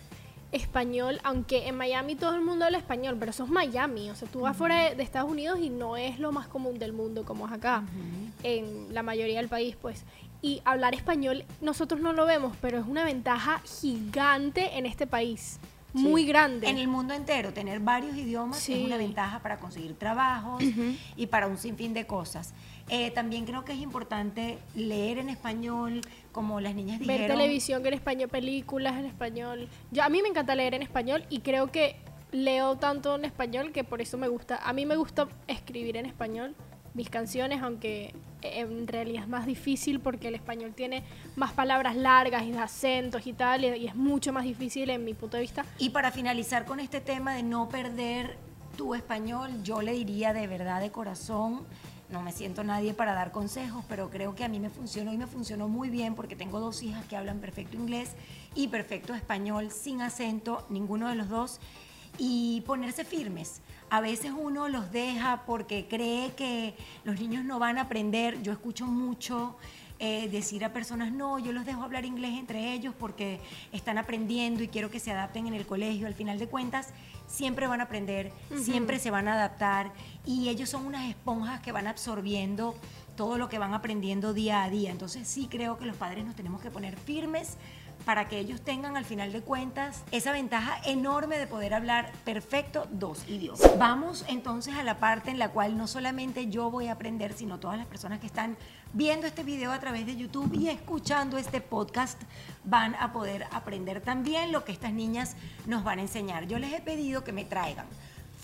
español, 0.53 1.21
aunque 1.25 1.67
en 1.67 1.77
Miami 1.77 2.15
todo 2.15 2.37
el 2.37 2.41
mundo 2.41 2.67
habla 2.67 2.79
español, 2.79 3.17
pero 3.19 3.33
eso 3.33 3.43
es 3.43 3.51
Miami, 3.51 4.11
o 4.11 4.15
sea, 4.15 4.29
tú 4.29 4.43
vas 4.43 4.57
fuera 4.57 4.85
de, 4.85 4.95
de 4.95 5.03
Estados 5.03 5.29
Unidos 5.29 5.59
y 5.61 5.71
no 5.71 5.97
es 5.97 6.21
lo 6.21 6.31
más 6.31 6.47
común 6.47 6.79
del 6.79 6.93
mundo 6.93 7.25
como 7.25 7.49
es 7.49 7.53
acá, 7.53 7.83
en 8.45 8.95
la 8.95 9.03
mayoría 9.03 9.39
del 9.39 9.49
país, 9.49 9.75
pues. 9.75 10.05
Y 10.45 10.61
hablar 10.67 10.95
español 10.95 11.43
nosotros 11.63 12.03
no 12.03 12.13
lo 12.13 12.27
vemos, 12.27 12.55
pero 12.61 12.79
es 12.79 12.85
una 12.87 13.03
ventaja 13.03 13.63
gigante 13.81 14.77
en 14.77 14.85
este 14.85 15.07
país, 15.07 15.59
muy 15.95 16.27
grande. 16.27 16.69
En 16.69 16.77
el 16.77 16.87
mundo 16.87 17.15
entero, 17.15 17.55
tener 17.55 17.81
varios 17.81 18.15
idiomas 18.15 18.59
Sí. 18.59 18.75
es 18.75 18.85
una 18.85 18.99
ventaja 18.99 19.39
para 19.39 19.57
conseguir 19.57 19.95
trabajos 19.95 20.63
y 21.17 21.27
para 21.29 21.47
un 21.47 21.57
sinfín 21.57 21.95
de 21.95 22.07
cosas. 22.07 22.53
Eh, 22.91 23.11
también 23.13 23.47
creo 23.47 23.65
que 23.65 23.73
es 23.73 23.79
importante 23.79 24.59
leer 24.75 25.17
en 25.17 25.31
español, 25.31 26.03
como 26.33 26.61
las 26.61 26.75
niñas 26.75 26.99
ver 26.99 27.09
dijeron. 27.09 27.39
televisión 27.39 27.87
en 27.87 27.95
español, 27.95 28.29
películas 28.29 28.99
en 28.99 29.07
español. 29.07 29.69
Yo 29.93 30.03
a 30.03 30.11
mí 30.11 30.21
me 30.21 30.29
encanta 30.29 30.55
leer 30.55 30.75
en 30.75 30.83
español 30.83 31.25
y 31.31 31.39
creo 31.41 31.73
que 31.73 31.97
leo 32.33 32.77
tanto 32.77 33.15
en 33.15 33.25
español 33.25 33.73
que 33.73 33.83
por 33.83 34.03
eso 34.03 34.19
me 34.19 34.29
gusta. 34.29 34.57
A 34.57 34.75
mí 34.75 34.85
me 34.85 34.97
gusta 34.97 35.27
escribir 35.47 35.97
en 35.97 36.05
español 36.05 36.55
mis 36.95 37.11
canciones, 37.11 37.63
aunque 37.63 38.15
en 38.43 38.87
realidad 38.87 39.25
es 39.25 39.29
más 39.29 39.47
difícil 39.47 40.01
porque 40.01 40.29
el 40.29 40.35
español 40.35 40.75
tiene 40.75 41.03
más 41.37 41.53
palabras 41.53 41.97
largas 41.97 42.45
y 42.45 42.53
acentos 42.53 43.27
y 43.27 43.33
tal, 43.33 43.65
y 43.65 43.75
y 43.75 43.87
es 43.87 43.95
mucho 43.95 44.33
más 44.33 44.45
difícil 44.45 44.91
en 44.91 45.05
mi 45.05 45.15
punto 45.15 45.37
de 45.37 45.43
vista. 45.43 45.65
Y 45.79 45.91
para 45.91 46.11
finalizar 46.11 46.65
con 46.65 46.81
este 46.81 47.01
tema 47.01 47.35
de 47.35 47.43
no 47.43 47.69
perder 47.69 48.37
tu 48.77 48.95
español, 48.95 49.51
yo 49.63 49.83
le 49.83 49.93
diría 49.93 50.33
de 50.33 50.47
verdad, 50.47 50.81
de 50.81 50.91
corazón, 50.91 51.63
no 52.11 52.23
me 52.23 52.33
siento 52.33 52.63
nadie 52.65 52.95
para 52.95 53.15
dar 53.15 53.33
consejos, 53.33 53.85
pero 53.89 54.11
creo 54.11 54.35
que 54.35 54.45
a 54.45 54.49
mí 54.49 54.61
me 54.61 54.71
funcionó 54.71 55.13
y 55.13 55.19
me 55.19 55.27
funcionó 55.27 55.69
muy 55.69 55.91
bien 55.91 56.15
porque 56.15 56.37
tengo 56.37 56.61
dos 56.61 56.83
hijas 56.83 57.05
que 57.07 57.17
hablan 57.17 57.41
perfecto 57.41 57.77
inglés 57.77 58.13
y 58.55 58.69
perfecto 58.69 59.15
español, 59.15 59.71
sin 59.71 60.03
acento, 60.03 60.65
ninguno 60.69 61.09
de 61.09 61.17
los 61.17 61.29
dos, 61.29 61.61
y 62.19 62.63
ponerse 62.67 63.05
firmes. 63.05 63.63
A 63.95 64.01
veces 64.01 64.33
uno 64.37 64.69
los 64.69 64.91
deja 64.91 65.45
porque 65.47 65.87
cree 65.87 66.33
que 66.33 66.75
los 67.05 67.21
niños 67.21 67.45
no 67.45 67.61
van 67.61 67.79
a 67.79 67.83
aprender. 67.83 68.43
Yo 68.43 68.51
escucho 68.51 68.87
mucho 68.87 69.57
eh, 70.01 70.29
decir 70.31 70.65
a 70.65 70.73
personas, 70.73 71.13
no, 71.13 71.39
yo 71.39 71.53
los 71.53 71.65
dejo 71.65 71.85
hablar 71.85 72.05
inglés 72.05 72.33
entre 72.37 72.73
ellos 72.73 72.93
porque 72.99 73.39
están 73.71 73.97
aprendiendo 73.97 74.65
y 74.65 74.67
quiero 74.67 74.91
que 74.91 74.99
se 74.99 75.13
adapten 75.13 75.47
en 75.47 75.55
el 75.55 75.65
colegio. 75.65 76.09
Al 76.09 76.15
final 76.15 76.41
de 76.41 76.49
cuentas, 76.49 76.93
siempre 77.29 77.69
van 77.69 77.81
a 77.81 77.85
aprender, 77.85 78.33
siempre 78.57 78.99
se 78.99 79.13
van 79.13 79.29
a 79.29 79.35
adaptar 79.35 79.93
y 80.27 80.49
ellos 80.49 80.71
son 80.71 80.87
unas 80.87 81.09
esponjas 81.09 81.61
que 81.61 81.71
van 81.71 81.87
absorbiendo 81.87 82.75
todo 83.15 83.39
lo 83.39 83.49
que 83.49 83.61
van 83.61 83.75
aprendiendo 83.75 84.35
día 84.35 84.65
a 84.65 84.71
día. 84.71 84.91
Entonces 84.91 85.29
sí 85.29 85.47
creo 85.49 85.79
que 85.79 85.87
los 85.87 85.97
padres 85.97 86.25
nos 86.25 86.35
tenemos 86.35 86.61
que 86.61 86.73
poner 86.73 86.97
firmes 86.97 87.59
para 88.05 88.29
que 88.29 88.39
ellos 88.39 88.61
tengan 88.61 88.97
al 88.97 89.05
final 89.05 89.33
de 89.33 89.41
cuentas 89.41 90.03
esa 90.11 90.33
ventaja 90.33 90.79
enorme 90.85 91.39
de 91.39 91.47
poder 91.47 91.75
hablar 91.75 92.13
perfecto 92.25 92.87
dos 92.91 93.29
idiomas. 93.29 93.79
Vamos 93.79 94.25
entonces 94.29 94.75
a 94.75 94.83
la 94.83 94.99
parte 94.99 95.31
en 95.31 95.39
la 95.39 95.51
cual 95.51 95.77
no 95.77 95.87
solamente 95.87 96.49
yo 96.49 96.71
voy 96.71 96.89
a 96.89 96.93
aprender, 96.93 97.33
sino 97.33 97.59
todas 97.59 97.79
las 97.79 97.87
personas 97.87 98.21
que 98.21 98.27
están 98.27 98.57
viendo 98.93 99.27
este 99.27 99.43
video 99.43 99.73
a 99.73 99.81
través 99.81 100.07
de 100.07 100.17
YouTube 100.17 100.53
y 100.55 100.69
escuchando 100.69 101.39
este 101.39 101.61
podcast 101.61 102.21
van 102.65 102.95
a 102.97 103.13
poder 103.13 103.47
aprender 103.53 104.01
también 104.01 104.53
lo 104.53 104.65
que 104.65 104.73
estas 104.73 104.93
niñas 104.93 105.37
nos 105.67 105.83
van 105.85 105.99
a 105.99 106.03
enseñar. 106.03 106.47
Yo 106.47 106.59
les 106.59 106.73
he 106.73 106.81
pedido 106.81 107.25
que 107.25 107.33
me 107.33 107.45
traigan 107.45 107.87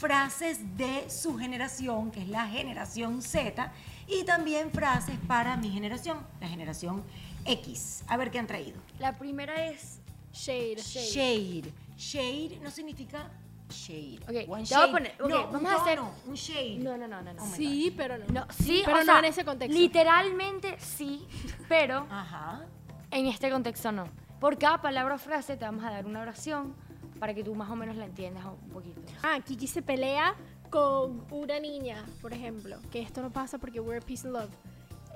frases 0.01 0.79
de 0.79 1.11
su 1.11 1.37
generación, 1.37 2.11
que 2.11 2.23
es 2.23 2.29
la 2.29 2.47
generación 2.47 3.21
Z, 3.21 3.71
y 4.09 4.25
también 4.25 4.71
frases 4.71 5.19
para 5.29 5.59
mi 5.59 5.71
generación, 5.71 6.19
la 6.41 6.49
generación 6.49 7.05
X. 7.45 8.05
A 8.09 8.17
ver 8.17 8.31
qué 8.31 8.39
han 8.39 8.47
traído. 8.47 8.79
La 8.99 9.17
primera 9.19 9.67
es 9.67 10.01
Shade. 10.33 10.77
Shade. 10.77 11.73
Shade 11.97 12.61
no 12.63 12.71
significa 12.71 13.31
shade. 13.69 14.19
Ok, 14.23 14.29
One 14.29 14.39
te 14.39 14.47
voy 14.47 14.61
a 14.61 14.65
shade. 14.65 14.93
poner- 14.93 15.15
ok, 15.21 15.29
no, 15.29 15.47
vamos 15.47 15.61
un 15.61 15.67
a 15.67 15.75
hacer- 15.77 15.97
tono, 15.99 16.13
un 16.27 16.35
shade. 16.35 16.77
No, 16.79 16.97
no, 16.97 17.07
no, 17.09 17.23
no. 17.23 17.33
no. 17.35 17.43
Oh 17.43 17.47
my 17.47 17.57
Sí, 17.57 17.95
pero 17.97 18.19
no. 18.19 18.25
No, 18.33 18.47
sí, 18.51 18.83
pero 18.85 18.97
o 18.97 19.01
no 19.01 19.05
sea, 19.07 19.19
en 19.21 19.25
ese 19.27 19.45
contexto. 19.45 19.79
Literalmente 19.79 20.77
sí, 20.79 21.27
pero 21.69 22.07
Ajá. 22.11 22.65
en 23.11 23.27
este 23.27 23.51
contexto 23.51 23.93
no. 23.93 24.05
Por 24.41 24.59
cada 24.59 24.81
palabra 24.81 25.15
o 25.17 25.19
frase 25.19 25.57
te 25.57 25.65
vamos 25.65 25.85
a 25.85 25.91
dar 25.91 26.07
una 26.07 26.21
oración 26.23 26.75
para 27.19 27.35
que 27.35 27.45
tú 27.45 27.55
más 27.55 27.71
o 27.71 27.77
menos 27.77 27.97
la 27.97 28.07
entiendas 28.07 28.45
un 28.47 28.71
poquito. 28.71 29.01
Ah, 29.23 29.39
Kiki 29.45 29.67
se 29.67 29.83
pelea 29.83 30.35
con 30.71 31.27
una 31.31 31.61
niña, 31.61 32.05
por 32.23 32.33
ejemplo. 32.33 32.79
Que 32.91 33.03
esto 33.03 33.21
no 33.21 33.31
pasa 33.31 33.59
porque 33.59 33.79
we're 33.81 34.01
peace 34.05 34.27
and 34.27 34.35
love. 34.35 34.51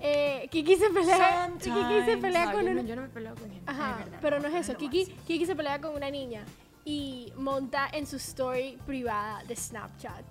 Eh, 0.00 0.48
Kiki 0.50 0.76
se 0.76 0.90
pelea. 0.90 1.50
Kiki 1.58 2.04
se 2.04 2.16
pelea 2.18 2.46
No, 2.46 2.52
con 2.52 2.62
yo, 2.64 2.74
no, 2.74 2.80
una. 2.80 2.82
yo 2.88 2.96
no 2.96 3.02
me 3.02 3.08
peleo 3.08 3.34
con 3.34 3.50
gente. 3.50 3.70
Ajá, 3.70 3.90
Es 4.00 4.04
verdad, 4.04 4.18
pero 4.20 4.40
no, 4.40 4.48
es 4.48 4.54
eso. 4.68 4.76
Kiki. 4.76 5.06
Kiki 5.26 5.46
se 5.46 5.56
pelea 5.56 5.80
con 5.80 5.94
una 5.94 6.10
niña 6.10 6.44
y 6.84 7.32
monta 7.36 7.88
en 7.92 8.06
su 8.06 8.16
story 8.16 8.78
privada 8.86 9.42
de 9.44 9.56
Snapchat 9.56 10.24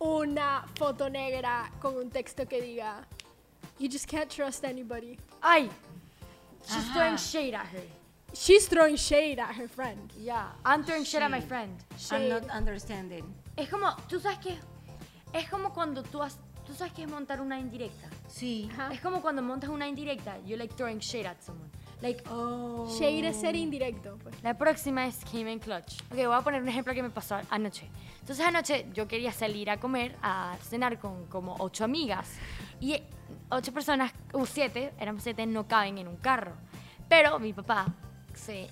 una 0.00 0.64
foto 0.76 1.08
negra 1.08 1.70
con 1.80 1.96
un 1.96 2.10
texto 2.10 2.44
que 2.48 2.60
diga 2.60 3.06
You 3.78 3.88
just 3.88 4.06
can't 4.08 4.28
trust 4.28 4.64
anybody. 4.64 5.16
Ay, 5.40 5.70
she's 6.64 6.76
Ajá. 6.88 6.92
throwing 6.94 7.16
shade 7.16 7.54
at 7.54 7.66
her. 7.66 7.82
She's 8.34 8.66
throwing 8.68 8.96
shade 8.96 9.38
at 9.38 9.54
her 9.54 9.68
friend. 9.68 10.10
Yeah, 10.18 10.52
I'm 10.64 10.84
throwing 10.84 11.04
shade 11.04 11.22
at 11.22 11.30
my 11.30 11.38
Shade. 11.40 11.48
friend. 11.48 11.84
I'm 12.10 12.28
not 12.28 12.50
understanding. 12.50 13.24
Es 13.56 13.68
como, 13.68 13.94
tú 14.08 14.18
sabes 14.20 14.38
que 14.38 14.58
es 15.32 15.48
como 15.48 15.72
cuando 15.72 16.02
tú 16.02 16.20
has, 16.22 16.38
tú 16.72 16.78
sabes 16.78 16.94
que 16.94 17.02
es 17.02 17.08
montar 17.08 17.40
una 17.40 17.58
indirecta. 17.58 18.08
Sí. 18.28 18.68
Ajá. 18.72 18.92
Es 18.92 19.00
como 19.00 19.20
cuando 19.20 19.42
montas 19.42 19.68
una 19.68 19.86
indirecta, 19.86 20.38
you're 20.38 20.56
like 20.56 20.74
throwing 20.74 20.98
shade 20.98 21.26
at 21.26 21.36
someone. 21.40 21.70
Like, 22.00 22.24
Oh. 22.30 22.88
Shade 22.98 23.28
es 23.28 23.36
ser 23.36 23.54
indirecto, 23.54 24.18
pues. 24.22 24.34
La 24.42 24.56
próxima 24.56 25.06
es 25.06 25.18
Came 25.30 25.52
in 25.52 25.58
Clutch. 25.58 26.00
Ok, 26.10 26.16
voy 26.16 26.34
a 26.34 26.40
poner 26.40 26.62
un 26.62 26.68
ejemplo 26.68 26.94
que 26.94 27.02
me 27.02 27.10
pasó 27.10 27.38
anoche. 27.50 27.88
Entonces 28.20 28.44
anoche 28.44 28.86
yo 28.94 29.06
quería 29.06 29.32
salir 29.32 29.70
a 29.70 29.78
comer, 29.78 30.16
a 30.22 30.56
cenar 30.62 30.98
con 30.98 31.26
como 31.26 31.56
ocho 31.58 31.84
amigas. 31.84 32.28
Y 32.80 33.00
ocho 33.50 33.72
personas, 33.72 34.12
o 34.32 34.46
siete, 34.46 34.94
éramos 34.98 35.22
siete, 35.22 35.46
no 35.46 35.68
caben 35.68 35.98
en 35.98 36.08
un 36.08 36.16
carro. 36.16 36.54
Pero 37.08 37.38
mi 37.38 37.52
papá 37.52 37.86
se, 38.34 38.68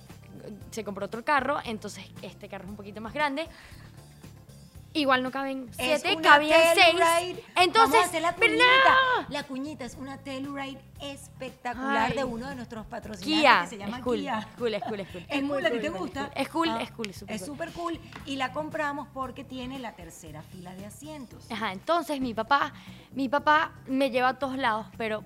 se 0.71 0.83
compró 0.83 1.05
otro 1.05 1.23
carro, 1.23 1.59
entonces 1.63 2.03
este 2.23 2.49
carro 2.49 2.63
es 2.65 2.71
un 2.71 2.75
poquito 2.75 2.99
más 2.99 3.13
grande. 3.13 3.47
Igual 4.93 5.23
no 5.23 5.31
caben 5.31 5.69
Es 5.77 6.01
siete, 6.01 6.21
cabían 6.21 6.59
seis. 6.75 7.37
Entonces, 7.55 7.91
Vamos 7.93 7.95
a 7.95 8.09
hacer 8.09 8.21
la 8.21 8.33
cuñita. 8.33 8.63
no. 9.21 9.25
La 9.29 9.43
cuñita 9.43 9.85
es 9.85 9.95
una 9.95 10.17
Telluride 10.17 10.81
espectacular 10.99 12.09
Ay. 12.11 12.17
de 12.17 12.23
uno 12.25 12.47
de 12.49 12.55
nuestros 12.55 12.85
patrocinadores 12.87 13.41
Kia, 13.41 13.61
que 13.61 13.67
se 13.67 13.77
llama 13.77 13.97
es 13.99 14.03
cool, 14.03 14.17
Kia. 14.19 14.39
es 14.39 14.45
cool, 14.57 14.73
es 14.73 14.83
cool, 14.83 14.99
es 14.99 15.07
cool. 15.09 15.25
Es 15.29 15.41
cool, 15.43 15.65
¿a 15.65 15.71
ti 15.71 15.79
te 15.79 15.89
gusta? 15.89 16.31
Es 16.35 16.49
cool, 16.49 16.69
Ah, 16.69 16.81
es 16.81 16.91
cool, 16.91 17.09
es 17.09 17.15
súper 17.17 17.35
Es 17.35 17.41
cool. 17.41 17.47
súper 17.47 17.71
cool 17.71 17.99
y 18.25 18.35
la 18.35 18.51
compramos 18.51 19.07
porque 19.13 19.43
tiene 19.45 19.79
la 19.79 19.93
tercera 19.95 20.41
fila 20.41 20.73
de 20.75 20.85
asientos. 20.85 21.49
Ajá, 21.49 21.71
entonces 21.71 22.19
mi 22.19 22.33
papá, 22.33 22.73
mi 23.13 23.29
papá 23.29 23.71
me 23.87 24.09
lleva 24.11 24.29
a 24.29 24.39
todos 24.39 24.57
lados, 24.57 24.87
pero 24.97 25.23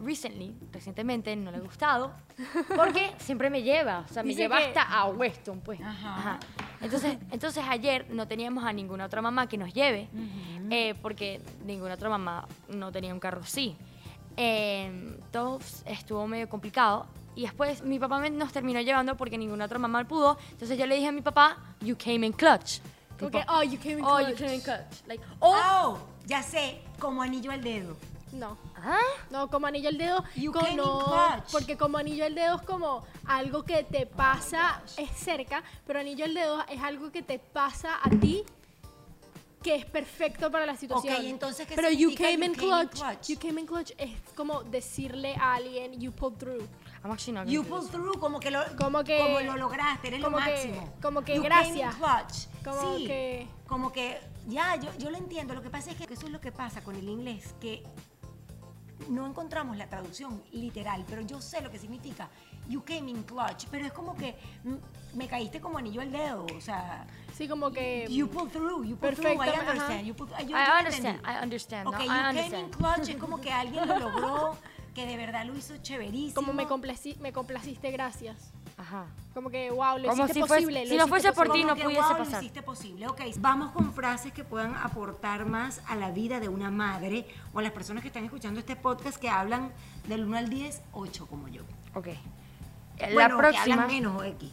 recently, 0.00 0.54
recientemente 0.72 1.34
no 1.36 1.50
le 1.50 1.58
ha 1.58 1.60
gustado, 1.60 2.12
porque 2.76 3.12
siempre 3.18 3.48
me 3.50 3.62
lleva, 3.62 4.04
o 4.08 4.12
sea, 4.12 4.22
me 4.22 4.30
Dice 4.30 4.42
lleva 4.42 4.58
que- 4.58 4.64
hasta 4.66 4.82
a 4.82 5.06
Weston, 5.06 5.60
pues. 5.60 5.80
Ajá. 5.80 6.16
Ajá. 6.18 6.40
Entonces, 6.80 7.16
entonces 7.30 7.64
ayer 7.68 8.06
no 8.10 8.26
teníamos 8.28 8.64
a 8.64 8.72
ninguna 8.72 9.06
otra 9.06 9.22
mamá 9.22 9.46
que 9.48 9.56
nos 9.56 9.72
lleve, 9.72 10.08
eh, 10.70 10.94
porque 11.00 11.40
ninguna 11.64 11.94
otra 11.94 12.08
mamá 12.10 12.46
no 12.68 12.90
tenía 12.92 13.12
un 13.14 13.20
carro 13.20 13.40
así. 13.42 13.76
Eh, 14.36 15.16
todo 15.30 15.60
estuvo 15.86 16.26
medio 16.26 16.48
complicado. 16.48 17.06
Y 17.36 17.42
después 17.42 17.82
mi 17.82 17.98
papá 17.98 18.18
me- 18.18 18.30
nos 18.30 18.52
terminó 18.52 18.80
llevando 18.80 19.16
porque 19.16 19.38
ninguna 19.38 19.64
otra 19.64 19.78
mamá 19.78 20.04
pudo. 20.06 20.36
Entonces 20.52 20.76
yo 20.78 20.86
le 20.86 20.96
dije 20.96 21.08
a 21.08 21.12
mi 21.12 21.20
papá, 21.22 21.56
you 21.80 21.96
came 21.96 22.26
in 22.26 22.32
clutch. 22.32 22.80
Como 23.18 23.30
Tipo, 23.30 23.38
que, 23.38 23.44
oh, 23.48 23.62
you 23.62 23.78
came 23.78 23.92
in 24.00 24.04
oh, 24.04 24.16
clutch. 24.18 24.28
you 24.30 24.36
came 24.36 24.54
in 24.54 24.60
clutch. 24.60 25.06
Like, 25.06 25.24
oh, 25.40 25.54
Oh, 25.56 25.98
ya 26.26 26.42
sé, 26.42 26.80
como 26.98 27.22
anillo 27.22 27.50
al 27.52 27.62
dedo. 27.62 27.96
No. 28.32 28.56
¿Ah? 28.84 28.98
No, 29.30 29.48
como 29.50 29.66
anillo 29.66 29.88
al 29.88 29.98
dedo. 29.98 30.22
You 30.36 30.52
co- 30.52 30.60
came 30.60 30.70
in 30.72 30.76
no, 30.78 30.98
clutch. 31.04 31.50
porque 31.52 31.76
como 31.76 31.98
anillo 31.98 32.24
al 32.24 32.34
dedo 32.34 32.56
es 32.56 32.62
como 32.62 33.04
algo 33.26 33.62
que 33.64 33.82
te 33.84 34.06
pasa, 34.06 34.82
es 34.96 35.10
cerca, 35.10 35.62
pero 35.86 36.00
anillo 36.00 36.24
al 36.24 36.34
dedo 36.34 36.62
es 36.68 36.80
algo 36.82 37.10
que 37.10 37.22
te 37.22 37.38
pasa 37.38 37.98
a 38.02 38.10
ti 38.10 38.42
que 39.62 39.76
es 39.76 39.86
perfecto 39.86 40.50
para 40.50 40.66
la 40.66 40.76
situación. 40.76 41.14
Ok, 41.14 41.20
entonces, 41.24 41.66
¿qué 41.66 41.74
Pero 41.74 41.88
you 41.90 42.14
came, 42.14 42.32
you 42.32 42.34
in 42.34 42.40
came 42.40 42.46
in 42.46 42.54
clutch, 42.54 43.00
clutch? 43.00 43.28
You 43.30 43.38
came 43.38 43.58
in 43.62 43.66
clutch 43.66 43.92
es 43.96 44.10
como 44.36 44.62
decirle 44.64 45.34
a 45.36 45.54
alguien 45.54 45.98
you 45.98 46.12
pulled 46.12 46.36
through. 46.36 46.68
I'm 47.02 47.10
actually 47.10 47.32
not 47.32 47.44
gonna 47.46 47.52
You 47.52 47.64
pulled 47.64 47.90
through, 47.90 48.18
como 48.18 48.40
que 48.40 48.50
lo, 48.50 48.60
Como 48.76 49.02
que- 49.04 49.18
como 49.18 49.40
lo 49.40 49.56
lograste, 49.56 50.08
eres 50.08 50.22
como 50.22 50.38
lo 50.38 50.44
que- 50.44 50.50
máximo. 50.52 50.92
como 51.00 51.22
que 51.22 51.36
You 51.36 51.42
gracias. 51.42 51.72
came 51.72 51.82
in 51.82 51.98
clutch. 51.98 52.62
Como 52.62 52.96
sí, 52.98 53.06
que- 53.06 53.48
como 53.66 53.90
que, 53.90 54.20
ya, 54.48 54.76
yo, 54.76 54.90
yo 54.98 55.08
lo 55.10 55.16
entiendo. 55.16 55.54
Lo 55.54 55.62
que 55.62 55.70
pasa 55.70 55.90
es 55.92 55.96
que 55.96 56.12
eso 56.12 56.26
es 56.26 56.32
lo 56.32 56.40
que 56.42 56.52
pasa 56.52 56.82
con 56.82 56.94
el 56.96 57.08
inglés, 57.08 57.54
que 57.58 57.82
no 59.08 59.26
encontramos 59.26 59.76
la 59.76 59.88
traducción 59.88 60.42
literal, 60.52 61.04
pero 61.08 61.22
yo 61.22 61.40
sé 61.40 61.60
lo 61.60 61.70
que 61.70 61.78
significa. 61.78 62.28
You 62.68 62.82
came 62.82 63.10
in 63.10 63.22
clutch, 63.24 63.66
pero 63.70 63.84
es 63.84 63.92
como 63.92 64.14
que 64.16 64.36
me 65.14 65.28
caíste 65.28 65.60
como 65.60 65.76
anillo 65.78 66.00
al 66.00 66.10
dedo, 66.10 66.46
o 66.56 66.60
sea, 66.60 67.06
Sí, 67.36 67.48
como 67.48 67.70
que 67.72 68.06
you 68.08 68.28
pulled 68.28 68.52
through, 68.52 68.84
you 68.84 68.96
Perfecto, 68.96 69.42
through, 69.42 69.54
I 69.56 69.58
understand. 69.68 70.06
You 70.06 70.14
pulled, 70.14 70.30
yo- 70.38 70.46
yo 70.48 70.56
I 70.56 70.78
understand. 70.78 71.20
I 71.26 71.42
understand, 71.42 71.88
Ok, 71.88 71.94
no, 71.98 72.04
you 72.04 72.04
I 72.04 72.08
came 72.08 72.28
understand. 72.28 72.64
in 72.64 72.70
clutch 72.70 73.08
es 73.08 73.16
como 73.16 73.40
que 73.40 73.50
alguien 73.52 73.86
lo 73.86 73.98
logró, 73.98 74.56
que 74.94 75.04
de 75.06 75.16
verdad 75.16 75.44
lo 75.44 75.56
hizo 75.56 75.76
chéverísimo. 75.78 76.34
como 76.36 76.52
me, 76.54 76.66
complaci- 76.66 77.18
me 77.18 77.32
complaciste, 77.32 77.90
gracias. 77.90 78.53
Ajá. 78.76 79.06
Como 79.34 79.50
que, 79.50 79.70
wow, 79.70 79.98
lo 79.98 80.08
Como 80.08 80.24
hiciste 80.24 80.32
si 80.34 80.40
fuese- 80.40 80.54
posible. 80.54 80.86
si 80.86 80.96
lo 80.96 81.06
no 81.06 81.16
hiciste 81.16 81.32
fuese 81.32 81.32
por 81.32 81.52
ti, 81.52 81.64
no 81.64 81.74
que, 81.76 81.82
pudiese 81.84 82.02
wow, 82.02 82.12
lo 82.12 82.18
pasar. 82.18 82.42
hiciste 82.42 82.62
posible. 82.62 83.06
Ok, 83.08 83.20
vamos 83.38 83.70
con 83.72 83.92
frases 83.94 84.32
que 84.32 84.44
puedan 84.44 84.74
aportar 84.76 85.46
más 85.46 85.80
a 85.86 85.94
la 85.96 86.10
vida 86.10 86.40
de 86.40 86.48
una 86.48 86.70
madre 86.70 87.26
o 87.52 87.60
a 87.60 87.62
las 87.62 87.72
personas 87.72 88.02
que 88.02 88.08
están 88.08 88.24
escuchando 88.24 88.60
este 88.60 88.76
podcast 88.76 89.16
que 89.18 89.28
hablan 89.28 89.70
del 90.08 90.24
1 90.24 90.36
al 90.38 90.48
10, 90.48 90.82
8 90.92 91.26
como 91.26 91.48
yo. 91.48 91.62
Ok. 91.94 92.08
La 93.00 93.08
bueno, 93.12 93.36
que 93.36 93.42
próxima. 93.42 93.74
hablan 93.74 93.86
menos 93.88 94.20
o 94.20 94.24
X. 94.24 94.50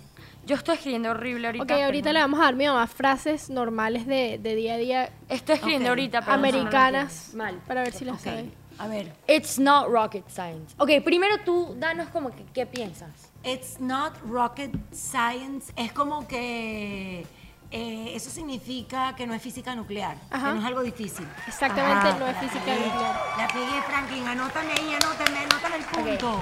Yo 0.47 0.55
estoy 0.55 0.75
escribiendo 0.75 1.11
horrible 1.11 1.47
ahorita. 1.47 1.63
Ok, 1.63 1.67
pero 1.67 1.85
ahorita 1.85 2.09
no- 2.09 2.13
le 2.13 2.19
vamos 2.21 2.39
a 2.39 2.43
dar 2.43 2.55
mi 2.55 2.65
mamá 2.65 2.87
frases 2.87 3.49
normales 3.51 4.07
de, 4.07 4.39
de 4.41 4.55
día 4.55 4.73
a 4.73 4.77
día 4.77 5.09
Estoy 5.29 5.55
escribiendo 5.55 5.85
Ok. 5.87 5.89
ahorita, 5.89 6.21
pero 6.21 6.31
no 6.31 6.37
no 6.37 6.41
lo 6.41 6.49
americanas 6.57 7.13
entiendo. 7.33 7.43
Mal. 7.43 7.61
para 7.67 7.81
ver 7.83 7.93
si 7.93 8.05
las 8.05 8.15
Ok, 8.17 8.21
sabe. 8.23 8.51
A 8.83 8.87
ver. 8.87 9.13
It's 9.27 9.59
not 9.59 9.89
rocket 9.89 10.27
science. 10.29 10.73
Ok, 10.77 10.89
primero 11.03 11.37
tú 11.45 11.75
danos 11.77 12.09
como 12.09 12.31
que 12.31 12.43
qué 12.53 12.65
piensas. 12.65 13.11
It's 13.43 13.79
not 13.79 14.13
rocket 14.27 14.71
science. 14.91 15.71
Es 15.75 15.91
como 15.93 16.27
que 16.27 17.25
eh, 17.71 18.11
eso 18.15 18.29
significa 18.29 19.15
que 19.15 19.25
no 19.27 19.33
es 19.33 19.41
física 19.41 19.75
nuclear, 19.75 20.17
Ajá. 20.29 20.47
que 20.47 20.53
no 20.55 20.59
es 20.59 20.65
algo 20.65 20.81
difícil. 20.81 21.27
Exactamente, 21.47 22.09
Ajá. 22.09 22.19
no 22.19 22.27
es 22.27 22.37
física 22.37 22.65
pegué, 22.65 22.85
nuclear. 22.85 23.21
La 23.37 23.47
pegué, 23.47 23.81
Franklin. 23.87 24.27
Anótame 24.27 24.71
ahí, 24.73 24.93
anótame, 24.93 25.37
anótame 25.39 25.75
el 25.77 25.83
punto. 25.85 26.41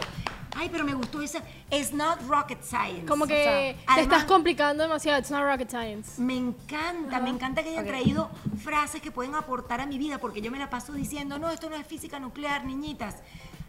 Ay, 0.55 0.69
pero 0.69 0.83
me 0.83 0.93
gustó 0.93 1.21
esa. 1.21 1.39
It's 1.71 1.93
not 1.93 2.19
rocket 2.27 2.61
science. 2.63 3.05
Como 3.05 3.25
que 3.27 3.33
O 3.33 3.43
sea, 3.43 3.53
te 3.53 3.77
además- 3.87 3.99
estás 4.01 4.23
complicando 4.25 4.83
demasiado. 4.83 5.19
It's 5.19 5.29
not 5.31 5.43
rocket 5.43 5.69
science. 5.69 6.19
Me 6.21 6.35
encanta, 6.35 7.19
me 7.19 7.29
encanta 7.29 7.61
que 7.63 7.69
hayan 7.69 7.85
traído 7.85 8.29
frases 8.63 9.01
que 9.01 9.11
pueden 9.11 9.35
aportar 9.35 9.79
a 9.81 9.85
mi 9.85 9.97
vida, 9.97 10.17
porque 10.17 10.41
yo 10.41 10.51
me 10.51 10.57
la 10.59 10.69
paso 10.69 10.93
diciendo, 10.93 11.37
no, 11.39 11.49
esto 11.51 11.69
no 11.69 11.75
es 11.75 11.85
física 11.85 12.19
nuclear, 12.19 12.65
niñitas. 12.65 13.17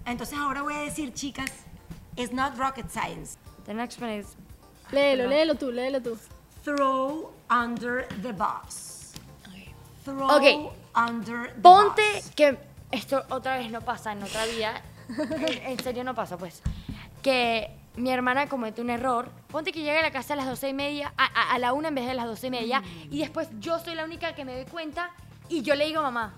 Entonces 0.06 0.38
ahora 0.38 0.62
voy 0.62 0.74
a 0.74 0.78
decir, 0.80 1.12
chicas, 1.12 1.50
it's 2.16 2.32
not 2.32 2.56
rocket 2.56 2.88
science. 2.90 3.36
The 3.66 3.74
next 3.74 4.00
one 4.00 4.16
is. 4.18 4.26
Léelo, 4.90 5.24
Perdón. 5.24 5.30
léelo 5.30 5.54
tú, 5.56 5.70
léelo 5.70 6.00
tú. 6.02 6.18
Throw 6.64 7.32
under 7.50 8.08
the 8.22 8.32
bus. 8.32 9.12
Throw 10.04 10.24
Ok. 10.30 10.72
under 10.96 11.54
the 11.54 11.60
Ponte 11.60 12.02
bus. 12.14 12.30
que 12.34 12.58
esto 12.90 13.22
otra 13.28 13.58
vez 13.58 13.70
no 13.70 13.82
pasa 13.82 14.12
en 14.12 14.22
otra 14.22 14.46
vida. 14.46 14.80
en, 15.64 15.78
serio 15.82 16.04
no 16.04 16.14
pasa, 16.14 16.36
pues. 16.38 16.62
Que 17.22 17.76
mi 17.96 18.10
hermana 18.10 18.48
comete 18.48 18.80
un 18.80 18.90
error. 18.90 19.28
Ponte 19.48 19.72
que 19.72 19.80
llega 19.82 20.00
a 20.00 20.02
la 20.02 20.10
casa 20.12 20.34
a 20.34 20.36
las 20.36 20.46
doce 20.46 20.68
y 20.68 20.74
media, 20.74 21.12
a, 21.16 21.24
a- 21.24 21.54
a 21.54 21.58
la 21.58 21.72
una 21.72 21.88
en 21.88 21.94
vez 21.94 22.06
de 22.06 22.14
las 22.14 22.26
doce 22.26 22.46
y 22.46 22.50
media, 22.50 22.82
y 23.10 23.18
después 23.18 23.48
yo 23.60 23.78
soy 23.78 23.94
la 23.94 24.04
única 24.04 24.34
que 24.34 24.44
me 24.44 24.54
doy 24.54 24.64
cuenta 24.64 25.10
y 25.48 25.62
yo 25.62 25.74
le 25.74 25.86
digo 25.86 26.00
a 26.00 26.04
mamá. 26.04 26.34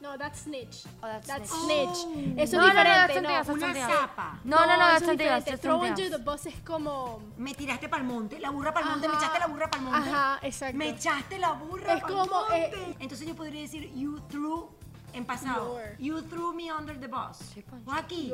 No, 0.00 0.16
that's 0.16 0.42
snitch. 0.42 0.86
Oh, 1.02 1.06
that's 1.08 1.26
That's 1.26 1.50
snitch. 1.50 1.88
snitch. 2.04 2.38
Eso 2.38 2.56
No, 2.58 2.62
no, 2.62 2.68
es 2.68 2.74
no, 2.74 2.80
diferente. 2.84 3.12
that's 3.12 3.48
no. 3.48 3.54
that's 3.56 3.74
Una 3.74 3.74
zapa. 3.88 4.40
No, 4.44 4.56
no, 4.64 4.66
no, 4.66 4.72
eso 4.74 4.82
that's 4.90 5.02
es 5.02 5.18
diferente. 5.18 5.50
That's 5.50 5.60
Throw 5.62 5.82
under 5.82 6.10
the 6.10 6.16
bus 6.18 6.46
es 6.46 6.54
como... 6.64 7.20
Me 7.36 7.52
tiraste 7.54 7.88
para 7.88 8.02
el 8.02 8.08
monte, 8.08 8.38
la 8.38 8.50
burra 8.50 8.72
para 8.72 8.86
el 8.86 8.92
monte, 8.92 9.08
me 9.08 9.14
echaste 9.16 9.38
la 9.40 9.46
burra 9.48 9.68
para 9.68 9.82
el 9.82 9.90
monte. 9.90 10.08
Ajá, 10.10 10.38
exacto. 10.42 10.76
Me 10.76 10.90
echaste 10.90 11.38
la 11.40 11.50
burra 11.54 11.94
Es 11.94 12.00
para 12.02 12.14
como, 12.14 12.46
el 12.52 12.62
eh, 12.62 12.70
monte. 12.76 12.96
Entonces 13.02 13.26
yo 13.26 13.34
podría 13.34 13.60
decir, 13.60 13.92
you 13.96 14.20
threw, 14.28 14.70
en 15.14 15.24
pasado, 15.24 15.74
Your. 15.78 15.96
you 15.98 16.20
threw 16.22 16.52
me 16.54 16.70
under 16.70 16.94
the 16.98 17.08
bus. 17.08 17.54
Joaquín, 17.86 18.32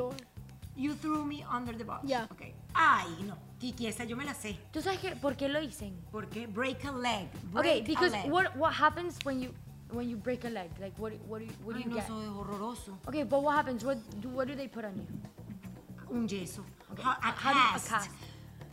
you 0.75 0.93
threw 0.95 1.23
me 1.25 1.43
under 1.51 1.73
the 1.77 1.83
bus. 1.83 2.01
Ya. 2.03 2.27
Ok. 2.31 2.53
Ay, 2.73 3.07
no, 3.25 3.37
Kiki, 3.59 3.87
esa 3.87 4.03
yo 4.03 4.15
me 4.17 4.25
la 4.25 4.33
sé. 4.33 4.57
¿Tú 4.71 4.81
sabes 4.81 4.99
qué? 4.99 5.15
¿Por 5.15 5.35
qué 5.35 5.47
lo 5.47 5.59
dicen? 5.61 5.95
¿Por 6.11 6.27
qué? 6.27 6.47
Break 6.47 6.83
a 6.85 6.91
leg. 6.91 7.27
Okay, 7.55 7.81
because 7.81 8.13
a 8.13 8.17
leg. 8.23 8.31
what 8.31 8.55
what 8.57 8.73
happens 8.73 9.17
when 9.23 9.39
you 9.41 9.51
when 9.91 10.09
you 10.09 10.17
break 10.17 10.43
a 10.43 10.49
leg? 10.49 10.69
Like 10.79 10.93
what 10.97 11.13
what 11.27 11.39
do 11.39 11.45
you, 11.45 11.51
what 11.63 11.73
do 11.75 11.79
Ay, 11.79 11.83
you 11.85 11.89
no, 11.89 11.95
get? 11.95 12.03
eso 12.05 12.19
es 12.21 12.27
horroroso. 12.29 12.97
Okay, 13.07 13.23
but 13.23 13.41
what 13.41 13.55
happens? 13.55 13.83
What 13.85 13.97
do 14.21 14.29
what 14.29 14.47
do 14.47 14.55
they 14.55 14.67
put 14.67 14.83
on 14.85 14.95
you? 14.97 15.07
Un 16.11 16.27
yeso. 16.27 16.63
Ha- 17.01 17.19
A, 17.23 17.27
you- 17.27 17.33
cast. 17.41 17.87
a 17.87 17.89
cast. 17.89 18.09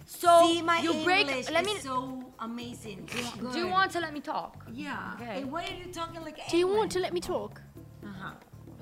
So 0.05 0.29
See, 0.53 0.63
my 0.63 0.81
you 0.81 0.93
break. 1.05 1.29
English 1.29 1.49
let 1.51 1.65
me. 1.65 1.73
is 1.73 1.85
so 1.85 2.19
amazing. 2.41 3.09
do 3.53 3.59
you 3.59 3.69
want 3.69 3.91
to 3.93 4.01
let 4.01 4.13
me 4.13 4.21
talk? 4.21 4.67
Yeah. 4.73 5.15
Okay. 5.15 5.39
And 5.43 5.51
why 5.53 5.63
are 5.65 5.75
you 5.87 5.93
talking 5.93 6.21
like 6.23 6.37
Do 6.51 6.57
you 6.59 6.67
Edwin? 6.67 6.77
want 6.79 6.93
to 6.93 6.99
let 6.99 7.13
me 7.15 7.21
talk? 7.21 7.63
Ajá. 8.05 8.39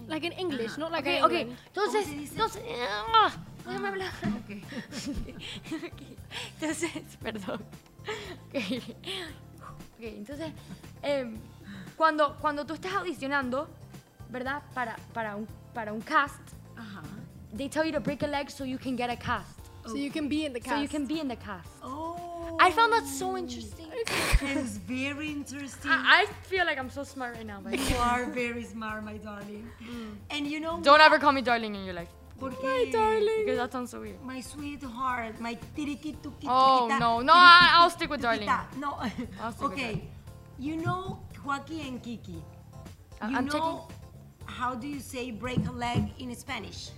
Like 0.08 0.26
in 0.26 0.32
English, 0.32 0.76
not 0.78 0.90
like 0.90 1.06
Okay, 1.06 1.22
okay. 1.22 1.56
Entonces, 1.66 2.08
entonces, 2.08 2.62
ah, 3.12 3.30
déjame 3.66 3.88
hablar. 3.88 4.12
Ok. 4.38 4.50
Ok, 5.92 6.02
Entonces, 6.60 6.90
perdón. 7.22 7.60
Ok, 8.48 8.54
Ok, 10.00 10.00
entonces, 10.00 10.52
em, 11.02 11.36
cuando, 11.96 12.36
cuando 12.40 12.64
tú 12.64 12.74
estás 12.74 12.94
audicionando, 12.94 13.68
¿verdad? 14.30 14.62
Para, 14.74 14.96
para, 15.12 15.36
un, 15.36 15.46
para 15.74 15.92
un 15.92 16.00
cast, 16.00 16.40
Ajá. 16.76 17.02
they 17.56 17.68
tell 17.68 17.84
you 17.84 17.92
to 17.92 18.00
break 18.00 18.22
a 18.22 18.26
leg 18.26 18.50
so 18.50 18.64
you 18.64 18.78
can 18.78 18.96
get 18.96 19.10
a 19.10 19.16
cast. 19.16 19.60
So 19.86 19.96
you 19.96 20.10
can 20.10 20.28
be 20.28 20.44
in 20.46 20.52
the 20.52 20.60
cast. 20.60 20.76
So 20.76 20.82
you 20.82 20.88
can 20.88 21.06
be 21.06 21.20
in 21.20 21.28
the 21.28 21.36
cast. 21.36 21.68
Oh. 21.82 22.56
I 22.60 22.70
found 22.70 22.92
that 22.92 23.06
so 23.06 23.36
interesting. 23.36 23.89
That 24.06 24.56
is 24.56 24.78
very 24.78 25.30
interesting. 25.30 25.90
I, 25.90 26.22
I 26.22 26.26
feel 26.48 26.64
like 26.66 26.78
I'm 26.78 26.90
so 26.90 27.04
smart 27.04 27.36
right 27.36 27.46
now. 27.46 27.60
But 27.62 27.78
you 27.78 27.96
are 28.10 28.24
very 28.26 28.64
smart, 28.64 29.04
my 29.04 29.16
darling. 29.18 29.68
Mm. 29.82 30.16
And 30.30 30.46
you 30.46 30.60
know 30.60 30.80
don't 30.82 31.00
ever 31.00 31.18
call 31.18 31.32
me 31.32 31.42
darling 31.42 31.74
in 31.74 31.84
your 31.84 31.94
life. 31.94 32.08
Porque 32.38 32.62
My 32.62 32.88
darling. 32.90 33.44
Because 33.44 33.58
that 33.58 33.72
sounds 33.72 33.90
so 33.90 34.00
weird. 34.00 34.22
My 34.24 34.40
sweetheart, 34.40 35.38
my 35.40 35.58
tiriquituki 35.76 36.46
Oh, 36.48 36.88
no, 36.98 37.20
no, 37.20 37.32
I- 37.34 37.72
I'll 37.74 37.90
stick 37.90 38.08
with 38.08 38.22
darling. 38.22 38.48
No. 38.78 38.96
I'll 39.40 39.52
stick 39.52 39.62
with 39.62 39.72
okay. 39.78 40.08
You 40.58 40.76
know 40.76 41.20
Joaquin 41.44 41.80
and 41.86 42.02
Kiki. 42.02 42.42
I- 43.20 43.28
You 43.30 43.36
I'm 43.36 43.46
know 43.46 43.88
how 44.46 44.74
do 44.74 44.88
you 44.88 45.00
say 45.00 45.30
break 45.30 45.66
a 45.68 45.72
leg 45.72 46.10
in 46.18 46.34
Spanish? 46.34 46.90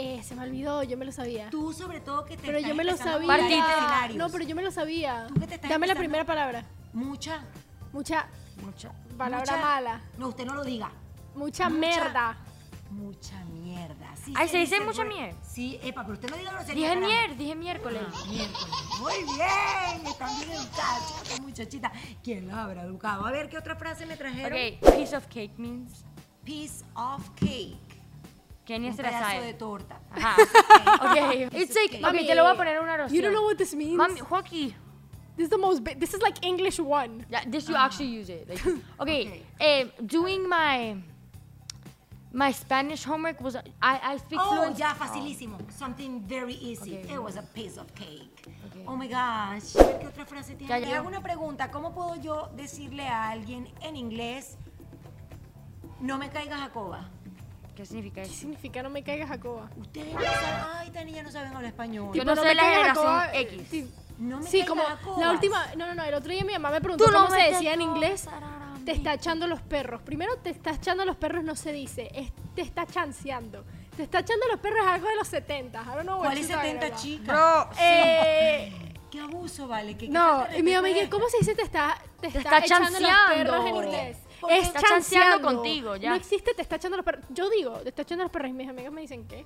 Eh, 0.00 0.22
se 0.22 0.36
me 0.36 0.44
olvidó, 0.44 0.84
yo 0.84 0.96
me 0.96 1.04
lo 1.04 1.10
sabía. 1.10 1.50
Tú 1.50 1.72
sobre 1.72 1.98
todo 2.00 2.24
que 2.24 2.36
te 2.36 2.42
Pero 2.46 2.58
estás 2.58 2.68
yo 2.68 2.76
me 2.76 2.84
lo 2.84 2.96
sabía. 2.96 4.08
No, 4.14 4.28
pero 4.30 4.44
yo 4.44 4.54
me 4.54 4.62
lo 4.62 4.70
sabía. 4.70 5.26
Tú 5.26 5.34
que 5.34 5.48
te 5.48 5.56
estás 5.56 5.68
Dame 5.68 5.88
la 5.88 5.96
primera 5.96 6.24
palabra. 6.24 6.64
Mucha. 6.92 7.42
Mucha 7.92 8.28
Mucha. 8.62 8.92
palabra 9.16 9.52
mucha- 9.52 9.60
mala. 9.60 10.00
No, 10.16 10.28
usted 10.28 10.44
no 10.46 10.54
lo 10.54 10.62
diga. 10.62 10.92
Mucha, 11.34 11.68
Mucha- 11.68 11.80
merda. 11.80 12.36
Mucha 12.90 13.44
mierda. 13.46 14.14
Sí 14.24 14.32
Ay, 14.36 14.48
¿se 14.48 14.58
dice 14.58 14.80
mucha 14.80 15.04
mierda? 15.04 15.36
Sí, 15.42 15.80
epa, 15.82 16.02
pero 16.02 16.14
usted 16.14 16.30
no 16.30 16.36
diga 16.36 16.52
grosería. 16.52 16.90
Dije 16.90 17.00
mier, 17.04 17.36
dije 17.36 17.54
miércoles. 17.56 18.02
Miércoles. 18.28 18.66
Muy 19.00 19.14
bien, 19.34 20.06
están 20.06 20.36
bien 20.38 20.52
educadas, 20.52 21.40
muchachita. 21.40 21.92
¿Quién 22.22 22.46
la 22.46 22.62
habrá 22.62 22.84
educado? 22.84 23.26
A 23.26 23.32
ver, 23.32 23.48
¿qué 23.48 23.58
otra 23.58 23.74
frase 23.74 24.06
me 24.06 24.16
trajeron? 24.16 24.52
Okay, 24.52 24.78
piece 24.96 25.16
of 25.16 25.26
cake 25.26 25.58
means. 25.58 26.04
Piece 26.44 26.84
of 26.94 27.28
cake. 27.34 27.87
Kenia 28.68 28.90
Un 28.90 28.96
se 28.96 29.02
la 29.02 29.08
pedazo 29.08 29.40
de 29.42 29.54
torta. 29.54 30.00
Ajá. 30.12 30.36
Okay. 31.10 31.48
It's 31.52 31.74
like, 31.74 32.04
okay, 32.04 32.26
te 32.26 32.34
lo 32.34 32.42
voy 32.44 32.52
a 32.52 32.56
poner 32.56 32.80
una 32.82 32.92
oración. 32.92 33.14
You 33.16 33.22
don't 33.22 33.32
know 33.32 33.44
what 33.46 33.56
this 33.56 33.74
means? 33.74 33.96
Mami, 33.96 34.20
Joaquín. 34.20 34.74
This 35.36 35.44
is 35.44 35.50
the 35.50 35.56
most. 35.56 35.82
This 35.98 36.12
is 36.12 36.20
like 36.20 36.36
English 36.44 36.78
one. 36.78 37.24
Yeah, 37.30 37.44
this 37.46 37.66
you 37.68 37.76
actually 37.76 38.08
use 38.10 38.28
it. 38.28 38.46
Like, 38.48 38.60
okay, 39.00 39.42
Okay. 39.56 39.82
um, 39.82 40.06
doing 40.06 40.46
my 40.48 40.96
my 42.32 42.52
Spanish 42.52 43.04
homework 43.04 43.40
was 43.40 43.56
I 43.56 43.62
I 44.12 44.16
speak 44.18 44.38
Oh, 44.42 44.50
fluent. 44.52 44.76
ya, 44.78 44.92
facilísimo. 44.94 45.56
Something 45.72 46.20
very 46.28 46.54
easy. 46.60 46.98
Okay. 46.98 47.14
It 47.14 47.22
was 47.22 47.36
a 47.36 47.42
piece 47.54 47.78
of 47.78 47.86
cake. 47.94 48.44
Okay. 48.68 48.84
Oh 48.86 48.96
my 48.96 49.06
gosh. 49.08 49.72
Qué 50.00 50.06
otra 50.06 50.26
frase 50.26 50.56
tiene. 50.58 50.68
Ya, 50.68 50.80
Te 50.80 50.90
ya. 50.90 50.98
hago 50.98 51.08
una 51.08 51.22
pregunta. 51.22 51.70
¿Cómo 51.70 51.94
puedo 51.94 52.16
yo 52.16 52.50
decirle 52.54 53.06
a 53.08 53.30
alguien 53.30 53.68
en 53.80 53.96
inglés, 53.96 54.58
no 56.00 56.18
me 56.18 56.28
caigas 56.28 56.60
a 56.60 56.68
coba? 56.70 57.08
¿Qué 57.78 57.86
significa 57.86 58.22
¿Qué 58.22 58.26
eso? 58.28 58.34
significa 58.40 58.82
no 58.82 58.90
me 58.90 59.04
caigas 59.04 59.28
Jacoba? 59.28 59.70
Ustedes 59.76 60.12
no 60.12 60.20
saben, 60.20 60.64
ay, 60.74 60.86
esta 60.88 61.04
niña 61.04 61.22
no 61.22 61.30
saben 61.30 61.48
hablar 61.52 61.64
español. 61.66 62.10
Yo 62.12 62.24
no 62.24 62.34
no 62.34 62.42
sé 62.42 62.48
me 62.48 62.54
la 62.56 62.62
caigas 62.62 62.76
a 62.76 62.80
generación 62.80 63.04
coba, 63.04 63.34
X. 63.34 63.62
sí. 63.70 63.90
No 64.18 64.38
me 64.40 64.42
Sí, 64.46 64.50
caigas 64.64 64.68
como 64.68 64.82
a 64.82 65.20
la 65.20 65.30
última, 65.30 65.66
no, 65.76 65.86
no, 65.86 65.94
no, 65.94 66.02
el 66.02 66.14
otro 66.14 66.32
día 66.32 66.44
mi 66.44 66.54
mamá 66.54 66.70
me 66.72 66.80
preguntó 66.80 67.04
Tú 67.04 67.12
no 67.12 67.26
cómo 67.26 67.36
se 67.36 67.52
decía 67.52 67.74
en 67.74 67.82
inglés. 67.82 68.28
Te 68.84 68.90
está 68.92 69.14
echando 69.14 69.46
los 69.46 69.60
perros. 69.62 70.02
Primero, 70.02 70.36
te 70.38 70.50
está 70.50 70.70
echando 70.70 71.04
los 71.04 71.14
perros 71.16 71.44
no 71.44 71.54
se 71.54 71.70
dice, 71.72 72.08
es 72.14 72.32
te 72.56 72.62
está 72.62 72.84
chanceando. 72.84 73.64
Te 73.96 74.02
está 74.02 74.18
echando 74.20 74.46
los 74.50 74.58
perros 74.58 74.80
es 74.84 74.88
algo 74.92 75.08
de 75.08 75.14
los 75.16 75.28
70. 75.28 75.80
I 75.80 75.84
don't 75.84 76.00
know 76.02 76.16
what 76.18 76.24
¿Cuál 76.26 76.38
es 76.38 76.48
you're 76.48 76.54
talking 76.56 76.80
70 76.80 76.86
about. 76.86 77.00
chica? 77.00 77.32
Bro, 77.32 77.70
Eh, 77.80 78.72
Qué 79.10 79.20
abuso, 79.20 79.68
vale. 79.68 79.92
¿Qué, 79.96 80.06
qué 80.06 80.12
no, 80.12 80.20
falta 80.40 80.52
de 80.52 80.58
y 80.58 80.62
mi 80.64 80.72
mamá, 80.74 80.88
respeto 80.88 81.00
¿y 81.00 81.04
es 81.04 81.10
¿cómo 81.10 81.28
se 81.28 81.38
dice 81.38 81.54
te 81.54 81.62
está, 81.62 81.98
te 82.20 82.26
está, 82.26 82.38
está 82.40 82.58
echando 82.58 82.90
los 82.90 83.00
chanceando. 83.00 83.34
perros 83.52 83.66
en 83.66 83.76
inglés? 83.76 84.16
Porque 84.40 84.58
Es 84.58 84.66
está 84.68 84.80
chanceando 84.80 85.26
chanceando 85.28 85.48
contigo, 85.56 85.96
ya. 85.96 86.10
No 86.10 86.16
existe 86.16 86.54
te 86.54 86.62
está 86.62 86.76
echando 86.76 86.96
los 86.96 87.04
perros. 87.04 87.24
Yo 87.30 87.48
digo, 87.50 87.72
te 87.80 87.88
está 87.90 88.02
echando 88.02 88.24
los 88.24 88.32
perros 88.32 88.50
y 88.50 88.52
mis 88.54 88.68
amigas 88.68 88.92
me 88.92 89.00
dicen, 89.00 89.26
¿qué? 89.26 89.44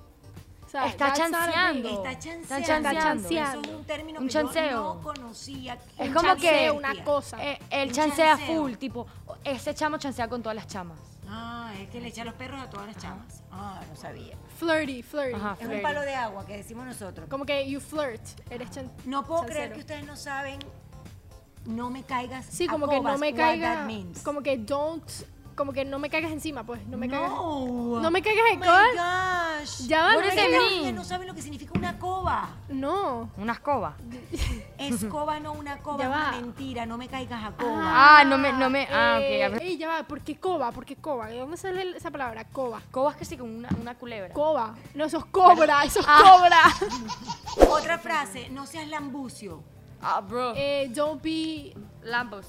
O 0.65 0.69
sea, 0.73 0.87
Está 0.87 1.13
chanceando. 1.13 1.87
Está 1.89 2.17
chanceando. 2.19 2.65
chanceando. 2.67 2.99
chanceando. 2.99 3.61
Eso 3.61 3.71
es 3.71 3.77
un 3.77 3.85
término 3.85 4.19
Un 4.19 4.25
que 4.27 4.33
chanceo. 4.33 4.69
yo 4.71 4.93
no 4.95 5.01
conocía. 5.03 5.77
Es 5.99 6.07
Un 6.07 6.13
como 6.15 6.27
chanceo, 6.29 6.51
que- 6.51 6.71
una 6.71 7.03
cosa. 7.03 7.43
Eh, 7.45 7.59
el 7.69 7.89
Un 7.89 7.93
chancea 7.93 8.37
chanceo. 8.37 8.55
full, 8.61 8.73
tipo, 8.73 9.05
ese 9.43 9.75
chamo 9.75 9.97
chancea 9.97 10.27
con 10.27 10.41
todas 10.41 10.55
las 10.55 10.65
chamas. 10.67 10.97
Ah, 11.27 11.71
es 11.79 11.89
que 11.89 12.01
le 12.01 12.07
echa 12.09 12.25
los 12.25 12.33
perros 12.33 12.59
a 12.61 12.69
todas 12.71 12.87
las 12.87 12.97
chamas. 12.97 13.43
Ah, 13.51 13.81
no 13.87 13.95
sabía. 13.95 14.35
Flirty, 14.57 15.03
flirty. 15.03 15.35
Ajá. 15.35 15.53
Es 15.53 15.61
un 15.61 15.67
Flirty. 15.67 15.83
palo 15.83 16.01
de 16.01 16.15
agua 16.15 16.45
que 16.45 16.57
decimos 16.57 16.85
nosotros. 16.87 17.27
Como 17.29 17.45
que 17.45 17.69
you 17.69 17.79
flirt. 17.79 18.21
Eres 18.49 18.71
chan 18.71 18.91
No 19.05 19.23
puedo 19.25 19.41
chancero. 19.41 19.55
creer 19.59 19.73
que 19.73 19.79
ustedes 19.79 20.05
no 20.05 20.15
saben. 20.15 20.59
No 21.65 21.89
me 21.89 22.03
caigas. 22.03 22.45
Sí, 22.49 22.67
a 22.67 22.71
como 22.71 22.87
que 22.87 22.99
no 22.99 23.17
me 23.17 23.29
what 23.31 23.37
caiga. 23.37 23.75
that 23.75 23.85
means. 23.85 24.21
Como 24.21 24.41
que 24.41 24.57
don't. 24.57 25.03
Como 25.55 25.71
que 25.71 25.85
no 25.85 25.99
me 25.99 26.09
caigas 26.09 26.31
encima, 26.31 26.63
pues. 26.63 26.83
No 26.87 26.97
me 26.97 27.07
caigas. 27.07 27.29
No. 27.29 27.99
No 28.01 28.09
me 28.09 28.23
caigas 28.23 28.43
Oh 28.49 28.53
en 28.53 28.59
my 28.59 28.65
coba. 28.65 29.59
gosh. 29.59 29.87
Ya 29.87 30.01
va, 30.03 30.13
no 30.15 30.19
caigas- 30.21 30.93
no 30.95 31.03
saben 31.03 31.27
lo 31.27 31.35
que 31.35 31.43
significa 31.43 31.71
una 31.77 31.99
coba. 31.99 32.49
No. 32.69 33.29
Una 33.37 33.53
escoba. 33.53 33.95
Escoba 34.79 35.39
no 35.39 35.53
una 35.53 35.77
coba, 35.77 35.99
Ya 35.99 36.03
es 36.05 36.09
una 36.09 36.25
va. 36.25 36.31
mentira. 36.41 36.85
No 36.87 36.97
me 36.97 37.07
caigas 37.07 37.43
a 37.43 37.51
coba. 37.51 37.81
Ah, 38.19 38.23
no 38.25 38.37
me, 38.39 38.51
no 38.51 38.69
me, 38.71 38.87
ah, 38.91 39.19
Eh, 39.21 39.47
ok. 39.47 39.61
ey, 39.61 39.77
ya 39.77 39.87
va, 39.89 40.03
¿por 40.03 40.21
qué 40.21 40.37
coba? 40.39 40.71
¿Por 40.71 40.85
qué 40.85 40.95
coba? 40.95 41.27
¿De 41.27 41.37
dónde 41.37 41.55
sale 41.55 41.95
esa 41.95 42.09
palabra? 42.09 42.45
Coba. 42.45 42.81
Cobas 42.89 43.15
que 43.15 43.23
sí, 43.23 43.37
con 43.37 43.49
una, 43.55 43.69
una 43.79 43.93
culebra. 43.95 44.33
Coba. 44.33 44.73
No, 44.95 45.05
eso 45.05 45.19
es 45.19 45.25
cobra, 45.25 45.83
eso 45.85 45.99
es 45.99 46.05
Ah. 46.09 46.19
cobra. 46.23 47.69
Otra 47.69 47.99
frase, 47.99 48.49
no 48.49 48.65
seas 48.65 48.87
lambucio. 48.89 49.63
Ah, 50.03 50.21
bro. 50.21 50.53
Eh, 50.55 50.89
don't 50.93 51.21
be. 51.21 51.73
Lambos. 52.03 52.45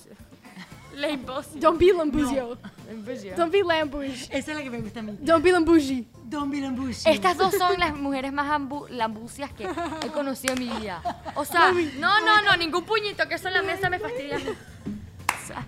Lambos. 0.94 1.46
Don't 1.58 1.78
be 1.78 1.92
lambucio. 1.92 2.56
Lambos, 2.88 3.36
Don't 3.36 3.50
be 3.52 3.62
lambush. 3.64 4.26
Esa 4.30 4.36
es 4.52 4.56
la 4.56 4.62
que 4.62 4.70
me 4.70 4.80
gusta 4.80 5.00
a 5.00 5.02
mí. 5.02 5.16
Don't 5.20 5.42
be 5.42 5.50
lambushi. 5.52 6.06
Don't 6.24 6.50
be 6.50 6.60
lambucio. 6.60 7.10
Estas 7.10 7.36
dos 7.36 7.52
son 7.54 7.78
las 7.78 7.94
mujeres 7.96 8.32
más 8.32 8.46
ambu- 8.48 8.88
lambucias 8.88 9.50
que 9.52 9.64
he 9.64 10.08
conocido 10.08 10.54
en 10.54 10.60
mi 10.60 10.68
vida. 10.68 11.00
O 11.34 11.44
sea, 11.44 11.72
no, 11.98 12.20
no, 12.20 12.42
no, 12.42 12.56
ningún 12.56 12.84
puñito, 12.84 13.26
que 13.28 13.34
eso 13.34 13.48
en 13.48 13.54
la 13.54 13.62
mesa 13.62 13.88
me 13.90 13.98
fastidia. 13.98 14.36
O 14.38 15.46
sea, 15.46 15.66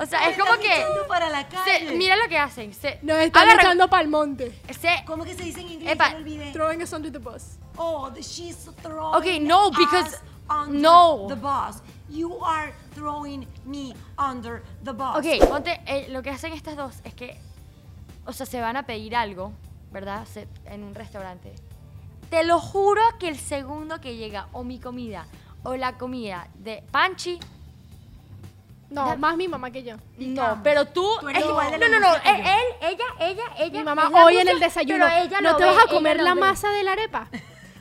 o 0.00 0.06
sea, 0.06 0.28
es 0.30 0.38
como 0.38 0.52
que. 0.58 0.84
para 1.08 1.28
la 1.30 1.48
calle. 1.48 1.88
se- 1.88 1.94
mira 1.96 2.16
lo 2.16 2.28
que 2.28 2.38
hacen. 2.38 2.72
Se, 2.74 2.98
Nos 3.02 3.18
están 3.18 3.48
echando 3.50 3.88
pa'l 3.88 4.08
monte. 4.08 4.52
se- 4.80 5.04
¿Cómo 5.06 5.24
que 5.24 5.34
se 5.34 5.44
dice 5.44 5.60
en 5.60 5.70
inglés? 5.70 5.92
Epa. 5.94 6.14
Olvidé. 6.16 6.52
Throwing 6.52 6.82
us 6.82 6.92
under 6.92 7.10
the 7.12 7.18
bus. 7.18 7.58
Oh, 7.76 8.10
the, 8.12 8.20
she's 8.22 8.68
throwing 8.82 9.14
Okay, 9.16 9.38
no, 9.40 9.70
because- 9.70 10.14
us 10.14 10.20
under 10.48 10.80
no. 10.80 11.26
the 11.28 11.34
bus. 11.34 11.82
You 12.10 12.42
are 12.44 12.72
throwing 12.94 13.46
me 13.64 13.94
under 14.18 14.62
the 14.84 14.92
bus. 14.92 15.16
Ok, 15.18 15.46
ponte, 15.48 15.80
eh, 15.86 16.06
lo 16.10 16.22
que 16.22 16.30
hacen 16.30 16.52
estas 16.52 16.76
dos 16.76 16.94
es 17.04 17.12
que, 17.14 17.38
o 18.24 18.32
sea, 18.32 18.46
se 18.46 18.60
van 18.60 18.76
a 18.76 18.84
pedir 18.86 19.14
algo, 19.14 19.52
¿verdad? 19.92 20.26
Se- 20.26 20.48
en 20.66 20.84
un 20.84 20.94
restaurante. 20.94 21.54
Te 22.30 22.44
lo 22.44 22.60
juro 22.60 23.00
que 23.18 23.28
el 23.28 23.38
segundo 23.38 24.00
que 24.00 24.16
llega 24.16 24.48
o 24.52 24.64
mi 24.64 24.78
comida 24.78 25.26
o 25.64 25.76
la 25.76 25.96
comida 25.98 26.48
de 26.54 26.82
Panchi, 26.90 27.38
No, 28.90 29.04
Da- 29.06 29.16
más 29.16 29.36
mi 29.36 29.48
mamá 29.48 29.70
que 29.70 29.82
yo. 29.82 29.96
no, 30.16 30.60
pero 30.62 30.86
tú, 30.86 31.06
Tú 31.20 31.28
eres 31.28 31.42
es 31.42 31.48
igual 31.50 31.70
de 31.72 31.78
no, 31.78 31.88
no, 31.88 32.00
no, 32.00 32.14
él, 32.16 32.22
yo. 32.24 32.30
él, 32.32 32.66
ella, 32.80 33.04
ella, 33.20 33.44
ella. 33.58 33.78
Mi 33.80 33.84
mamá 33.84 34.08
la 34.08 34.24
hoy 34.24 34.38
en 34.38 34.48
el 34.48 34.58
desayuno. 34.60 35.04
pero 35.06 35.24
ella 35.26 35.40
¿No 35.42 35.56
te 35.56 35.64
ve, 35.64 35.70
vas 35.74 35.84
a 35.84 35.88
comer 35.90 36.22
la 36.22 36.32
ve. 36.32 36.40
masa 36.40 36.70
de 36.70 36.82
la 36.84 36.92
arepa? 36.92 37.28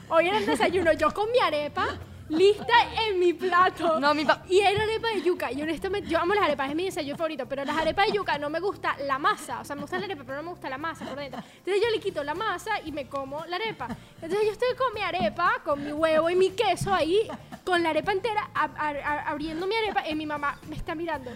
Hoy 0.10 0.28
en 0.28 0.36
el 0.36 0.46
desayuno 0.46 0.92
yo 0.92 1.14
con 1.14 1.32
mi 1.32 1.40
arepa 1.40 1.88
lista 2.30 2.74
en 3.08 3.20
mi 3.20 3.34
plato. 3.34 4.00
No, 4.00 4.14
mi 4.14 4.26
pa- 4.26 4.44
Y 4.50 4.60
era 4.60 4.84
arepa 4.84 5.08
de 5.10 5.22
yuca. 5.22 5.52
Y 5.52 5.62
honestamente, 5.62 6.10
yo 6.10 6.20
amo 6.20 6.34
las 6.34 6.44
arepas, 6.46 6.70
es 6.70 6.76
mi 6.76 6.86
desayuno 6.86 7.18
favorito. 7.18 7.46
Pero 7.48 7.64
las 7.66 7.78
arepas 7.78 8.08
de 8.08 8.14
yuca 8.14 8.38
no 8.38 8.50
me 8.50 8.60
gusta 8.60 8.96
la 9.06 9.18
masa. 9.20 9.62
O 9.62 9.66
sea, 9.66 9.76
me 9.76 9.82
gusta 9.82 9.98
la 10.00 10.06
arepa, 10.06 10.24
pero 10.26 10.38
no 10.38 10.44
me 10.44 10.50
gusta 10.52 10.70
la 10.70 10.78
masa 10.78 11.06
por 11.06 11.18
dentro. 11.18 11.42
Entonces 11.58 11.82
yo 11.84 11.90
le 11.90 12.00
quito 12.00 12.24
la 12.24 12.34
masa 12.36 12.80
y 12.86 12.92
me 12.92 13.08
como 13.08 13.46
la 13.46 13.56
arepa. 13.56 13.88
Entonces 14.22 14.40
yo 14.46 14.52
estoy 14.52 14.76
con 14.78 14.94
mi 14.94 15.02
arepa, 15.02 15.62
con 15.64 15.84
mi 15.84 15.92
huevo 15.94 16.30
y 16.30 16.36
mi 16.36 16.52
queso 16.52 16.94
ahí, 16.94 17.28
con 17.64 17.82
la 17.84 17.90
arepa 17.90 18.12
entera, 18.12 18.50
a- 18.54 18.66
a- 18.66 18.90
a- 18.90 19.30
abriendo 19.30 19.66
mi 19.68 19.76
arepa. 19.76 20.08
Y 20.08 20.16
mi 20.16 20.26
mamá 20.26 20.60
me 20.70 20.76
está 20.76 20.96
mirando. 20.96 21.32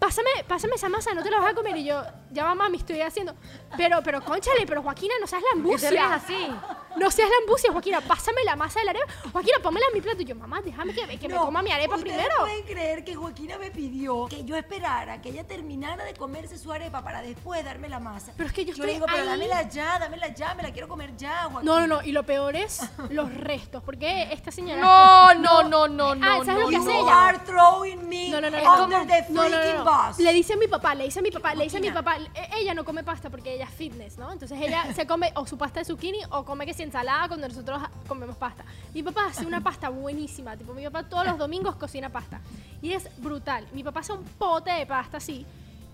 Pásame, 0.00 0.30
pásame 0.48 0.74
esa 0.76 0.88
masa, 0.88 1.12
no 1.14 1.22
te 1.22 1.30
la 1.30 1.38
vas 1.40 1.50
a 1.52 1.54
comer. 1.54 1.76
Y 1.76 1.84
yo, 1.84 2.02
ya 2.32 2.44
va, 2.44 2.54
mami, 2.54 2.78
estoy 2.78 3.00
haciendo. 3.02 3.34
Pero, 3.76 4.02
pero, 4.02 4.20
conchale, 4.24 4.64
pero 4.66 4.82
Joaquina, 4.82 5.14
no 5.20 5.26
seas 5.26 5.42
¿Por 5.42 5.74
qué 5.76 5.78
te 5.78 5.90
ríes 5.90 6.02
lambucia. 6.02 6.36
así? 6.36 6.50
No 6.96 7.10
seas 7.10 7.28
lambucia, 7.38 7.70
Joaquina, 7.70 8.00
pásame 8.00 8.42
la 8.44 8.56
masa 8.56 8.80
de 8.80 8.86
la 8.86 8.90
arepa. 8.92 9.06
Joaquina, 9.30 9.58
pónmela 9.62 9.86
en 9.88 9.94
mi 9.94 10.00
plato. 10.00 10.22
Y 10.22 10.24
yo, 10.24 10.34
mamá, 10.34 10.60
déjame 10.62 10.94
que, 10.94 11.18
que 11.18 11.28
me 11.28 11.34
No, 11.34 11.44
coma 11.44 11.62
mi 11.62 11.70
arepa 11.70 11.94
¿ustedes 11.96 12.16
primero. 12.16 12.34
pueden 12.40 12.64
creer 12.64 13.04
que 13.04 13.14
Joaquina 13.14 13.58
me 13.58 13.70
pidió 13.70 14.26
que 14.26 14.42
yo 14.44 14.56
esperara 14.56 15.20
que 15.20 15.28
ella 15.28 15.46
terminara 15.46 16.02
de 16.04 16.14
comerse 16.14 16.56
su 16.58 16.72
arepa 16.72 17.02
para 17.04 17.20
después 17.20 17.62
darme 17.64 17.88
la 17.90 18.00
masa? 18.00 18.32
Pero 18.36 18.48
es 18.48 18.52
que 18.54 18.64
yo 18.64 18.72
le 18.72 18.78
estoy 18.78 18.94
digo, 18.94 19.06
pero 19.06 19.22
ahí. 19.22 19.28
dámela 19.28 19.68
ya, 19.68 19.98
dámela 19.98 20.28
ya, 20.28 20.54
me 20.54 20.62
la 20.62 20.72
quiero 20.72 20.88
comer 20.88 21.14
ya, 21.16 21.42
Joaquina. 21.52 21.62
No, 21.62 21.80
no, 21.80 21.86
no. 21.86 22.02
Y 22.02 22.12
lo 22.12 22.24
peor 22.24 22.56
es 22.56 22.80
los 23.10 23.32
restos. 23.34 23.82
Porque 23.84 24.32
esta 24.32 24.50
señora. 24.50 24.80
No, 24.80 25.34
no, 25.34 25.62
no, 25.68 25.86
no, 25.88 26.14
no. 26.14 26.26
Ah, 26.26 26.40
¿sabes 26.44 26.62
lo 26.64 26.68
que 26.70 26.74
You 26.76 26.80
hace 26.82 26.98
ella? 27.00 27.26
are 27.28 27.38
throwing 27.40 28.08
me 28.08 28.30
No, 28.30 28.40
no, 28.40 28.50
no, 28.50 28.58
no. 28.62 28.84
under 28.84 29.06
the 29.06 29.26
No, 29.32 29.48
no, 29.48 29.84
Le 30.18 30.32
dice 30.32 30.52
a 30.54 30.56
mi 30.56 30.66
papá, 30.68 30.94
le 30.94 31.04
dice 31.04 31.18
a 31.18 31.22
mi 31.22 31.30
papá, 31.30 31.54
le 31.54 31.64
dice 31.64 31.78
a 31.78 31.80
mi 31.80 31.90
papá, 31.90 32.16
e- 32.18 32.60
ella 32.60 32.74
no 32.74 32.84
come 32.84 33.02
pasta 33.02 33.28
porque 33.30 33.54
ella 33.54 33.64
es 33.64 33.70
fitness, 33.74 34.18
¿no? 34.18 34.30
Entonces 34.32 34.58
ella 34.60 34.92
se 34.94 35.06
come 35.06 35.32
o 35.36 35.46
su 35.46 35.56
pasta 35.58 35.80
de 35.80 35.84
zucchini 35.86 36.18
o 36.30 36.44
come 36.44 36.66
que 36.66 36.74
si 36.74 36.82
ensalada 36.82 37.28
cuando 37.28 37.48
nosotros 37.48 37.80
comemos 38.08 38.36
pasta. 38.36 38.64
Mi 38.94 39.02
papá 39.02 39.26
hace 39.26 39.44
una 39.46 39.60
pasta 39.60 39.88
buenísima, 39.88 40.56
tipo 40.56 40.74
mi 40.74 40.84
papá 40.84 41.02
todos 41.08 41.26
los 41.26 41.38
domingos 41.38 41.76
cocina 41.76 42.08
pasta 42.10 42.40
y 42.82 42.92
es 42.92 43.08
brutal. 43.20 43.66
Mi 43.72 43.82
papá 43.82 44.00
hace 44.00 44.12
un 44.12 44.24
pote 44.24 44.70
de 44.70 44.86
pasta 44.86 45.16
así 45.18 45.44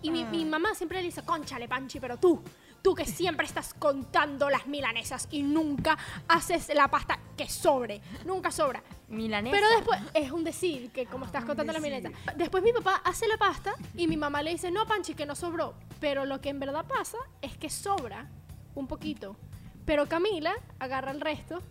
y 0.02 0.10
mi, 0.10 0.22
Ah. 0.22 0.28
mi 0.30 0.44
mamá 0.44 0.74
siempre 0.74 0.98
le 1.00 1.04
dice, 1.06 1.22
conchale 1.22 1.66
Panchi, 1.68 1.98
pero 2.00 2.16
tú, 2.18 2.42
tú 2.86 2.94
que 2.94 3.04
siempre 3.04 3.44
estás 3.44 3.74
contando 3.74 4.48
las 4.48 4.68
milanesas 4.68 5.26
y 5.32 5.42
nunca 5.42 5.98
haces 6.28 6.72
la 6.72 6.86
pasta 6.86 7.18
que 7.36 7.48
sobre, 7.48 8.00
nunca 8.24 8.52
sobra. 8.52 8.80
Milanesa. 9.08 9.56
Pero 9.56 9.68
después, 9.70 10.00
es 10.14 10.30
un 10.30 10.44
decir, 10.44 10.92
que 10.92 11.04
como 11.06 11.24
estás 11.24 11.44
contando 11.44 11.72
la 11.72 11.80
decir. 11.80 12.00
milanesa. 12.00 12.32
Después 12.36 12.62
mi 12.62 12.72
papá 12.72 13.02
hace 13.04 13.26
la 13.26 13.38
pasta 13.38 13.74
y 13.96 14.06
mi 14.06 14.16
mamá 14.16 14.40
le 14.40 14.52
dice, 14.52 14.70
no, 14.70 14.86
Panchi, 14.86 15.14
que 15.14 15.26
no 15.26 15.34
sobró. 15.34 15.74
Pero 15.98 16.26
lo 16.26 16.40
que 16.40 16.50
en 16.50 16.60
verdad 16.60 16.86
pasa 16.86 17.18
es 17.42 17.56
que 17.56 17.70
sobra 17.70 18.30
un 18.76 18.86
poquito. 18.86 19.36
Pero 19.84 20.06
Camila 20.06 20.54
agarra 20.78 21.10
el 21.10 21.20
resto 21.20 21.64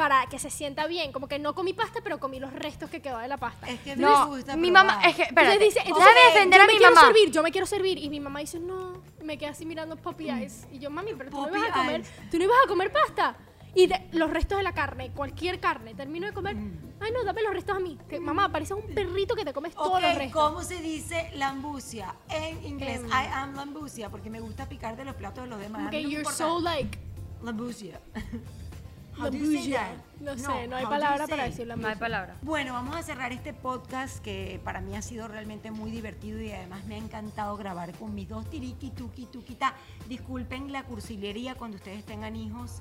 para 0.00 0.24
que 0.30 0.38
se 0.38 0.48
sienta 0.48 0.86
bien. 0.86 1.12
Como 1.12 1.28
que 1.28 1.38
no 1.38 1.54
comí 1.54 1.74
pasta, 1.74 2.00
pero 2.02 2.18
comí 2.18 2.40
los 2.40 2.50
restos 2.54 2.88
que 2.88 3.02
quedó 3.02 3.18
de 3.18 3.28
la 3.28 3.36
pasta. 3.36 3.68
Es 3.68 3.80
que 3.80 3.96
me 3.96 4.02
No, 4.02 4.28
gusta 4.28 4.56
mi 4.56 4.68
probar. 4.70 4.86
mamá, 4.86 5.02
es 5.06 5.14
que, 5.14 5.22
espérate, 5.24 5.52
Entonces 5.56 5.74
dice, 5.74 5.86
entonces, 5.86 6.10
defender 6.32 6.58
yo 6.58 6.64
a 6.64 6.66
me 6.66 6.72
mi 6.72 6.78
quiero 6.78 6.94
mamá. 6.94 7.06
servir, 7.06 7.30
yo 7.30 7.42
me 7.42 7.50
quiero 7.52 7.66
servir. 7.66 7.98
Y 7.98 8.08
mi 8.08 8.18
mamá 8.18 8.40
dice, 8.40 8.58
no, 8.60 9.02
me 9.22 9.36
quedé 9.36 9.50
así 9.50 9.66
mirando 9.66 9.96
Poppy 9.96 10.30
Eyes. 10.30 10.66
Y 10.72 10.78
yo, 10.78 10.88
mami, 10.90 11.12
pero 11.18 11.28
tú 11.28 11.36
no 11.46 11.54
ibas 11.54 11.68
a 11.70 11.72
comer, 11.74 12.02
tú 12.30 12.38
no 12.38 12.44
ibas 12.44 12.56
a 12.64 12.68
comer 12.68 12.90
pasta. 12.90 13.36
Y 13.74 13.88
de- 13.88 14.08
los 14.12 14.30
restos 14.30 14.56
de 14.56 14.64
la 14.64 14.72
carne, 14.72 15.10
cualquier 15.12 15.60
carne, 15.60 15.94
termino 15.94 16.26
de 16.26 16.32
comer. 16.32 16.56
Ay, 16.98 17.12
no, 17.12 17.22
dame 17.22 17.42
los 17.42 17.52
restos 17.52 17.76
a 17.76 17.80
mí. 17.80 17.98
Que, 18.08 18.20
mamá, 18.20 18.50
pareces 18.50 18.78
un 18.78 18.94
perrito 18.94 19.34
que 19.36 19.44
te 19.44 19.52
comes 19.52 19.74
todos 19.74 19.98
Ok, 19.98 20.00
los 20.00 20.14
restos. 20.14 20.42
¿cómo 20.42 20.62
se 20.62 20.80
dice 20.80 21.30
lambucia 21.34 22.14
en 22.30 22.64
inglés? 22.64 23.00
Em. 23.02 23.06
I 23.08 23.26
am 23.34 23.54
lambucia, 23.54 24.08
porque 24.08 24.30
me 24.30 24.40
gusta 24.40 24.66
picar 24.66 24.96
de 24.96 25.04
los 25.04 25.14
platos 25.14 25.44
de 25.44 25.50
los 25.50 25.60
demás. 25.60 25.82
A 25.86 25.90
mí 25.90 25.96
Ok, 25.98 26.02
no 26.02 26.08
me 26.08 26.14
you're 26.14 26.20
importa. 26.20 26.38
so 26.38 26.58
like. 26.60 26.98
Lambucia. 27.42 28.00
How 29.20 29.30
do 29.30 29.36
you 29.36 29.52
say 29.52 29.72
that? 29.72 29.96
No 30.20 30.36
sé, 30.36 30.66
no 30.66 30.76
hay 30.76 30.84
how 30.84 30.90
do 30.90 30.96
you 30.96 31.00
palabra 31.00 31.26
para 31.26 31.42
say? 31.42 31.50
decir 31.50 31.76
No 31.76 31.88
hay 31.88 31.96
palabra. 31.96 32.36
Bueno, 32.42 32.72
vamos 32.72 32.96
a 32.96 33.02
cerrar 33.02 33.32
este 33.32 33.52
podcast 33.52 34.18
que 34.22 34.60
para 34.64 34.80
mí 34.80 34.96
ha 34.96 35.02
sido 35.02 35.28
realmente 35.28 35.70
muy 35.70 35.90
divertido 35.90 36.40
y 36.40 36.50
además 36.52 36.84
me 36.86 36.94
ha 36.94 36.98
encantado 36.98 37.56
grabar 37.56 37.92
con 37.94 38.14
mis 38.14 38.28
dos 38.28 38.48
tiriqui, 38.48 38.90
tuqui, 38.90 39.26
tuquita. 39.26 39.74
Disculpen 40.08 40.72
la 40.72 40.84
cursilería 40.84 41.54
cuando 41.54 41.76
ustedes 41.76 42.04
tengan 42.04 42.34
hijos, 42.36 42.80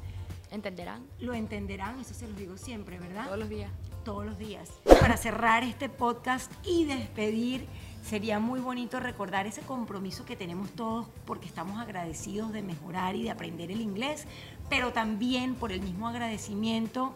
¿Entenderán? 0.51 1.05
lo 1.19 1.33
entenderán, 1.33 1.99
eso 1.99 2.13
se 2.13 2.27
los 2.27 2.35
digo 2.37 2.57
siempre, 2.57 2.99
¿verdad? 2.99 3.25
Todos 3.25 3.39
los 3.39 3.49
días. 3.49 3.71
todos 4.03 4.25
los 4.25 4.37
días. 4.39 4.69
Para 4.99 5.15
cerrar 5.17 5.63
este 5.63 5.89
podcast 5.89 6.51
y 6.65 6.85
despedir, 6.85 7.67
sería 8.03 8.39
muy 8.39 8.59
bonito 8.59 8.99
recordar 8.99 9.45
ese 9.45 9.61
compromiso 9.61 10.25
que 10.25 10.35
tenemos 10.35 10.71
todos 10.71 11.07
porque 11.25 11.45
estamos 11.45 11.79
agradecidos 11.79 12.51
de 12.51 12.63
mejorar 12.63 13.15
y 13.15 13.23
de 13.23 13.29
aprender 13.29 13.69
el 13.71 13.81
inglés, 13.81 14.25
pero 14.70 14.91
también 14.93 15.55
por 15.55 15.72
el 15.72 15.82
mismo 15.82 16.07
agradecimiento, 16.07 17.13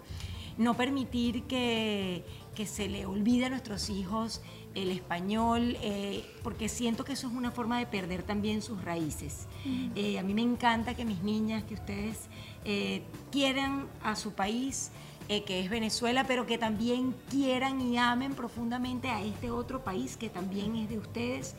no 0.58 0.76
permitir 0.76 1.43
que, 1.43 2.24
que 2.56 2.66
se 2.66 2.88
le 2.88 3.06
olvide 3.06 3.45
a 3.45 3.49
nuestros 3.49 3.89
hijos 3.89 4.41
el 4.76 4.89
español, 4.89 5.78
eh, 5.82 6.26
porque 6.41 6.68
siento 6.68 7.04
que 7.04 7.14
eso 7.14 7.28
es 7.28 7.34
una 7.34 7.51
forma 7.51 7.78
de 7.80 7.86
perder 7.86 8.24
también 8.24 8.62
sus 8.62 8.84
raíces. 8.84 9.47
Eh, 9.95 10.18
a 10.18 10.24
mí 10.24 10.34
me 10.34 10.41
encanta 10.41 10.95
que 10.95 11.06
mis 11.06 11.22
niñas, 11.22 11.64
que 11.64 11.76
ustedes 11.76 12.28
eh, 12.66 13.04
quieran 13.32 13.88
a 14.04 14.16
su 14.16 14.34
país, 14.34 14.91
que 15.28 15.62
es 15.62 15.70
Venezuela, 15.70 16.26
pero 16.28 16.45
que 16.45 16.58
también 16.58 17.16
quieran 17.32 17.82
y 17.82 17.97
amen 17.97 18.34
profundamente 18.36 19.10
a 19.10 19.24
este 19.24 19.49
otro 19.49 19.84
país 19.84 20.16
que 20.16 20.30
también 20.30 20.76
es 20.76 20.89
de 20.89 20.99
ustedes 20.99 21.56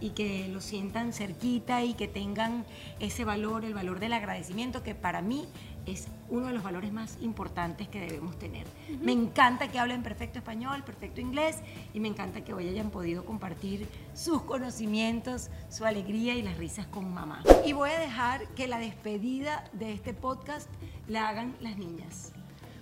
y 0.00 0.10
que 0.10 0.48
lo 0.48 0.60
sientan 0.60 1.12
cerquita 1.12 1.82
y 1.82 1.94
que 1.94 2.08
tengan 2.08 2.64
ese 3.00 3.24
valor, 3.24 3.64
el 3.64 3.74
valor 3.74 4.00
del 4.00 4.12
agradecimiento, 4.12 4.82
que 4.82 4.94
para 4.94 5.22
mí 5.22 5.46
es 5.86 6.08
uno 6.28 6.48
de 6.48 6.52
los 6.52 6.62
valores 6.62 6.92
más 6.92 7.16
importantes 7.20 7.88
que 7.88 8.00
debemos 8.00 8.38
tener. 8.38 8.66
Me 9.00 9.12
encanta 9.12 9.68
que 9.68 9.78
hablen 9.78 10.02
perfecto 10.02 10.40
español, 10.40 10.82
perfecto 10.84 11.20
inglés 11.20 11.58
y 11.94 12.00
me 12.00 12.08
encanta 12.08 12.44
que 12.44 12.52
hoy 12.52 12.68
hayan 12.68 12.90
podido 12.90 13.24
compartir 13.24 13.88
sus 14.14 14.42
conocimientos, 14.42 15.48
su 15.70 15.84
alegría 15.84 16.34
y 16.34 16.42
las 16.42 16.58
risas 16.58 16.86
con 16.86 17.12
mamá. 17.14 17.42
Y 17.64 17.72
voy 17.72 17.90
a 17.90 17.98
dejar 18.00 18.46
que 18.54 18.66
la 18.66 18.78
despedida 18.78 19.64
de 19.72 19.92
este 19.92 20.12
podcast 20.12 20.68
la 21.06 21.28
hagan 21.28 21.54
las 21.60 21.78
niñas. 21.78 22.32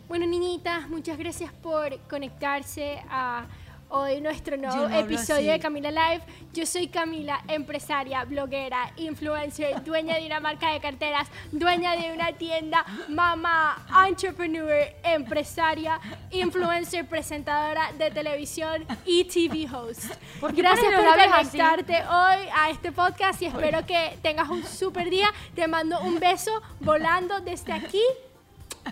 Bueno, 0.08 0.26
niñitas, 0.26 0.88
muchas 0.88 1.16
gracias 1.18 1.52
por 1.52 1.98
conectarse 2.08 3.02
a 3.08 3.46
hoy 3.88 4.20
nuestro 4.20 4.56
nuevo 4.56 4.88
no 4.88 4.98
episodio 4.98 5.52
de 5.52 5.60
Camila 5.60 5.90
Live. 5.90 6.22
Yo 6.52 6.66
soy 6.66 6.88
Camila, 6.88 7.42
empresaria, 7.48 8.24
bloguera, 8.24 8.92
influencer, 8.96 9.82
dueña 9.84 10.16
de 10.16 10.26
una 10.26 10.40
marca 10.40 10.70
de 10.70 10.80
carteras, 10.80 11.28
dueña 11.52 11.96
de 11.96 12.12
una 12.12 12.32
tienda, 12.32 12.84
mamá, 13.08 13.86
entrepreneur, 14.06 14.72
empresaria, 15.02 16.00
influencer, 16.30 17.06
presentadora 17.06 17.92
de 17.98 18.10
televisión 18.10 18.86
y 19.04 19.24
TV 19.24 19.68
host. 19.74 20.04
¿Por 20.40 20.54
qué 20.54 20.62
Gracias 20.62 20.94
por 20.94 21.04
conectarte 21.04 21.94
hoy 21.94 22.48
a 22.54 22.70
este 22.70 22.92
podcast 22.92 23.42
y 23.42 23.46
espero 23.46 23.84
que 23.86 24.18
tengas 24.22 24.48
un 24.48 24.64
super 24.64 25.08
día. 25.10 25.28
Te 25.54 25.68
mando 25.68 26.00
un 26.00 26.18
beso 26.18 26.62
volando 26.80 27.40
desde 27.40 27.72
aquí 27.72 28.02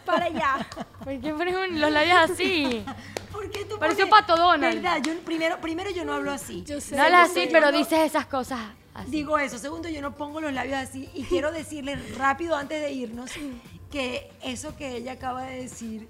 para 0.05 0.27
allá. 0.27 0.67
¿Por 1.05 1.21
qué 1.21 1.33
pones 1.33 1.73
los 1.73 1.91
labios 1.91 2.31
así? 2.31 2.85
¿Por 3.43 3.51
qué 3.51 3.65
tú 3.65 3.79
Pareció 3.79 4.09
pones- 4.09 4.21
Pato 4.27 4.37
Donald. 4.37 4.75
¿Verdad? 4.77 5.03
Yo 5.03 5.19
primero, 5.21 5.61
primero 5.61 5.91
yo 5.91 6.05
no 6.05 6.13
hablo 6.15 6.31
así. 6.31 6.63
Yo 6.65 6.81
sé. 6.81 6.97
No 6.97 7.03
hablas 7.03 7.31
así, 7.31 7.49
pero 7.51 7.71
no- 7.73 7.79
dices 7.79 7.99
esas 8.01 8.27
cosas 8.27 8.61
así. 8.95 9.11
Digo 9.11 9.39
eso. 9.39 9.59
Segundo, 9.59 9.89
yo 9.89 10.01
no 10.03 10.15
pongo 10.15 10.41
los 10.41 10.53
labios 10.53 10.79
así. 10.79 11.09
Y 11.15 11.23
quiero 11.29 11.51
decirles 11.53 12.17
rápido 12.17 12.57
antes 12.57 12.81
de 12.81 12.93
irnos 12.93 13.31
que 13.91 14.31
eso 14.43 14.77
que 14.77 14.97
ella 14.97 15.13
acaba 15.13 15.43
de 15.45 15.63
decir 15.63 16.09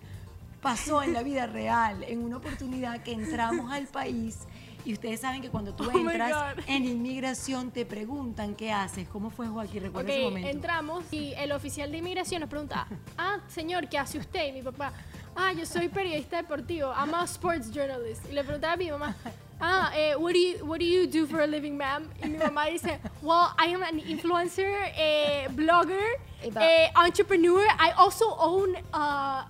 pasó 0.61 1.03
en 1.03 1.13
la 1.13 1.23
vida 1.25 1.47
real, 1.47 2.05
en 2.05 2.23
una 2.23 2.37
oportunidad 2.37 3.03
que 3.03 3.13
entramos 3.13 3.73
al 3.73 3.87
país. 3.89 4.39
Y 4.85 4.93
ustedes 4.95 5.21
saben 5.21 5.41
que 5.43 5.49
cuando 5.49 5.75
tú 5.75 5.85
Oh 5.85 5.97
entras 5.97 6.57
en 6.67 6.85
inmigración 6.85 7.71
te 7.71 7.87
preguntan 7.87 8.55
qué 8.57 8.73
haces. 8.73 9.09
¿Cómo 9.09 9.31
fue 9.31 9.47
Joaquín? 9.47 9.83
Recuerda 9.85 10.11
Ok, 10.11 10.17
ese 10.17 10.25
momento. 10.25 10.49
entramos 10.49 11.05
y 11.13 11.35
el 11.35 11.53
oficial 11.53 11.91
de 11.93 11.99
inmigración 11.99 12.41
nos 12.41 12.51
pregunta, 12.51 12.87
ah, 13.17 13.39
señor, 13.49 13.89
¿qué 13.89 13.99
hace 13.99 14.19
usted? 14.19 14.49
Y 14.49 14.53
mi 14.53 14.63
papá, 14.63 14.93
ah, 15.37 15.53
yo 15.53 15.65
soy 15.67 15.89
periodista 15.89 16.39
deportivo, 16.39 16.93
I'm 16.93 17.15
a 17.15 17.25
sports 17.25 17.71
journalist. 17.73 18.29
Y 18.29 18.33
le 18.33 18.43
preguntaba 18.43 18.73
a 18.73 18.77
mi 18.77 18.91
mamá, 18.91 19.15
ah, 19.61 19.93
eh, 19.95 20.17
what, 20.17 20.33
do 20.33 20.39
you, 20.39 20.65
what 20.67 20.79
do 20.81 20.85
you 20.85 21.07
do 21.07 21.27
for 21.29 21.41
a 21.43 21.47
living, 21.47 21.77
ma'am? 21.77 22.09
Y 22.23 22.29
mi 22.29 22.39
mamá 22.39 22.67
dice, 22.67 22.99
well, 23.23 23.55
I 23.59 23.73
am 23.73 23.85
an 23.85 24.01
influencer, 24.01 24.69
eh, 24.97 25.47
blogger, 25.53 26.03
eh, 26.43 26.91
entrepreneur. 26.97 27.65
I 27.79 27.93
also 27.97 28.35
own 28.37 28.75
a 28.93 29.47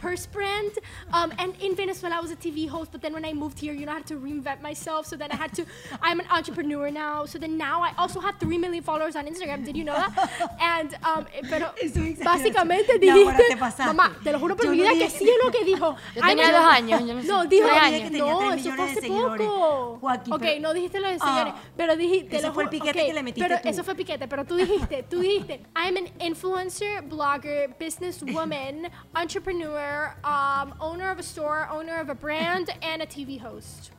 purse 0.00 0.26
brand. 0.26 0.70
Um, 1.12 1.32
and 1.38 1.54
in 1.60 1.74
Venezuela, 1.74 2.16
I 2.16 2.20
was 2.20 2.30
a 2.30 2.36
TV 2.36 2.68
host, 2.68 2.92
but 2.92 3.00
then 3.02 3.12
when 3.12 3.24
I 3.24 3.32
moved 3.32 3.58
here, 3.58 3.72
you 3.72 3.86
know, 3.86 3.92
I 3.92 3.96
had 3.96 4.06
to 4.06 4.14
reinvent 4.16 4.60
myself. 4.62 5.06
So 5.06 5.16
then 5.16 5.30
I 5.32 5.36
had 5.36 5.52
to, 5.54 5.64
I'm 6.02 6.20
an 6.20 6.26
entrepreneur 6.30 6.90
now. 6.90 7.24
So 7.26 7.38
then 7.38 7.56
now 7.56 7.82
I 7.82 7.92
also 7.98 8.20
have 8.20 8.36
3 8.38 8.58
million 8.58 8.82
followers 8.82 9.16
on 9.16 9.26
Instagram. 9.26 9.64
Did 9.64 9.76
you 9.76 9.84
know 9.84 9.94
that? 9.94 10.56
And, 10.60 10.94
um, 11.04 11.26
pero 11.48 11.72
Es 11.82 11.96
una 11.96 12.08
exageración. 12.08 12.24
básicamente 12.24 12.98
dijiste, 12.98 13.44
te 13.48 13.56
mamá, 13.84 14.12
te 14.22 14.32
lo 14.32 14.38
juro 14.38 14.56
por 14.56 14.68
mi 14.68 14.76
vida 14.78 14.90
que 14.92 14.98
que- 15.00 15.10
sí 15.10 15.24
es 15.28 15.44
lo 15.44 15.50
que 15.50 15.64
dijo. 15.64 15.96
Yo 16.14 16.22
tenía 16.22 16.52
dos 16.52 16.64
años, 16.64 17.00
yo 17.06 17.14
no 17.14 17.22
sé. 17.22 17.28
No, 17.28 17.44
dijo, 17.46 17.66
Tres 17.68 17.80
Yo 17.82 17.90
dije 17.90 18.06
años. 18.06 18.12
no, 18.18 18.40
eso 18.52 18.56
millones 18.56 18.76
fue 18.76 18.90
hace 18.98 19.08
poco. 19.08 19.98
Joaquín, 20.00 20.32
ok, 20.34 20.40
pero- 20.40 20.60
no 20.60 20.74
dijiste 20.74 21.00
lo 21.00 21.08
de 21.08 21.18
Ah, 21.20 21.26
seguidores, 21.26 21.54
pero 21.76 21.96
dijiste... 21.96 22.30
te 22.30 22.36
ese 22.36 22.46
lo 22.46 22.54
fue 22.54 22.62
el 22.64 22.68
piquete 22.70 23.00
ok, 23.00 23.06
que 23.06 23.12
le 23.14 23.22
metiste 23.22 23.48
Pero 23.48 23.60
tú. 23.62 23.68
eso 23.68 23.84
fue 23.84 23.94
piquete, 23.94 24.28
pero 24.28 24.44
tú 24.44 24.56
dijiste, 24.56 25.02
tú 25.08 25.20
dijiste, 25.20 25.60
I'm 25.76 25.96
an 25.96 26.08
influencer, 26.20 27.02
blogger, 27.02 27.74
businesswoman, 27.78 28.90
entrepreneur, 29.20 29.73
manager, 29.74 30.14
um, 30.24 30.74
owner 30.80 31.10
of 31.10 31.18
a 31.18 31.22
store, 31.22 31.68
owner 31.70 32.00
of 32.00 32.08
a 32.08 32.14
brand, 32.14 32.70
and 32.82 33.02
a 33.02 33.06
TV 33.06 33.38
host. 33.40 33.90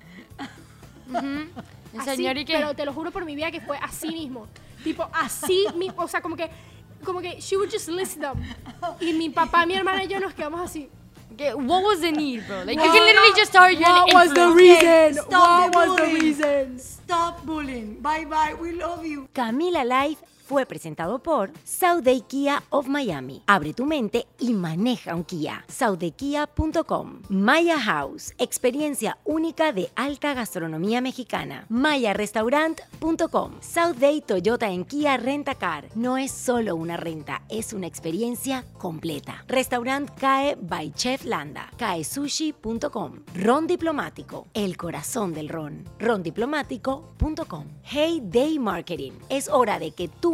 El 1.13 2.01
Así, 2.01 2.15
señor 2.17 2.37
y 2.37 2.45
que... 2.45 2.53
pero 2.53 2.73
te 2.73 2.85
lo 2.85 2.93
juro 2.93 3.11
por 3.11 3.23
mi 3.25 3.35
vida 3.35 3.51
que 3.51 3.61
fue 3.61 3.77
así 3.77 4.09
mismo. 4.09 4.47
Tipo, 4.83 5.07
así 5.13 5.67
mismo. 5.75 6.03
O 6.03 6.07
sea, 6.07 6.21
como 6.21 6.35
que, 6.35 6.49
como 7.03 7.21
que 7.21 7.39
she 7.39 7.55
would 7.55 7.71
just 7.71 7.87
list 7.87 8.19
them. 8.19 8.41
Y 8.99 9.13
mi 9.13 9.29
papá, 9.29 9.65
mi 9.65 9.75
hermana 9.75 10.03
y 10.03 10.07
yo 10.07 10.19
nos 10.19 10.33
quedamos 10.33 10.61
así. 10.61 10.89
que, 11.37 11.53
what 11.53 11.83
was 11.83 12.01
the 12.01 12.11
need, 12.11 12.45
bro? 12.47 12.63
Like, 12.63 12.77
you 12.79 12.91
can 12.91 13.05
literally 13.05 13.33
just 13.35 13.51
start 13.51 13.73
your 13.73 13.89
What 13.89 14.13
was 14.13 14.33
the 14.33 14.51
reason? 14.51 15.13
Stop 15.23 15.29
What 15.29 15.71
the 15.71 15.77
was 15.77 15.95
the 15.95 16.03
bullying. 16.03 16.21
reason? 16.21 16.79
Stop 16.79 17.45
bullying. 17.45 18.01
Bye 18.01 18.25
bye. 18.25 18.55
We 18.59 18.73
love 18.73 19.05
you. 19.05 19.27
Camila 19.33 19.85
Live 19.85 20.17
fue 20.45 20.65
presentado 20.65 21.19
por 21.19 21.51
Sauday 21.63 22.21
Kia 22.21 22.63
of 22.69 22.87
Miami. 22.87 23.41
Abre 23.47 23.73
tu 23.73 23.85
mente 23.85 24.27
y 24.39 24.53
maneja 24.53 25.15
un 25.15 25.23
Kia. 25.23 25.65
SaudayKia.com. 25.67 27.21
Maya 27.29 27.79
House, 27.79 28.33
experiencia 28.37 29.17
única 29.25 29.71
de 29.71 29.89
alta 29.95 30.33
gastronomía 30.33 31.01
mexicana. 31.01 31.65
MayaRestaurant.com. 31.69 33.53
Sauday 33.59 34.21
Toyota 34.21 34.69
en 34.69 34.85
Kia 34.85 35.17
Rentacar. 35.17 35.89
No 35.95 36.17
es 36.17 36.31
solo 36.31 36.75
una 36.75 36.97
renta, 36.97 37.41
es 37.49 37.73
una 37.73 37.87
experiencia 37.87 38.63
completa. 38.77 39.43
Restaurant 39.47 40.09
CAE 40.11 40.57
by 40.61 40.91
Chef 40.93 41.25
Landa. 41.25 41.71
CAESushi.com. 41.77 43.23
Ron 43.33 43.67
Diplomático, 43.67 44.47
el 44.53 44.77
corazón 44.77 45.33
del 45.33 45.49
ron. 45.49 45.85
Rondiplomático.com. 45.99 47.65
Hey 47.83 48.21
Day 48.23 48.59
Marketing. 48.59 49.13
Es 49.29 49.49
hora 49.49 49.79
de 49.79 49.91
que 49.91 50.07